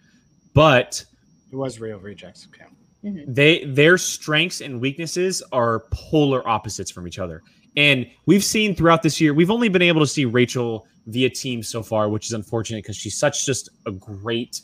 [0.54, 1.04] but
[1.50, 2.46] It was real rejects.
[2.52, 2.64] Okay.
[3.04, 3.32] Mm-hmm.
[3.32, 7.44] they their strengths and weaknesses are polar opposites from each other.
[7.76, 11.62] And we've seen throughout this year, we've only been able to see Rachel via team
[11.62, 14.62] so far, which is unfortunate because she's such just a great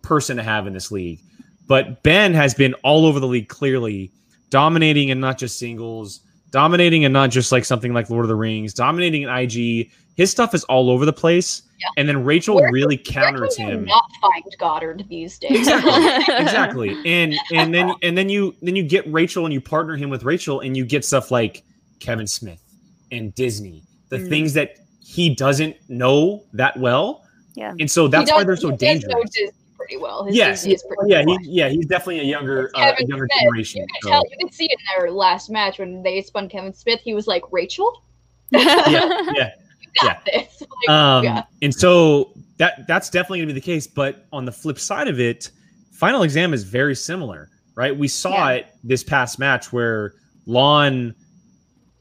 [0.00, 1.20] person to have in this league.
[1.66, 4.12] But Ben has been all over the league clearly,
[4.48, 6.20] dominating in not just singles,
[6.52, 9.90] dominating and not just like something like Lord of the Rings, dominating in IG.
[10.14, 11.62] His stuff is all over the place.
[11.80, 11.86] Yeah.
[11.96, 15.50] And then Rachel Where- really Where counters can you him not find Goddard these days?
[15.66, 19.96] exactly exactly and and then and then you then you get rachel and you partner
[19.96, 21.64] him with rachel and you get stuff like
[21.98, 22.62] kevin smith
[23.10, 24.28] and disney the Mm.
[24.28, 27.24] things that he doesn't know that well
[27.56, 27.72] Yeah.
[27.80, 29.50] and so that's why they're so he know dangerous Disney
[29.92, 30.24] pretty well.
[30.24, 33.28] His yes Disney is pretty yeah he, yeah he's definitely a younger uh, Kevin younger
[33.30, 36.48] Smith, generation You can so- You can see in their last match when they spun
[36.48, 37.00] Kevin Smith.
[37.02, 38.04] He was like, "Rachel,
[38.50, 38.88] yeah
[39.34, 39.50] yeah
[39.80, 41.42] you got this." Like, um yeah.
[41.60, 45.20] and so that that's definitely gonna be the case but on the flip side of
[45.20, 45.50] it
[45.92, 48.54] final exam is very similar right we saw Yeah.
[48.54, 50.14] it this past match where
[50.46, 51.14] lon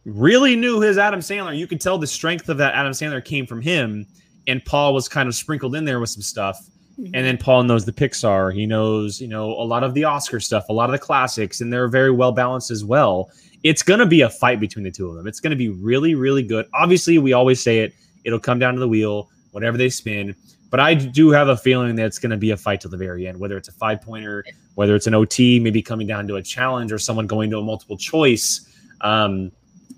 [0.05, 3.45] really knew his adam sandler you could tell the strength of that adam sandler came
[3.45, 4.05] from him
[4.47, 6.57] and Paul was kind of sprinkled in there with some stuff.
[7.05, 8.53] And then Paul knows the Pixar.
[8.53, 11.61] He knows, you know, a lot of the Oscar stuff, a lot of the classics,
[11.61, 13.31] and they're very well balanced as well.
[13.63, 15.27] It's going to be a fight between the two of them.
[15.27, 16.67] It's going to be really, really good.
[16.73, 17.93] Obviously, we always say it.
[18.23, 20.35] It'll come down to the wheel, whatever they spin.
[20.69, 22.97] But I do have a feeling that it's going to be a fight till the
[22.97, 24.45] very end, whether it's a five pointer,
[24.75, 27.63] whether it's an OT, maybe coming down to a challenge or someone going to a
[27.63, 28.67] multiple choice.
[29.01, 29.51] Um,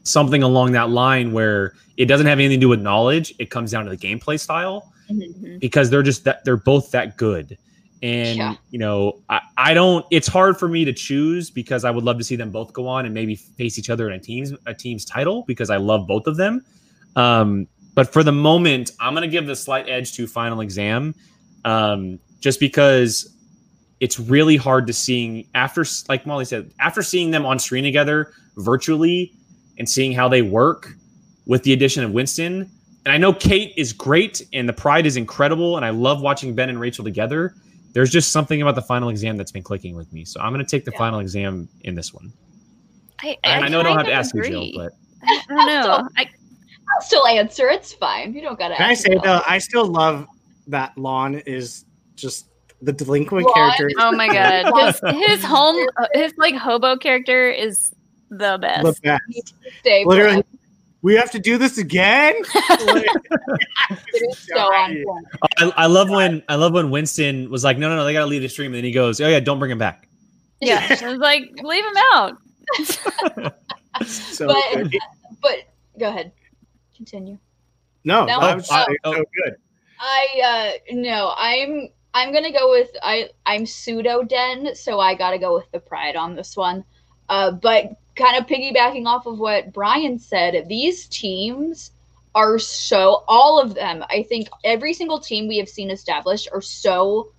[0.03, 3.35] something along that line where it doesn't have anything to do with knowledge.
[3.39, 5.59] It comes down to the gameplay style Mhm.
[5.59, 7.57] because they're just that they're both that good.
[8.01, 8.55] And Yeah.
[8.71, 10.05] you know, I, I don't.
[10.11, 12.87] It's hard for me to choose because I would love to see them both go
[12.87, 16.07] on and maybe face each other in a team's a team's title because I love
[16.07, 16.65] both of them.
[17.15, 21.15] Um, but for the moment, I'm gonna give the slight edge to Final Exam,
[21.63, 23.29] um, just because
[23.99, 28.33] it's really hard to seeing after, like Molly said, after seeing them on screen together
[28.57, 29.31] virtually
[29.77, 30.91] and seeing how they work
[31.45, 32.69] with the addition of Winston.
[33.05, 36.55] And I know Kate is great and the pride is incredible, and I love watching
[36.55, 37.53] Ben and Rachel together.
[37.91, 40.25] There's just something about the final exam that's been clicking with me.
[40.25, 40.97] So I'm going to take the Yeah.
[40.99, 42.31] final exam in this one.
[43.21, 44.93] I, And I, know I don't have to of ask you, Jill, but
[45.23, 46.09] I don't know.
[46.17, 47.69] I, I'll still answer.
[47.69, 48.33] It's fine.
[48.33, 48.75] You don't gotta.
[48.75, 49.41] Can I say though.
[49.47, 50.27] I still love
[50.67, 51.85] that Lon is
[52.15, 52.47] just
[52.81, 53.53] the delinquent Lon?
[53.53, 53.89] character.
[53.99, 57.93] oh my god, his, his home, uh, his like hobo character is
[58.29, 58.83] the best.
[58.83, 59.53] The best.
[59.81, 60.47] Stay Literally, forever.
[61.03, 62.33] We have to do this again.
[62.85, 63.05] Like,
[64.35, 64.57] so.
[64.57, 65.03] I,
[65.75, 68.25] I love when I love when Winston was like, no, no, no, they got to
[68.25, 70.07] leave the stream, and then he goes, oh yeah, don't bring him back.
[70.61, 72.37] Yeah, I was like, leave him out.
[74.05, 74.97] so But- good.
[75.41, 75.57] But
[75.99, 76.31] go ahead.
[76.95, 77.37] Continue.
[78.05, 79.13] no, No, that was I- so, oh.
[79.13, 79.55] so good.
[79.99, 80.27] I
[80.91, 85.53] uh no, I'm I'm gonna go with I I'm pseudo den, so I gotta go
[85.55, 86.83] with the pride on this one.
[87.29, 91.91] Uh, but kind of piggybacking off of what Brian said, these teams
[92.35, 94.03] are so all of them.
[94.09, 97.31] I think every single team we have seen established are so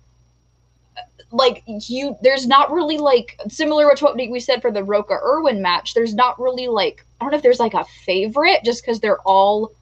[1.31, 2.17] like you.
[2.21, 5.93] There's not really like similar to what we said for the Rocha Erwin match.
[5.93, 9.21] There's not really like I don't know if there's like a favorite just because they're
[9.21, 9.73] all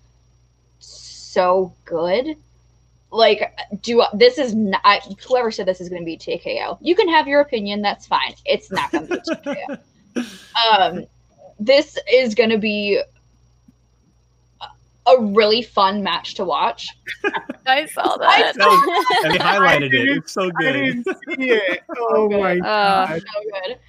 [0.80, 2.38] so good
[3.14, 6.78] like do this is not whoever said this is going to be TKO.
[6.82, 8.34] You can have your opinion, that's fine.
[8.45, 9.80] It's not going to be TKO.
[10.69, 11.06] um
[11.60, 12.99] this is going to be
[14.61, 16.88] a- a really fun match to watch.
[17.65, 18.56] I saw I that.
[18.56, 20.10] saw- And they highlighted it.
[20.18, 20.73] It's so I good.
[20.73, 21.81] didn't see it.
[21.98, 22.40] Oh Okay.
[22.41, 23.22] my Uh, god.
[23.22, 23.80] So good.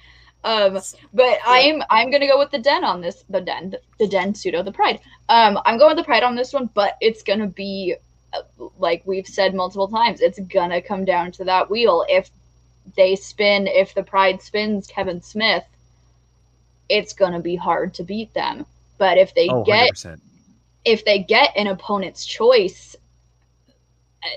[0.43, 0.79] Um
[1.13, 4.33] but I'm I'm going to go with the den on this the den the den
[4.35, 4.99] pseudo the pride.
[5.29, 7.95] Um I'm going with the pride on this one, but it's going to be
[8.33, 8.41] uh,
[8.77, 12.29] like we've said multiple times, it's going to come down to that wheel if
[12.95, 15.63] they spin if the pride spins Kevin Smith,
[16.89, 18.65] it's going to be hard to beat them.
[18.97, 20.19] But if they Oh, get 100%.
[20.85, 22.95] if they get an opponent's choice
[24.23, 24.27] uh,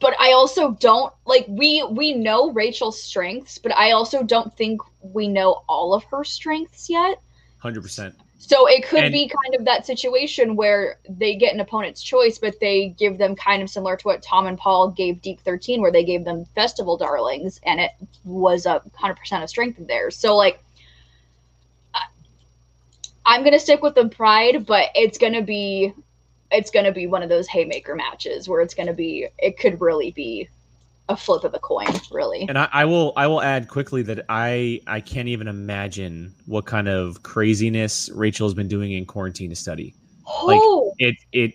[0.00, 4.80] but i also don't like we we know rachel's strengths but i also don't think
[5.02, 7.18] we know all of her strengths yet
[7.62, 8.12] 100%.
[8.38, 12.38] so it could And- be kind of that situation where they get an opponent's choice
[12.38, 15.80] but they give them kind of similar to what tom and paul gave deep 13
[15.80, 17.90] where they gave them festival darlings and it
[18.24, 20.62] was a 100% of strength of theirs so like
[23.26, 25.92] i'm gonna stick with the pride but it's gonna be
[26.50, 30.10] it's gonna be one of those haymaker matches where it's gonna be it could really
[30.12, 30.48] be
[31.08, 34.24] a flip of the coin really And I, I will I will add quickly that
[34.28, 39.56] I I can't even imagine what kind of craziness Rachel's been doing in quarantine to
[39.56, 39.94] study.
[40.46, 41.54] like, oh It it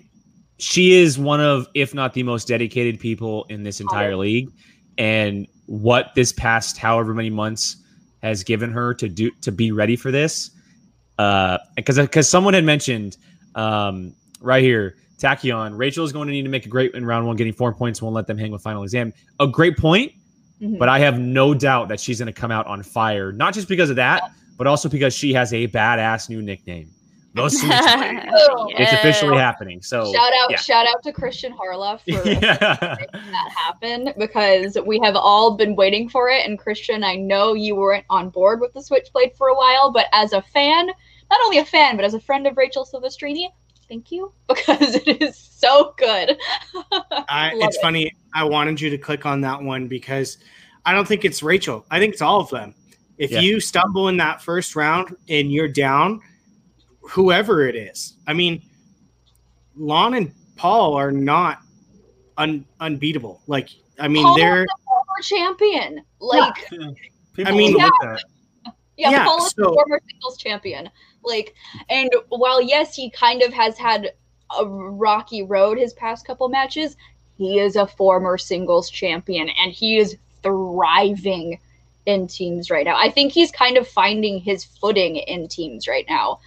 [0.59, 4.17] she is one of if not the most dedicated people in this entire Oh.
[4.17, 4.49] league,
[4.97, 7.77] and what this past however many months
[8.21, 10.51] has given her to do to be ready for this.
[11.17, 13.17] Uh, because because someone had mentioned
[13.55, 14.95] um right here.
[15.19, 17.73] Tachyon, Rachel is going to need to make a great in round one, getting four
[17.73, 19.11] points won't let them hang with final exam.
[19.39, 20.11] A great point,
[20.61, 20.77] Mhm.
[20.77, 23.31] but I have no doubt that she's going to come out on fire.
[23.31, 24.29] Not just because of that,
[24.59, 26.89] but also because she has a badass new nickname.
[27.37, 28.83] The Switch Lady.
[28.83, 29.81] It's officially happening.
[29.81, 30.57] So shout out yeah.
[30.57, 32.95] shout out to kristian harloff for yeah.
[32.99, 36.45] making that happen because we have all been waiting for it.
[36.45, 40.07] And Kristian, I know you weren't on board with the Switchblade for a while, but
[40.13, 43.47] as a fan, not only a fan, but as a friend of Rachel Silvestrini,
[43.89, 46.37] thank you because it is so good.
[47.29, 47.81] I, it's it.
[47.81, 48.11] funny.
[48.33, 50.37] I wanted you to click on that one because
[50.85, 51.85] I don't think it's Rachel.
[51.91, 52.73] I think it's all of them.
[53.17, 53.39] If Yeah.
[53.39, 56.21] you stumble in that first round and you're down,
[57.07, 58.61] whoever it is, I mean,
[59.75, 61.59] Lon and Paul are not
[62.37, 63.41] un, unbeatable.
[63.47, 63.69] Like,
[63.99, 66.01] I mean, Paul they're the former champion.
[66.19, 66.69] Like,
[67.33, 68.23] People I mean- overlook that.
[68.97, 70.89] yeah, Yeah, Paul is the former singles champion.
[71.23, 71.55] Like,
[71.89, 74.13] and while yes, he kind of has had
[74.57, 76.95] a rocky road his past couple matches.
[77.37, 81.59] He is a former singles champion and he is thriving
[82.05, 82.95] in teams right now.
[82.95, 86.39] I think he's kind of finding his footing in teams right now.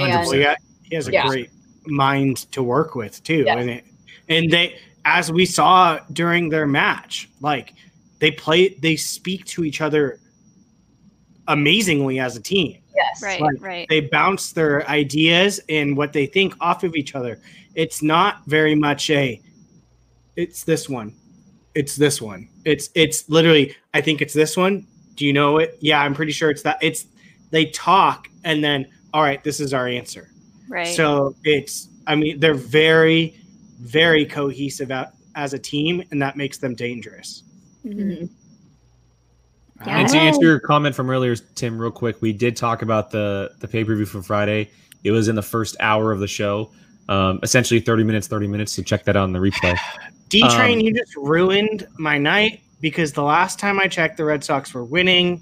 [0.00, 1.26] And- yeah, he has a Yeah.
[1.26, 1.50] great
[1.86, 3.56] mind to work with too, Yes.
[3.58, 3.84] and it,
[4.28, 7.72] and they, as we saw during their match, like
[8.18, 10.20] they play, they speak to each other
[11.46, 12.76] amazingly as a team.
[12.94, 13.22] Yes.
[13.22, 13.86] Right, Like, right.
[13.88, 17.40] They bounce their ideas and what they think off of each other.
[17.74, 19.40] It's not very much a.
[20.36, 21.14] It's this one.
[21.74, 22.48] It's this one.
[22.64, 23.76] It's it's literally.
[23.94, 24.86] I think it's this one.
[25.14, 25.78] Do you know it?
[25.80, 26.78] Yeah, I'm pretty sure it's that.
[26.82, 27.06] It's
[27.50, 30.30] they talk and then all right, this is our answer.
[30.68, 30.86] right.
[30.94, 33.34] So it's, I mean, they're very,
[33.80, 37.42] very cohesive out, as a team, and that makes them dangerous.
[37.86, 37.94] Mhm.
[37.96, 38.30] Mhm.
[39.86, 39.98] Yeah.
[40.00, 43.52] And to answer your comment from earlier, Tim, real quick, we did talk about the
[43.60, 44.70] the pay per view from Friday.
[45.04, 46.70] It was in the first hour of the show,
[47.08, 48.72] um, essentially thirty minutes, thirty minutes.
[48.72, 49.76] So check that out on the replay.
[50.28, 54.24] D Train, Um, you just ruined my night because the last time I checked, the
[54.24, 55.40] Red Sox were winning, and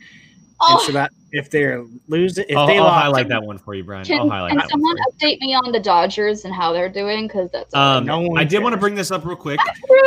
[0.61, 3.75] Oh, so that if they're losing, if I'll, they I'll lost, highlight that one for
[3.75, 4.07] you, Brian.
[4.07, 6.89] can, I'll highlight can that someone for update me on the Dodgers and how they're
[6.89, 7.27] doing?
[7.27, 9.61] Because that's Um, No one I did want to bring this up real quick.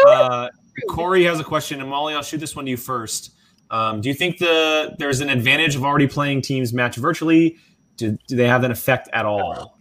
[0.08, 0.50] Uh,
[0.90, 3.34] Corey has a question, and Molly, I'll shoot this one to you first.
[3.70, 7.58] Um, do you think the there's an advantage of already playing teams match virtually?
[7.98, 9.78] Do, do they have an effect at all?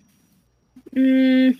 [0.94, 1.58] Mm,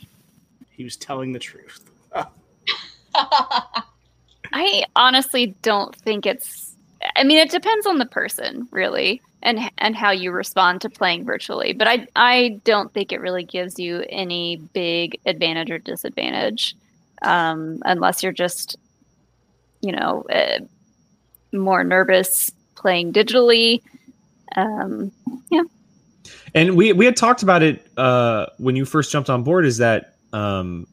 [0.71, 1.89] he was telling the truth.
[3.15, 6.68] I honestly don't think it's.
[7.17, 11.25] I mean, it depends on the person, really, and and how you respond to playing
[11.25, 11.73] virtually.
[11.73, 16.75] But I I don't think it really gives you any big advantage or disadvantage,
[17.23, 18.77] um, unless you're just,
[19.81, 20.59] you know, uh,
[21.53, 23.83] more nervous playing digitally.
[24.57, 25.13] Um,
[25.51, 25.63] yeah.
[26.55, 29.65] And we we had talked about it uh, when you first jumped on board.
[29.65, 30.87] Is that um,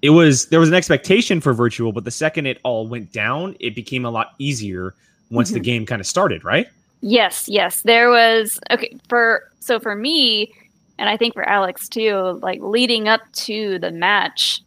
[0.00, 3.54] it was there was an expectation for virtual, but the second it all went down,
[3.60, 4.94] it became a lot easier
[5.30, 6.68] once the game kind of started, right?
[7.00, 7.82] Yes, yes.
[7.82, 10.52] There was okay for so for me
[10.98, 14.60] and I think for Alex too, like leading up to the match,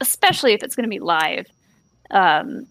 [0.00, 1.46] especially if it's going to be live.
[2.10, 2.66] Um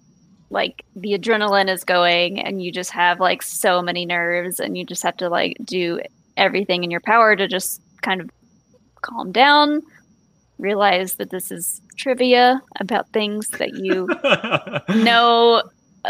[0.49, 4.85] like the adrenaline is going and you just have like so many nerves and you
[4.85, 5.99] just have to like do
[6.37, 8.29] everything in your power to just kind of
[9.01, 9.81] calm down,
[10.59, 14.07] realize that this is trivia about things that you
[15.03, 15.61] know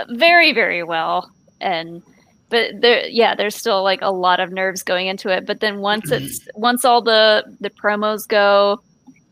[0.10, 1.32] very very well.
[1.62, 2.02] And
[2.50, 5.46] but there yeah there's still like a lot of nerves going into it.
[5.46, 8.82] But then once it's once all the the promos go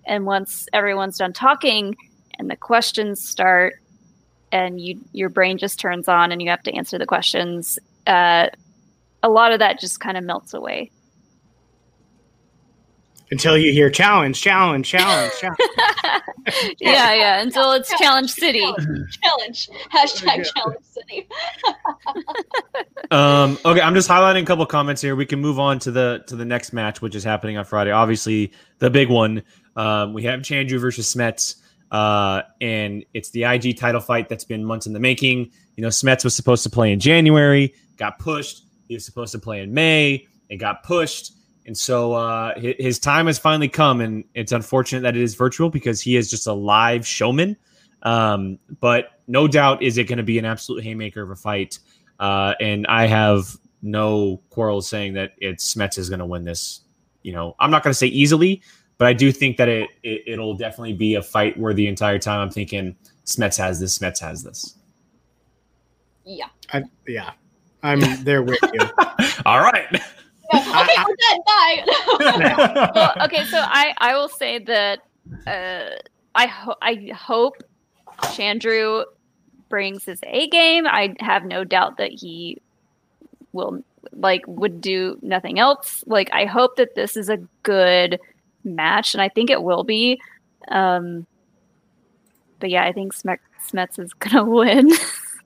[0.05, 1.95] and once everyone's done talking
[2.39, 3.75] and the questions start
[4.51, 8.47] and you your brain just turns on and you have to answer the questions uh
[9.23, 10.89] a lot of that just kind of melts away
[13.31, 15.57] Until you hear challenge, challenge, challenge, challenge.
[16.79, 19.69] yeah yeah until it's challenge city challenge.
[19.93, 21.27] Hashtag challenge city.
[23.11, 25.17] Um, okay, I'm just highlighting a couple comments here.
[25.17, 27.91] We can move on to the to the next match, which is happening on Friday.
[27.91, 29.43] Obviously, the big one.
[29.75, 31.57] Um, we have Chandru versus Smets,
[31.91, 35.51] uh, and it's the IG title fight that's been months in the making.
[35.75, 38.63] You know, Smets was supposed to play in January, got pushed.
[38.87, 41.33] He was supposed to play in May, it got pushed,
[41.65, 44.01] and so uh, his time has finally come.
[44.01, 47.55] And it's unfortunate that it is virtual because he is just a live showman.
[48.03, 51.79] Um, but no doubt, is it going to be an absolute haymaker of a fight?
[52.19, 56.81] Uh, and I have no quarrel saying that it's Smets is going to win this.
[57.21, 58.61] You know, I'm not going to say easily,
[58.97, 62.17] but I do think that it, it it'll definitely be a fight where the entire
[62.17, 64.75] time I'm thinking Smets has this, Smets has this.
[66.25, 66.47] Yeah.
[66.73, 67.31] I, yeah,
[67.83, 68.79] I'm there with you.
[69.45, 70.01] All right.
[70.53, 71.39] Yeah, Okay, we're done.
[71.45, 72.91] Bye.
[72.95, 74.99] well, okay, so I I will say that
[75.47, 75.95] uh,
[76.35, 77.55] I ho- I hope
[78.23, 79.05] Chandru
[79.69, 80.85] brings his A game.
[80.87, 82.61] I have no doubt that he
[83.53, 83.83] will
[84.13, 86.03] like would do nothing else.
[86.07, 88.19] Like I hope that this is a good
[88.63, 90.19] match, and I think it will be.
[90.67, 91.25] Um,
[92.59, 94.91] but yeah, I think Smet- Smets is gonna win.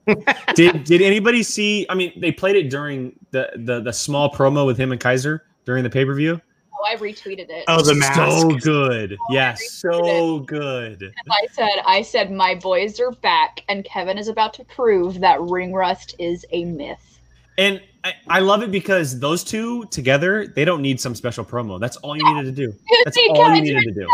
[0.56, 1.86] did did anybody see?
[1.90, 5.44] I mean, they played it during the the, the small promo with him and Kaiser
[5.66, 6.40] during the pay per view.
[6.74, 7.64] oh, I retweeted it.
[7.68, 8.16] Oh, the mask.
[8.16, 9.18] So good.
[9.30, 11.14] Yes, I retweeted so good.
[11.32, 15.42] I said, I said, my boys are back, and Kevin is about to prove that
[15.42, 17.20] ring rust is a myth.
[17.58, 21.80] And I, I love it because those two together, they don't need some special promo.
[21.80, 22.74] That's all you needed to do.
[23.06, 24.08] That's See, all you Kevin, needed to do.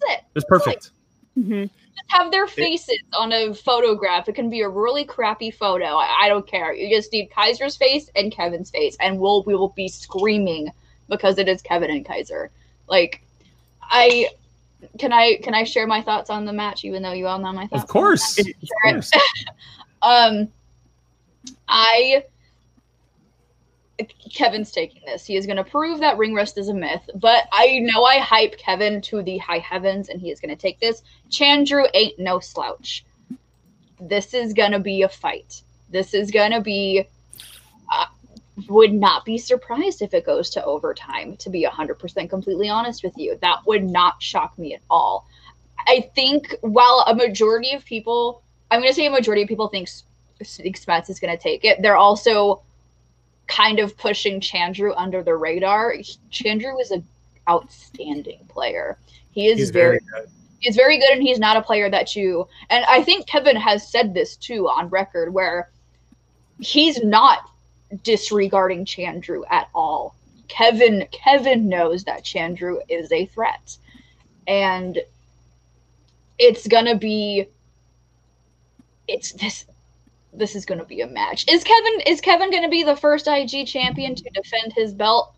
[0.00, 0.24] That's it.
[0.24, 0.90] It was perfect.
[1.38, 1.62] Mhm.
[1.64, 4.28] Just have their faces on a photograph.
[4.28, 5.96] It can be a really crappy photo.
[5.96, 6.72] I, I don't care.
[6.72, 10.70] You just need Kaiser's face and Kevin's face, and we'll we will be screaming
[11.08, 12.50] because it is Kevin and Kaiser.
[12.88, 13.22] Like,
[13.82, 14.30] I
[14.98, 17.52] can I can I share my thoughts on the match, even though you all know
[17.52, 17.82] my thoughts?
[17.82, 18.38] Of course.
[18.38, 18.46] Of
[18.82, 19.10] course.
[20.02, 20.48] Um,
[21.68, 22.24] I
[24.34, 25.24] Kevin's taking this.
[25.24, 28.18] He is going to prove that ring rust is a myth, but I know I
[28.18, 31.02] hype Kevin to the high heavens, and he is going to take this.
[31.30, 33.04] Chandru ain't no slouch.
[34.00, 35.62] This is going to be a fight.
[35.90, 37.08] This is going to be.
[37.90, 38.06] Uh,
[38.68, 41.36] would not be surprised if it goes to overtime.
[41.38, 45.26] To be hundred percent completely honest with you, that would not shock me at all.
[45.86, 49.68] I think while a majority of people, I'm going to say a majority of people
[49.68, 49.88] think
[50.42, 51.82] Smets is going to take it.
[51.82, 52.62] They're also
[53.46, 55.94] kind of pushing Chandru under the radar.
[56.30, 57.06] Chandru is an
[57.48, 58.98] outstanding player.
[59.30, 60.30] He is He's very, very good.
[60.60, 62.48] he's very good, and he's not a player that you.
[62.70, 65.70] And I think Kevin has said this too on record, where
[66.60, 67.50] he's not
[68.02, 70.14] disregarding Chandru at all.
[70.48, 73.76] Kevin Kevin knows that Chandru is a threat,
[74.46, 74.98] and
[76.38, 77.46] it's gonna be.
[79.08, 79.66] It's this
[80.36, 81.46] this is going to be a match.
[81.50, 85.32] Is Kevin is Kevin going to be the first IG champion to defend his belt?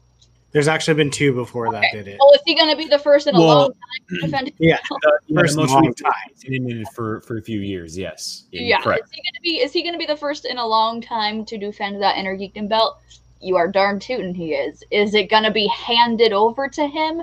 [0.51, 2.17] There's actually been two before that did it.
[2.19, 4.47] Well, is he going to be the first in a Well, long time to defend?
[4.49, 5.01] His Yeah, belt?
[5.27, 6.13] Yeah, First the most long we've time.
[6.37, 7.97] seen him in for for a few years.
[7.99, 8.45] Yes.
[8.51, 9.05] Yeah, Correct.
[9.05, 9.51] is he going to be?
[9.61, 12.37] Is he going to be the first in a long time to defend that Inner
[12.37, 12.99] Geekdom belt?
[13.41, 14.83] You are darn tootin' he is.
[14.91, 17.23] Is it going to be handed over to him?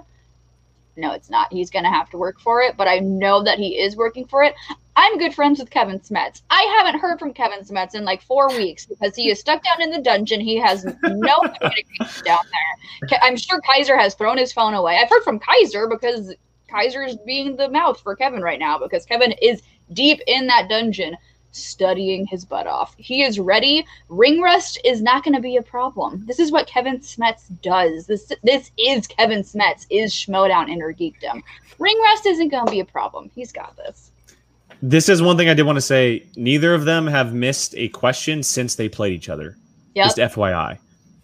[0.98, 1.52] No, it's not.
[1.52, 4.26] He's going to have to work for it, but I know that he is working
[4.26, 4.54] for it.
[4.96, 6.42] I'm good friends with Kevin Smets.
[6.50, 9.82] I haven't heard from Kevin Smets in like four weeks because he is stuck down
[9.82, 10.40] in the dungeon.
[10.40, 10.94] He has no
[11.60, 12.40] communication down
[13.10, 13.20] there.
[13.22, 14.98] I'm sure Kaiser has thrown his phone away.
[14.98, 16.34] I've heard from Kaiser because
[16.70, 19.62] Kaiser is being the mouth for Kevin right now because Kevin is
[19.92, 21.18] deep in that dungeon
[21.56, 22.96] studying his butt off.
[22.98, 23.86] He is ready.
[24.10, 26.24] Ring rust is not going to be a problem.
[26.26, 28.06] This is what Kevin Smets does.
[28.08, 31.42] This this is Kevin Smets is Schmoedown Inner Geekdom.
[31.80, 33.30] Ring rust isn't going to be a problem.
[33.34, 34.12] He's got this.
[34.82, 36.26] This is one thing I did want to say.
[36.36, 39.58] Neither of them have missed a question since they played each other.
[39.96, 40.06] Yep.
[40.06, 40.78] Just FYI.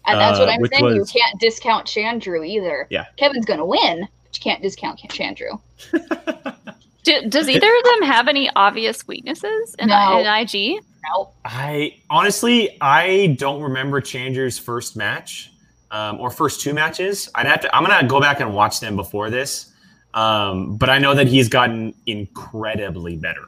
[0.06, 0.96] And that's what Uh, I'm saying.
[0.96, 2.86] You can't discount Chandru either.
[2.90, 3.06] Yeah.
[3.16, 5.60] Kevin's going to win, but you can't discount Chandru.
[7.04, 10.18] Do, does either of them have any obvious weaknesses in, No.
[10.20, 10.80] in IG?
[11.16, 11.30] No.
[11.44, 15.50] I honestly, I don't remember Chandru's first match
[15.90, 17.28] um, or first two matches.
[17.34, 17.74] I'd have to.
[17.76, 19.72] I'm gonna go back and watch them before this.
[20.14, 23.46] Um, but I know that he's gotten incredibly better.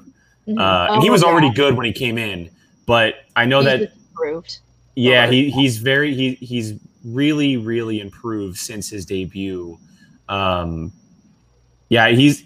[0.49, 0.59] Mhm.
[0.59, 1.29] Uh, and he Oh, was yeah.
[1.29, 2.51] already good when he came in,
[2.87, 4.59] but I know He's that just improved.
[4.97, 6.75] yeah, Or- he he's very he he's
[7.05, 9.79] really really improved since his debut.
[10.29, 10.91] Um,
[11.89, 12.43] yeah, he's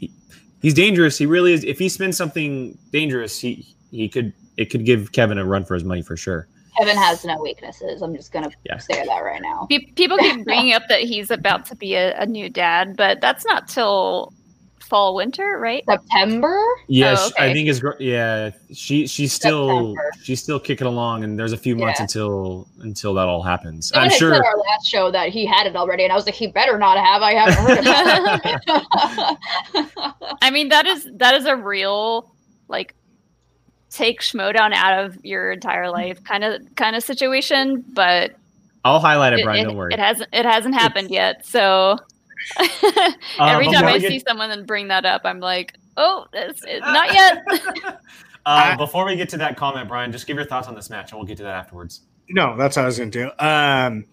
[0.62, 1.18] he's dangerous.
[1.18, 1.64] He really is.
[1.64, 5.74] If he spins something dangerous, he he could it could give Kevin a run for
[5.74, 6.48] his money for sure.
[6.78, 8.02] Kevin has no weaknesses.
[8.02, 8.76] I'm just going to Yeah.
[8.78, 9.66] say that right now.
[9.68, 13.44] People keep bringing up that he's about to be a, a new dad, but that's
[13.44, 14.32] not till
[14.88, 15.84] fall winter, right?
[15.88, 16.58] September?
[16.88, 20.10] Yeah, Oh, sh- I think his gr- yeah she she's still September.
[20.22, 22.04] she's still kicking along, and there's a few months Yeah.
[22.04, 23.88] until until that all happens.
[23.90, 24.34] Someone I'm sure.
[24.34, 26.78] said our last show that he had it already, and I was like, he better
[26.78, 27.22] not have.
[27.22, 29.38] I haven't heard about it.
[30.42, 32.34] I mean, that is that is a real
[32.68, 32.94] like
[33.90, 38.32] take Schmoedown out of your entire life kind of kind of situation, but
[38.84, 39.60] I'll highlight it, it, Brian.
[39.60, 39.92] it- don't worry.
[39.92, 41.44] it hasn't it hasn't happened yet.
[41.46, 41.98] So
[43.38, 46.64] Uh, every time I get- see someone and bring that up, I'm like, oh, it's,
[46.64, 47.44] it, not yet.
[48.46, 51.12] uh, before we get to that comment, Brian, just give your thoughts on this match,
[51.12, 52.00] and we'll get to that afterwards.
[52.30, 53.26] No, that's what I was going to do.
[53.44, 54.04] Um,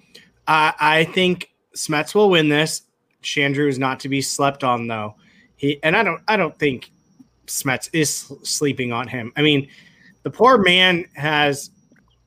[0.47, 2.84] I, I think Smets will win this.
[3.23, 5.15] Chandru is not to be slept on, though.
[5.56, 6.22] He and I don't.
[6.27, 6.91] I don't think
[7.47, 9.31] Smets is sleeping on him.
[9.35, 9.68] I mean,
[10.23, 11.72] the poor man has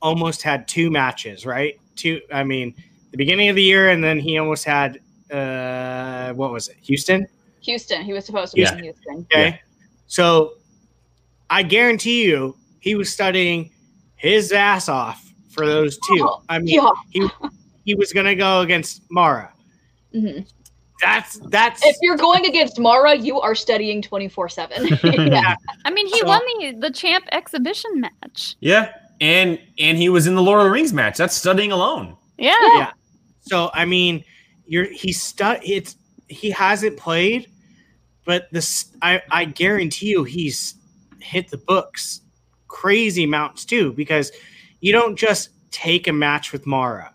[0.02, 1.78] almost had two matches, right?
[1.94, 2.20] Two.
[2.32, 2.74] I mean,
[3.10, 5.00] the beginning of the year, and then he almost had
[5.30, 6.76] uh, what was it?
[6.82, 7.26] Houston.
[7.60, 8.02] Houston.
[8.02, 8.76] He was supposed to be Yeah.
[8.76, 9.26] in Houston.
[9.32, 9.60] Okay.
[10.06, 10.54] So
[11.50, 13.70] I guarantee you he was studying
[14.16, 16.20] his ass off for those two.
[16.22, 16.80] Oh, I mean,
[17.12, 17.28] Yeah.
[17.84, 19.52] he was going to go against Mara.
[20.14, 20.46] Mhm.
[21.00, 24.88] That's that's If you're going against Mara, you are studying 24 7.
[25.30, 25.54] Yeah.
[25.84, 28.56] I mean, he So- won the the champ exhibition match.
[28.60, 31.16] Yeah, and and he was in the Lord of the Rings match.
[31.16, 32.16] That's studying alone.
[32.38, 32.54] Yeah.
[32.76, 32.90] Yeah.
[33.42, 33.70] so.
[33.74, 34.24] I mean,
[34.68, 35.60] you're he's stuck.
[35.68, 35.96] It's
[36.28, 37.48] he hasn't played,
[38.24, 40.74] but this I I guarantee you he's
[41.20, 42.20] hit the books
[42.68, 44.30] crazy amounts too because
[44.80, 47.12] you don't just take a match with Mara.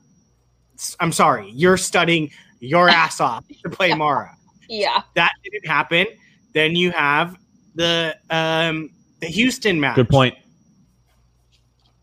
[0.99, 3.95] I'm sorry, you're studying your ass off to play Yeah.
[3.95, 4.35] Mara.
[4.67, 5.01] yeah.
[5.15, 6.07] That didn't happen.
[6.53, 7.38] Then you have
[7.75, 8.89] the um
[9.21, 9.95] the Houston match.
[9.95, 10.35] Good point.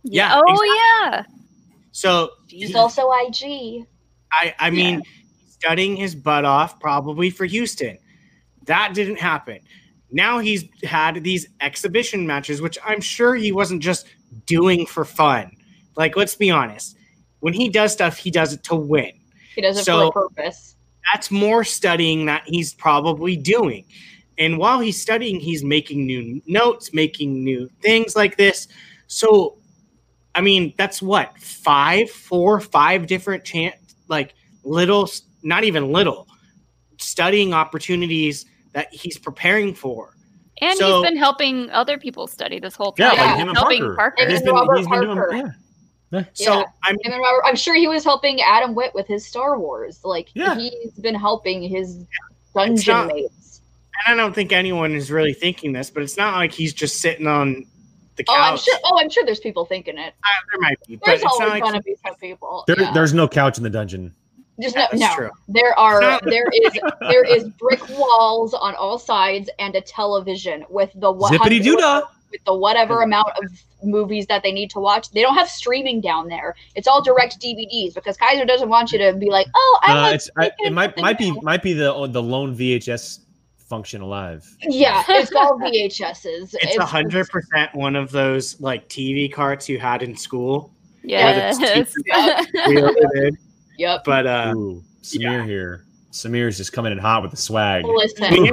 [0.05, 0.31] Yeah.
[0.35, 0.69] Oh exactly.
[0.77, 1.23] yeah.
[1.93, 3.85] So He's also IG.
[4.33, 5.03] I I mean
[5.61, 7.99] studying his butt off probably for Houston.
[8.65, 9.61] That didn't happen.
[10.11, 14.07] Now he's had these exhibition matches, which I'm sure he wasn't just
[14.47, 15.55] doing for fun.
[15.97, 16.97] Like, let's be honest.
[17.41, 19.13] When he does stuff, he does it to win.
[19.55, 20.77] He does it So- for a purpose.
[21.13, 23.85] That's more studying that he's probably doing.
[24.39, 28.69] And while he's studying, he's making new notes, making new things like this.
[29.07, 29.57] So,
[30.35, 33.73] I mean, that's what five, four, five different chan
[34.09, 35.09] like little,
[35.43, 36.27] not even little,
[36.99, 40.15] studying opportunities that he's preparing for.
[40.63, 43.19] And So- he's been helping other people study this whole Yeah, time.
[43.19, 43.97] like him and helping Parker.
[43.97, 44.23] Parker.
[44.23, 45.37] And He's then been, Robert he's been doing, Parker.
[46.13, 46.25] yeah.
[46.35, 46.65] So, Yeah.
[46.85, 49.59] I mean, And then Robert, I'm sure he was helping Adam Witt with his Star
[49.59, 50.01] Wars.
[50.05, 50.55] Like Yeah.
[50.57, 52.05] he's been helping his
[52.55, 53.63] dungeon not- mates.
[54.07, 57.01] and I don't think anyone is really thinking this, but it's not like he's just
[57.01, 57.65] sitting on
[58.17, 58.37] the couch.
[58.39, 58.79] Oh, I'm sure.
[58.85, 60.15] Oh, I'm sure there's people thinking it.
[60.23, 62.65] Uh, there might be, There's it's always like gonna be some people.
[62.67, 62.93] There, yeah.
[62.93, 64.15] There's no couch in the dungeon.
[64.61, 65.15] Just Yeah, no, that's no.
[65.17, 65.31] true.
[65.49, 70.91] There are there is there is brick walls on all sides and a television with
[70.95, 71.77] the what Zippity doo
[72.31, 73.45] with the whatever amount of
[73.83, 75.11] movies that they need to watch.
[75.11, 76.55] They don't have streaming down there.
[76.75, 80.01] It's all direct DVDs because Kaiser doesn't want you to be like, oh, I Uh,
[80.03, 83.21] like it's I, it might might be now." might be the the lone VHS
[83.59, 84.49] function alive.
[84.63, 86.55] yeah, it's all VHSs.
[86.61, 90.73] It's a hundred percent one of those like TV carts you had in school.
[91.03, 91.59] yes.
[93.81, 94.05] We really did.
[94.05, 94.05] Yep.
[94.05, 95.85] But uh, Ooh, Samir here.
[96.13, 97.85] Samir's just coming in hot with the swag.
[97.85, 98.53] Listen, yeah.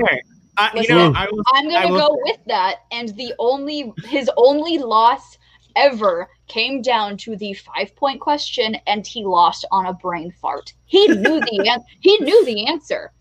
[0.59, 2.77] Uh, you know, I was, I'm gonna will- go with that.
[2.91, 5.37] And the only his only loss
[5.75, 10.73] ever came down to the five point question, and he lost on a brain fart.
[10.85, 13.11] He knew the an- he knew the answer.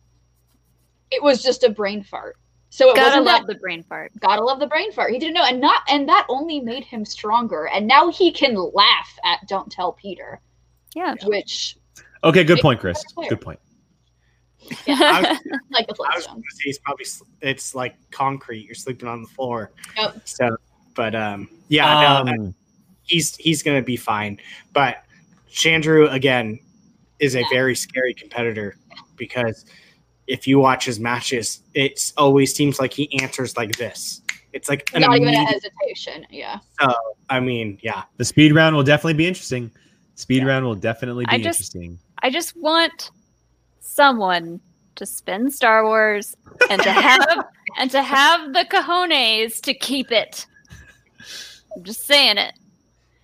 [1.11, 2.37] It was just a brain fart.
[2.71, 3.55] So it Gotta wasn't love that.
[3.55, 4.13] the brain fart.
[4.21, 5.13] Gotta love the brain fart.
[5.13, 7.69] He didn't know, and not and that only made him stronger.
[7.69, 10.41] And now he can laugh at "Don't Tell Peter,"
[10.95, 11.15] Yeah.
[11.25, 11.77] which
[12.25, 13.03] Okay, good point, Chris.
[13.29, 13.59] Good point.
[14.89, 15.39] I was,
[15.71, 17.07] like the I was gonna say it's probably
[17.41, 18.65] it's like concrete.
[18.67, 19.71] You're sleeping on the floor.
[19.97, 20.23] Yep.
[20.25, 20.57] So,
[20.95, 22.55] but um, yeah, no, Um,
[23.05, 24.41] he's he's gonna be fine.
[24.73, 25.05] But
[25.51, 26.59] Chandru again
[27.21, 28.77] is a very scary competitor
[29.17, 29.67] because
[30.27, 34.23] if you watch his matches, it always seems like he answers like this.
[34.53, 36.27] It's like an Not even a hesitation.
[36.31, 36.59] Yeah.
[37.29, 38.05] I mean, yeah.
[38.17, 39.71] the speed round will definitely be interesting.
[40.15, 41.99] Speed round will definitely be I just- interesting.
[42.27, 43.13] I just want
[43.79, 44.61] someone
[44.97, 46.35] to spin Star Wars
[46.69, 47.45] and to have
[47.79, 50.45] and to have the cojones to keep it.
[51.77, 52.53] I'm just saying it.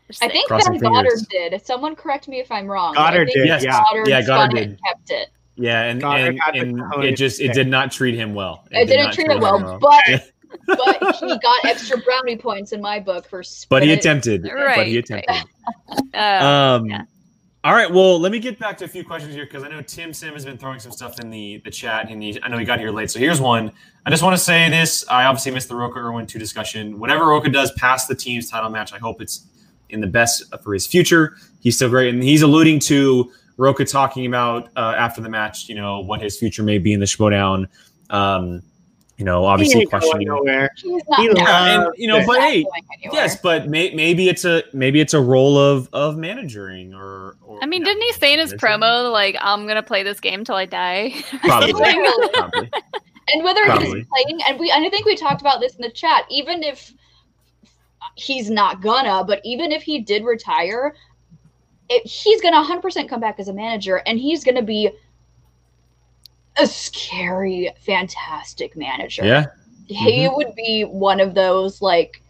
[0.06, 1.26] Just I think Crossing Ben fingers.
[1.26, 1.66] Goddard did.
[1.66, 2.94] Someone correct me if I'm wrong.
[2.94, 3.64] Goddard did, Yes.
[3.64, 3.72] yeah.
[3.72, 4.80] Goddard Yeah, Goddard spun it did.
[4.86, 5.28] kept it.
[5.56, 8.68] Yeah, and, Goddard and, and it just it did not treat him well.
[8.70, 10.30] It, did didn't not treat it him well, but
[10.68, 13.42] but he got extra brownie points in my book for.
[13.68, 13.98] But he spinning it.
[13.98, 14.42] attempted.
[14.44, 15.04] But Right, he right.
[15.10, 15.48] attempted.
[16.14, 17.02] Uh, Um, yeah.
[17.64, 17.88] All right.
[17.88, 20.32] Well, let me get back to a few questions here because I know Tim Sim
[20.34, 22.80] has been throwing some stuff in the the chat, and he, I know he got
[22.80, 23.08] here late.
[23.08, 23.70] So here's one.
[24.04, 25.04] I just want to say this.
[25.08, 26.98] I obviously missed the Rocha Erwin two discussion.
[26.98, 29.46] Whatever Rocha does past the team's title match, I hope it's
[29.90, 31.36] in the best for his future.
[31.60, 35.68] He's still great, and he's alluding to Rocha talking about uh, after the match.
[35.68, 37.68] You know what his future may be in the Schmoedown.
[38.10, 38.62] Um,
[39.22, 40.26] you know, obviously he ain't going questioning.
[40.26, 40.68] nowhere.
[40.74, 41.20] He's not.
[41.20, 42.66] He and you know, but hey.
[43.12, 47.36] Yes, but may, maybe it's a maybe it's a role of of managing or.
[47.40, 50.18] or I mean, you didn't he say in his promo like I'm gonna play this
[50.18, 51.14] game till I die?
[51.44, 51.72] Probably.
[52.34, 52.70] Probably.
[53.28, 54.00] And whether Probably.
[54.00, 56.24] he's playing, and we, and I think we talked about this in the chat.
[56.28, 56.92] Even if
[58.16, 60.96] he's not gonna, but even if he did retire,
[61.88, 64.90] it, he's gonna 100% come back as a manager, and he's gonna be
[66.58, 69.24] a scary, fantastic manager.
[69.24, 69.46] Yeah,
[69.86, 72.22] he would be one of those like.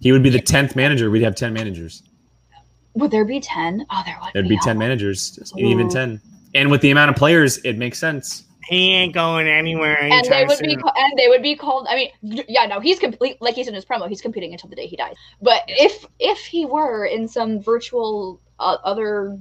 [0.00, 1.10] he would be the tenth manager.
[1.10, 2.02] We'd have ten managers.
[2.94, 3.86] Would there be 10?
[3.90, 4.56] Oh, there would There'd be.
[4.56, 6.20] be ten managers, even ten.
[6.54, 8.44] And with the amount of players, it makes sense.
[8.64, 10.80] He ain't going anywhere and they anytime would be soon.
[10.82, 13.72] ca- and they would be called i mean yeah no he's complete like he's in
[13.72, 17.26] his promo he's competing until the day he dies but if if he were in
[17.26, 19.38] some virtual uh, other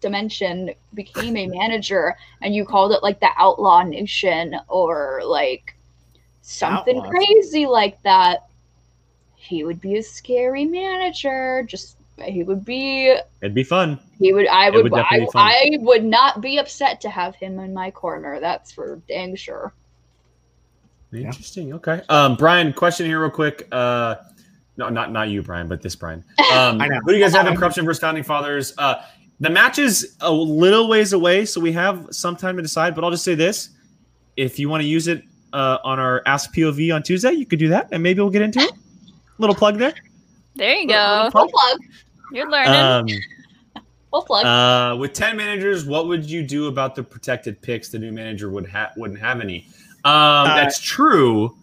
[0.00, 5.76] dimension became a manager and you called it like the outlaw nation or like
[6.42, 7.10] something Outlaws.
[7.10, 8.46] crazy like that
[9.36, 13.98] he would be a scary manager just he would be It'd be fun.
[14.18, 15.46] he would i would, would I, definitely be fun.
[15.46, 19.72] I would not be upset to have him in my corner that's for dang sure
[21.12, 21.72] Interesting.
[21.74, 22.02] Okay.
[22.08, 23.66] Um, Brian, question here, real quick.
[23.72, 24.16] Uh,
[24.76, 26.24] no, not not you, Brian, but this Brian.
[26.52, 26.98] Um, I know.
[27.04, 28.74] who do you guys have in Corruption versus Founding Fathers?
[28.76, 29.02] Uh,
[29.40, 32.94] the match is a little ways away, so we have some time to decide.
[32.94, 33.70] But I'll just say this:
[34.36, 35.22] if you want to use it
[35.52, 38.42] uh, on our Ask POV on Tuesday, you could do that, and maybe we'll get
[38.42, 38.72] into it.
[39.38, 39.94] Little plug there.
[40.56, 41.28] there you go.
[41.32, 41.78] full plug
[42.32, 42.74] You're learning.
[42.74, 47.88] Um, full plug Uh, with ten managers, what would you do about the protected picks?
[47.88, 49.66] The new manager would ha- wouldn't have any.
[50.04, 51.56] Um, that's true.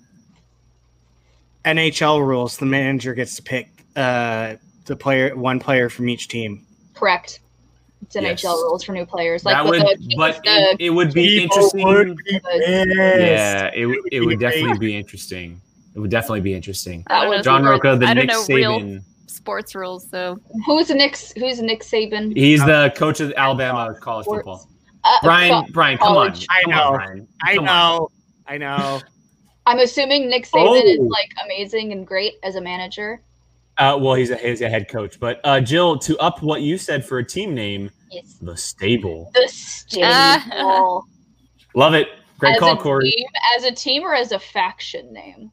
[1.66, 4.56] NHL rules: the manager gets to pick uh,
[4.86, 6.66] the player, one player from each team.
[6.96, 7.42] Correct.
[8.08, 8.42] It's Yes.
[8.44, 9.44] NHL rules for new players.
[9.46, 11.86] Like that would, the, but the, it, it would be interesting.
[11.86, 15.62] would be yeah, it, would it would definitely be interesting.
[15.96, 17.04] It would definitely be interesting.
[17.08, 19.02] I don't would know John sports- Rocha, the I don't Nick know real Saban.
[19.28, 21.18] sports rules, so who's Nick?
[21.38, 22.36] Who's Nick Saban?
[22.36, 24.68] He's the coach of Alabama college football.
[25.04, 26.34] Uh, Brian, co- Brian, come on.
[26.50, 26.82] I know.
[26.94, 27.66] on, I Come on.
[27.66, 28.10] know,
[28.48, 29.02] I know.
[29.66, 31.04] I'm assuming Nick Saban is Oh.
[31.04, 33.22] like amazing and great as a manager.
[33.78, 35.20] Uh, well, he's a he's a head coach.
[35.20, 38.38] But uh, Jill, to up what you said for a team name, Yes.
[38.42, 39.32] the stable.
[39.34, 41.06] The stable.
[41.76, 42.08] Love it.
[42.40, 43.10] Great as call, a Corey.
[43.10, 43.28] Team,
[43.58, 45.52] as a team or as a faction name?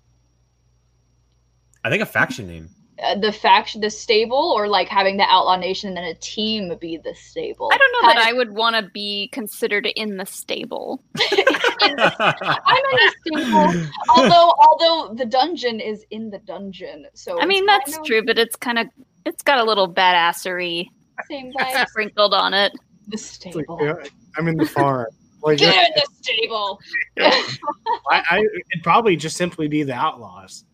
[1.82, 2.68] I think a faction name.
[3.02, 6.72] Uh, the faction, the stable, or like having the Outlaw Nation and then a team
[6.80, 7.68] be the stable.
[7.72, 11.02] I don't know that Kind I would want to be considered in the stable.
[11.18, 13.88] I'm in the stable.
[14.16, 18.24] although, although the dungeon is in the dungeon, so I mean, that's kind of true,
[18.24, 18.86] but it's kind of
[19.26, 20.86] it's got a little badassery
[21.28, 21.86] Same vibe.
[21.88, 22.72] sprinkled on it.
[23.08, 23.78] The It's like, stable.
[23.82, 23.94] yeah,
[24.36, 25.06] I'm in the farm.
[25.42, 26.80] Like, Get in the stable.
[27.20, 28.38] I, I,
[28.72, 30.64] it'd probably just simply be the Outlaws.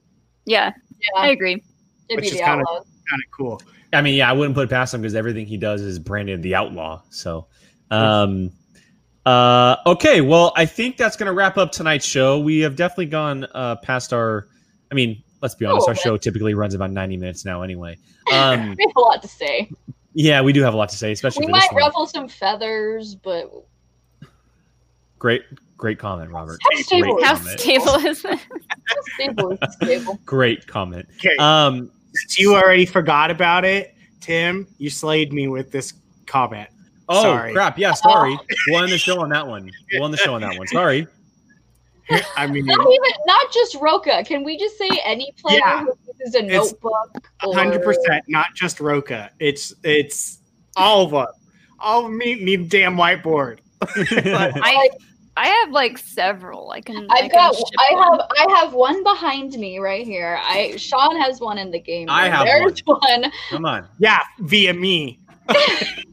[0.46, 0.72] Yeah,
[1.16, 1.62] I agree.
[2.08, 3.60] it'd Which be is kinda- Kind of cool.
[3.92, 6.42] I mean, yeah, I wouldn't put it past him because everything he does is branded
[6.42, 7.02] the outlaw.
[7.10, 7.48] So,
[7.90, 8.52] um,
[9.26, 12.38] uh, okay, well, I think that's going to wrap up tonight's show.
[12.38, 14.46] We have definitely gone uh, past our.
[14.92, 17.98] I mean, let's be honest, Oh, our show typically runs about ninety minutes now, anyway.
[18.32, 19.68] Um, We have a lot to say.
[20.14, 21.82] Yeah, we do have a lot to say, especially We for this might one.
[21.84, 23.50] ruffle some feathers, but
[25.18, 25.42] Great,
[25.76, 26.58] great comment, Robert.
[26.62, 27.60] How stable Great How comment.
[27.60, 28.38] stable is it?
[28.50, 30.18] the stable is stable.
[30.24, 31.06] Great comment.
[31.16, 35.92] Okay, Um, since you already forgot about it, Tim, you slayed me with this
[36.26, 36.68] comment.
[37.08, 37.52] oh Sorry.
[37.52, 37.78] crap!
[37.78, 38.38] Yeah, sorry.
[38.68, 39.70] We'll end the show on that one.
[39.92, 40.66] We'll end the show on that one.
[40.68, 41.06] Sorry.
[42.36, 44.24] I mean, Not even, not just Rocha.
[44.24, 45.80] Can we just say any player Yeah.
[45.84, 47.26] who uses a It's notebook?
[47.42, 49.30] hundred percent, not just Rocha.
[49.38, 50.40] It's it's
[50.76, 51.26] all of them.
[51.78, 53.58] All of me need damn whiteboard.
[53.82, 54.90] I
[55.36, 56.70] I have like several.
[56.70, 57.06] I can.
[57.10, 57.54] I I've can got.
[57.54, 58.18] ship I one.
[58.18, 58.28] have.
[58.38, 60.38] I have one behind me right here.
[60.42, 62.08] I Sean has one in the game.
[62.10, 63.32] I have There's one.
[63.48, 63.88] Come on.
[63.98, 65.18] Yeah, via me.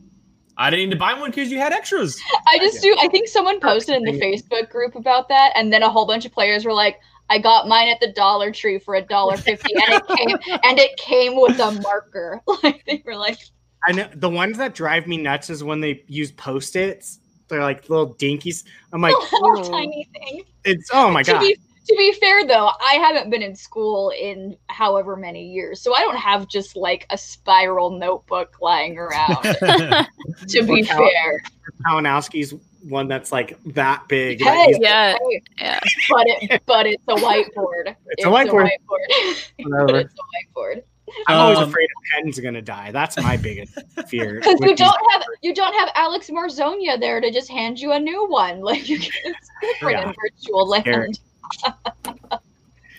[0.57, 2.19] I didn't need to buy one because you had extras.
[2.47, 2.95] I just do.
[2.99, 6.25] I think someone posted in the Facebook group about that, and then a whole bunch
[6.25, 9.73] of players were like, "I got mine at the Dollar Tree for a dollar fifty,
[9.75, 13.37] and it came and it came with a marker." Like they were like,
[13.87, 17.19] I know the ones that drive me nuts is when they use post-its.
[17.47, 18.65] They're like little dinkies.
[18.91, 19.69] I'm like, a little Ooh.
[19.69, 20.43] tiny thing.
[20.65, 21.39] it's oh my to god.
[21.41, 21.57] be
[21.87, 25.99] to be fair though, I haven't been in school in however many years, so I
[26.01, 29.41] don't have just like a spiral notebook lying around.
[30.47, 31.41] to be Look fair,
[31.85, 32.53] Kalinowski's
[32.83, 34.41] one that's like that big.
[34.41, 34.65] Hey.
[34.67, 35.79] He's- Yeah, Hey, yeah.
[36.09, 37.95] but it but it's a whiteboard.
[38.11, 38.69] It's a whiteboard.
[38.69, 39.47] whiteboard.
[39.87, 40.83] but it's a whiteboard.
[41.27, 42.91] I'm always Um, afraid a pen's gonna die.
[42.91, 43.77] That's my biggest
[44.09, 44.35] fear.
[44.41, 47.99] Because you don't have you don't have Alex Marzonia there to just hand you a
[47.99, 48.59] new one.
[48.61, 50.09] Like you can it's different Yeah.
[50.09, 50.97] in virtual Scary.
[50.97, 51.19] land.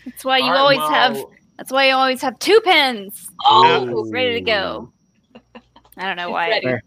[0.04, 1.18] That's why you All right, always well, have.
[1.56, 4.92] That's why you always have two pens Oh, ready to go.
[5.96, 6.60] I don't know why.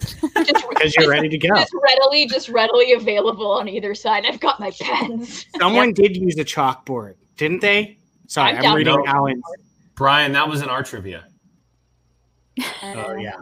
[0.00, 1.54] Just, because you're ready to go.
[1.54, 4.24] just readily, just readily available on either side.
[4.24, 5.44] I've got my pens.
[5.58, 7.98] Someone did use a chalkboard, didn't they?
[8.26, 9.08] Sorry, I'm I'm, reading for it.
[9.08, 9.42] Alan's.
[9.94, 11.26] Brian, that was in our trivia.
[12.82, 13.36] Oh yeah,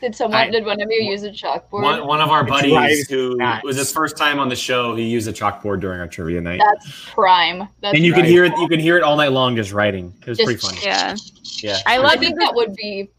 [0.00, 0.40] Did someone?
[0.40, 1.82] I- did one of you use a chalkboard?
[1.82, 3.62] One, one of our buddies who Nice.
[3.62, 6.60] was his first time on the show, he used a chalkboard during our trivia night.
[6.64, 7.68] That's prime.
[7.80, 8.20] That's and you right.
[8.22, 10.14] could hear it you can hear it all night long just writing.
[10.22, 10.78] It was Just- pretty funny.
[10.82, 11.16] Yeah,
[11.62, 11.78] Yeah.
[11.86, 13.10] I I love think that would be.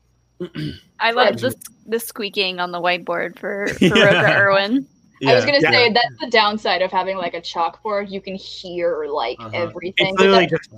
[0.99, 1.37] I love Right.
[1.37, 1.55] the
[1.87, 4.87] the squeaking on the whiteboard for for Rocha Erwin.
[5.23, 5.69] I was gonna Yeah.
[5.71, 8.09] say that's the downside of having like a chalkboard.
[8.09, 9.49] You can hear like Uh-huh.
[9.53, 10.07] everything.
[10.07, 10.69] it's With literally a, just.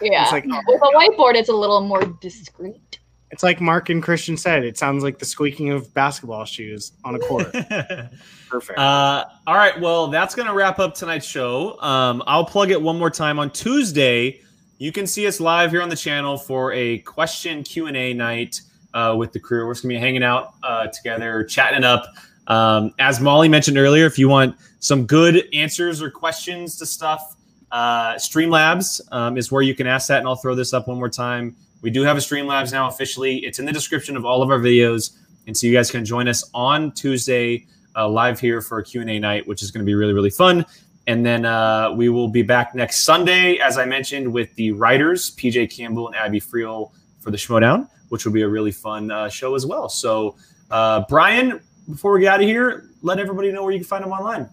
[0.00, 0.22] Yeah.
[0.22, 2.98] It's like with a whiteboard, it's a little more discreet.
[3.34, 4.64] It's like Mark and Kristian said.
[4.64, 7.52] It sounds like the squeaking of basketball shoes on a court.
[8.48, 8.78] Perfect.
[8.78, 11.76] Uh, all right, well, that's going to wrap up tonight's show.
[11.80, 14.40] Um, I'll plug it one more time on Tuesday.
[14.78, 18.14] You can see us live here on the channel for a question Q and A
[18.14, 18.60] night
[18.94, 19.66] uh, with the crew.
[19.66, 22.06] We're just going to be hanging out uh, together, chatting it up.
[22.46, 27.34] Um, as Molly mentioned earlier, if you want some good answers or questions to stuff,
[27.72, 30.98] uh, Streamlabs um, is where you can ask that, and I'll throw this up one
[30.98, 31.56] more time.
[31.84, 33.44] We do have a Streamlabs now officially.
[33.44, 36.28] It's in the description of all of our videos, and so you guys can join
[36.28, 39.94] us on Tuesday uh, live here for a Q&A night, which is going to be
[39.94, 40.64] really, really fun.
[41.06, 45.36] And then uh, we will be back next Sunday, as I mentioned, with the writers,
[45.36, 46.90] PJ Campbell and Abby Friel
[47.20, 49.90] for the Schmoedown, which will be a really fun uh, show as well.
[49.90, 50.36] So,
[50.70, 54.02] uh, Brian, before we get out of here, let everybody know where you can find
[54.02, 54.48] them online.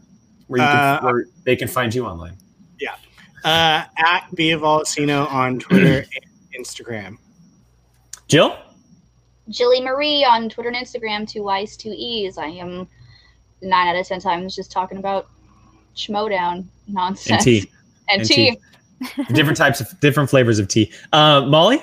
[0.48, 2.36] where you can, Uh, where they can find you online.
[2.78, 2.96] Yeah.
[3.46, 7.18] Uh, at Volcino on Twitter and Instagram.
[8.32, 8.58] Jill,
[9.50, 12.38] Jilly Marie on Twitter and Instagram, two Y's, two E's.
[12.38, 12.88] I am
[13.62, 15.28] nine out of ten times just talking about
[15.96, 17.44] schmoedown and nonsense.
[17.44, 17.70] tea,
[18.10, 18.58] And And tea.
[19.34, 20.92] different types of different flavors of tea.
[21.12, 21.80] Uh, Molly,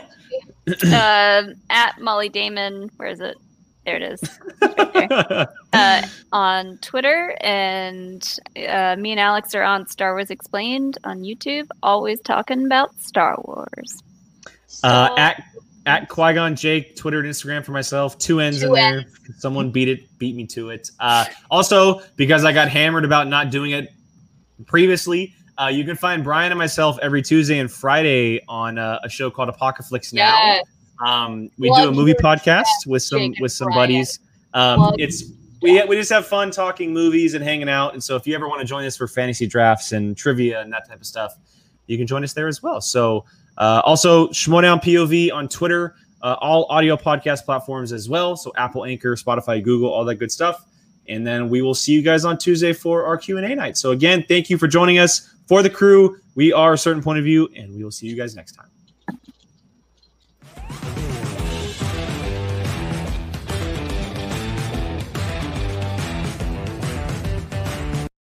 [0.93, 2.91] Um at Molly Damon.
[2.97, 3.37] Where is it?
[3.85, 4.20] There it is.
[4.61, 5.49] Right there.
[5.73, 6.03] uh,
[6.33, 8.23] on Twitter, and
[8.69, 13.37] uh, me and Alex are on Star Wars Explained on YouTube, always talking about Star
[13.45, 14.03] Wars.
[14.83, 15.43] uh, So- at
[15.87, 18.19] at Qui Gon Jake, Twitter and Instagram for myself.
[18.19, 19.05] Two N's in there.
[19.39, 20.91] Someone beat it, beat me to it.
[21.01, 23.91] Uh, also, because I got hammered about not doing it
[24.67, 29.09] previously, uh, you can find Brian and myself every Tuesday and Friday on uh, a
[29.09, 30.37] show called Apocalypse Now.
[30.37, 30.65] Yes.
[31.05, 33.83] Um, we Plug do a movie podcast with some Jake with some Brian.
[33.83, 34.21] buddies.
[34.55, 35.25] Um, it's
[35.63, 37.93] we we just have fun talking movies and hanging out.
[37.93, 40.73] And so if you ever want to join us for fantasy drafts and trivia and
[40.73, 41.35] that type of stuff,
[41.87, 42.81] you can join us there as well.
[42.81, 43.25] So
[43.59, 48.36] uh, also Schmoedown POV on Twitter, uh, all audio podcast platforms as well.
[48.36, 50.64] So Apple, Anchor, Spotify, Google, all that good stuff.
[51.09, 53.76] And then we will see you guys on Tuesday for our Q and A night.
[53.76, 55.35] So again, thank you for joining us.
[55.47, 58.14] For the crew, we are a certain point of view, and we will see you
[58.14, 58.68] guys next time.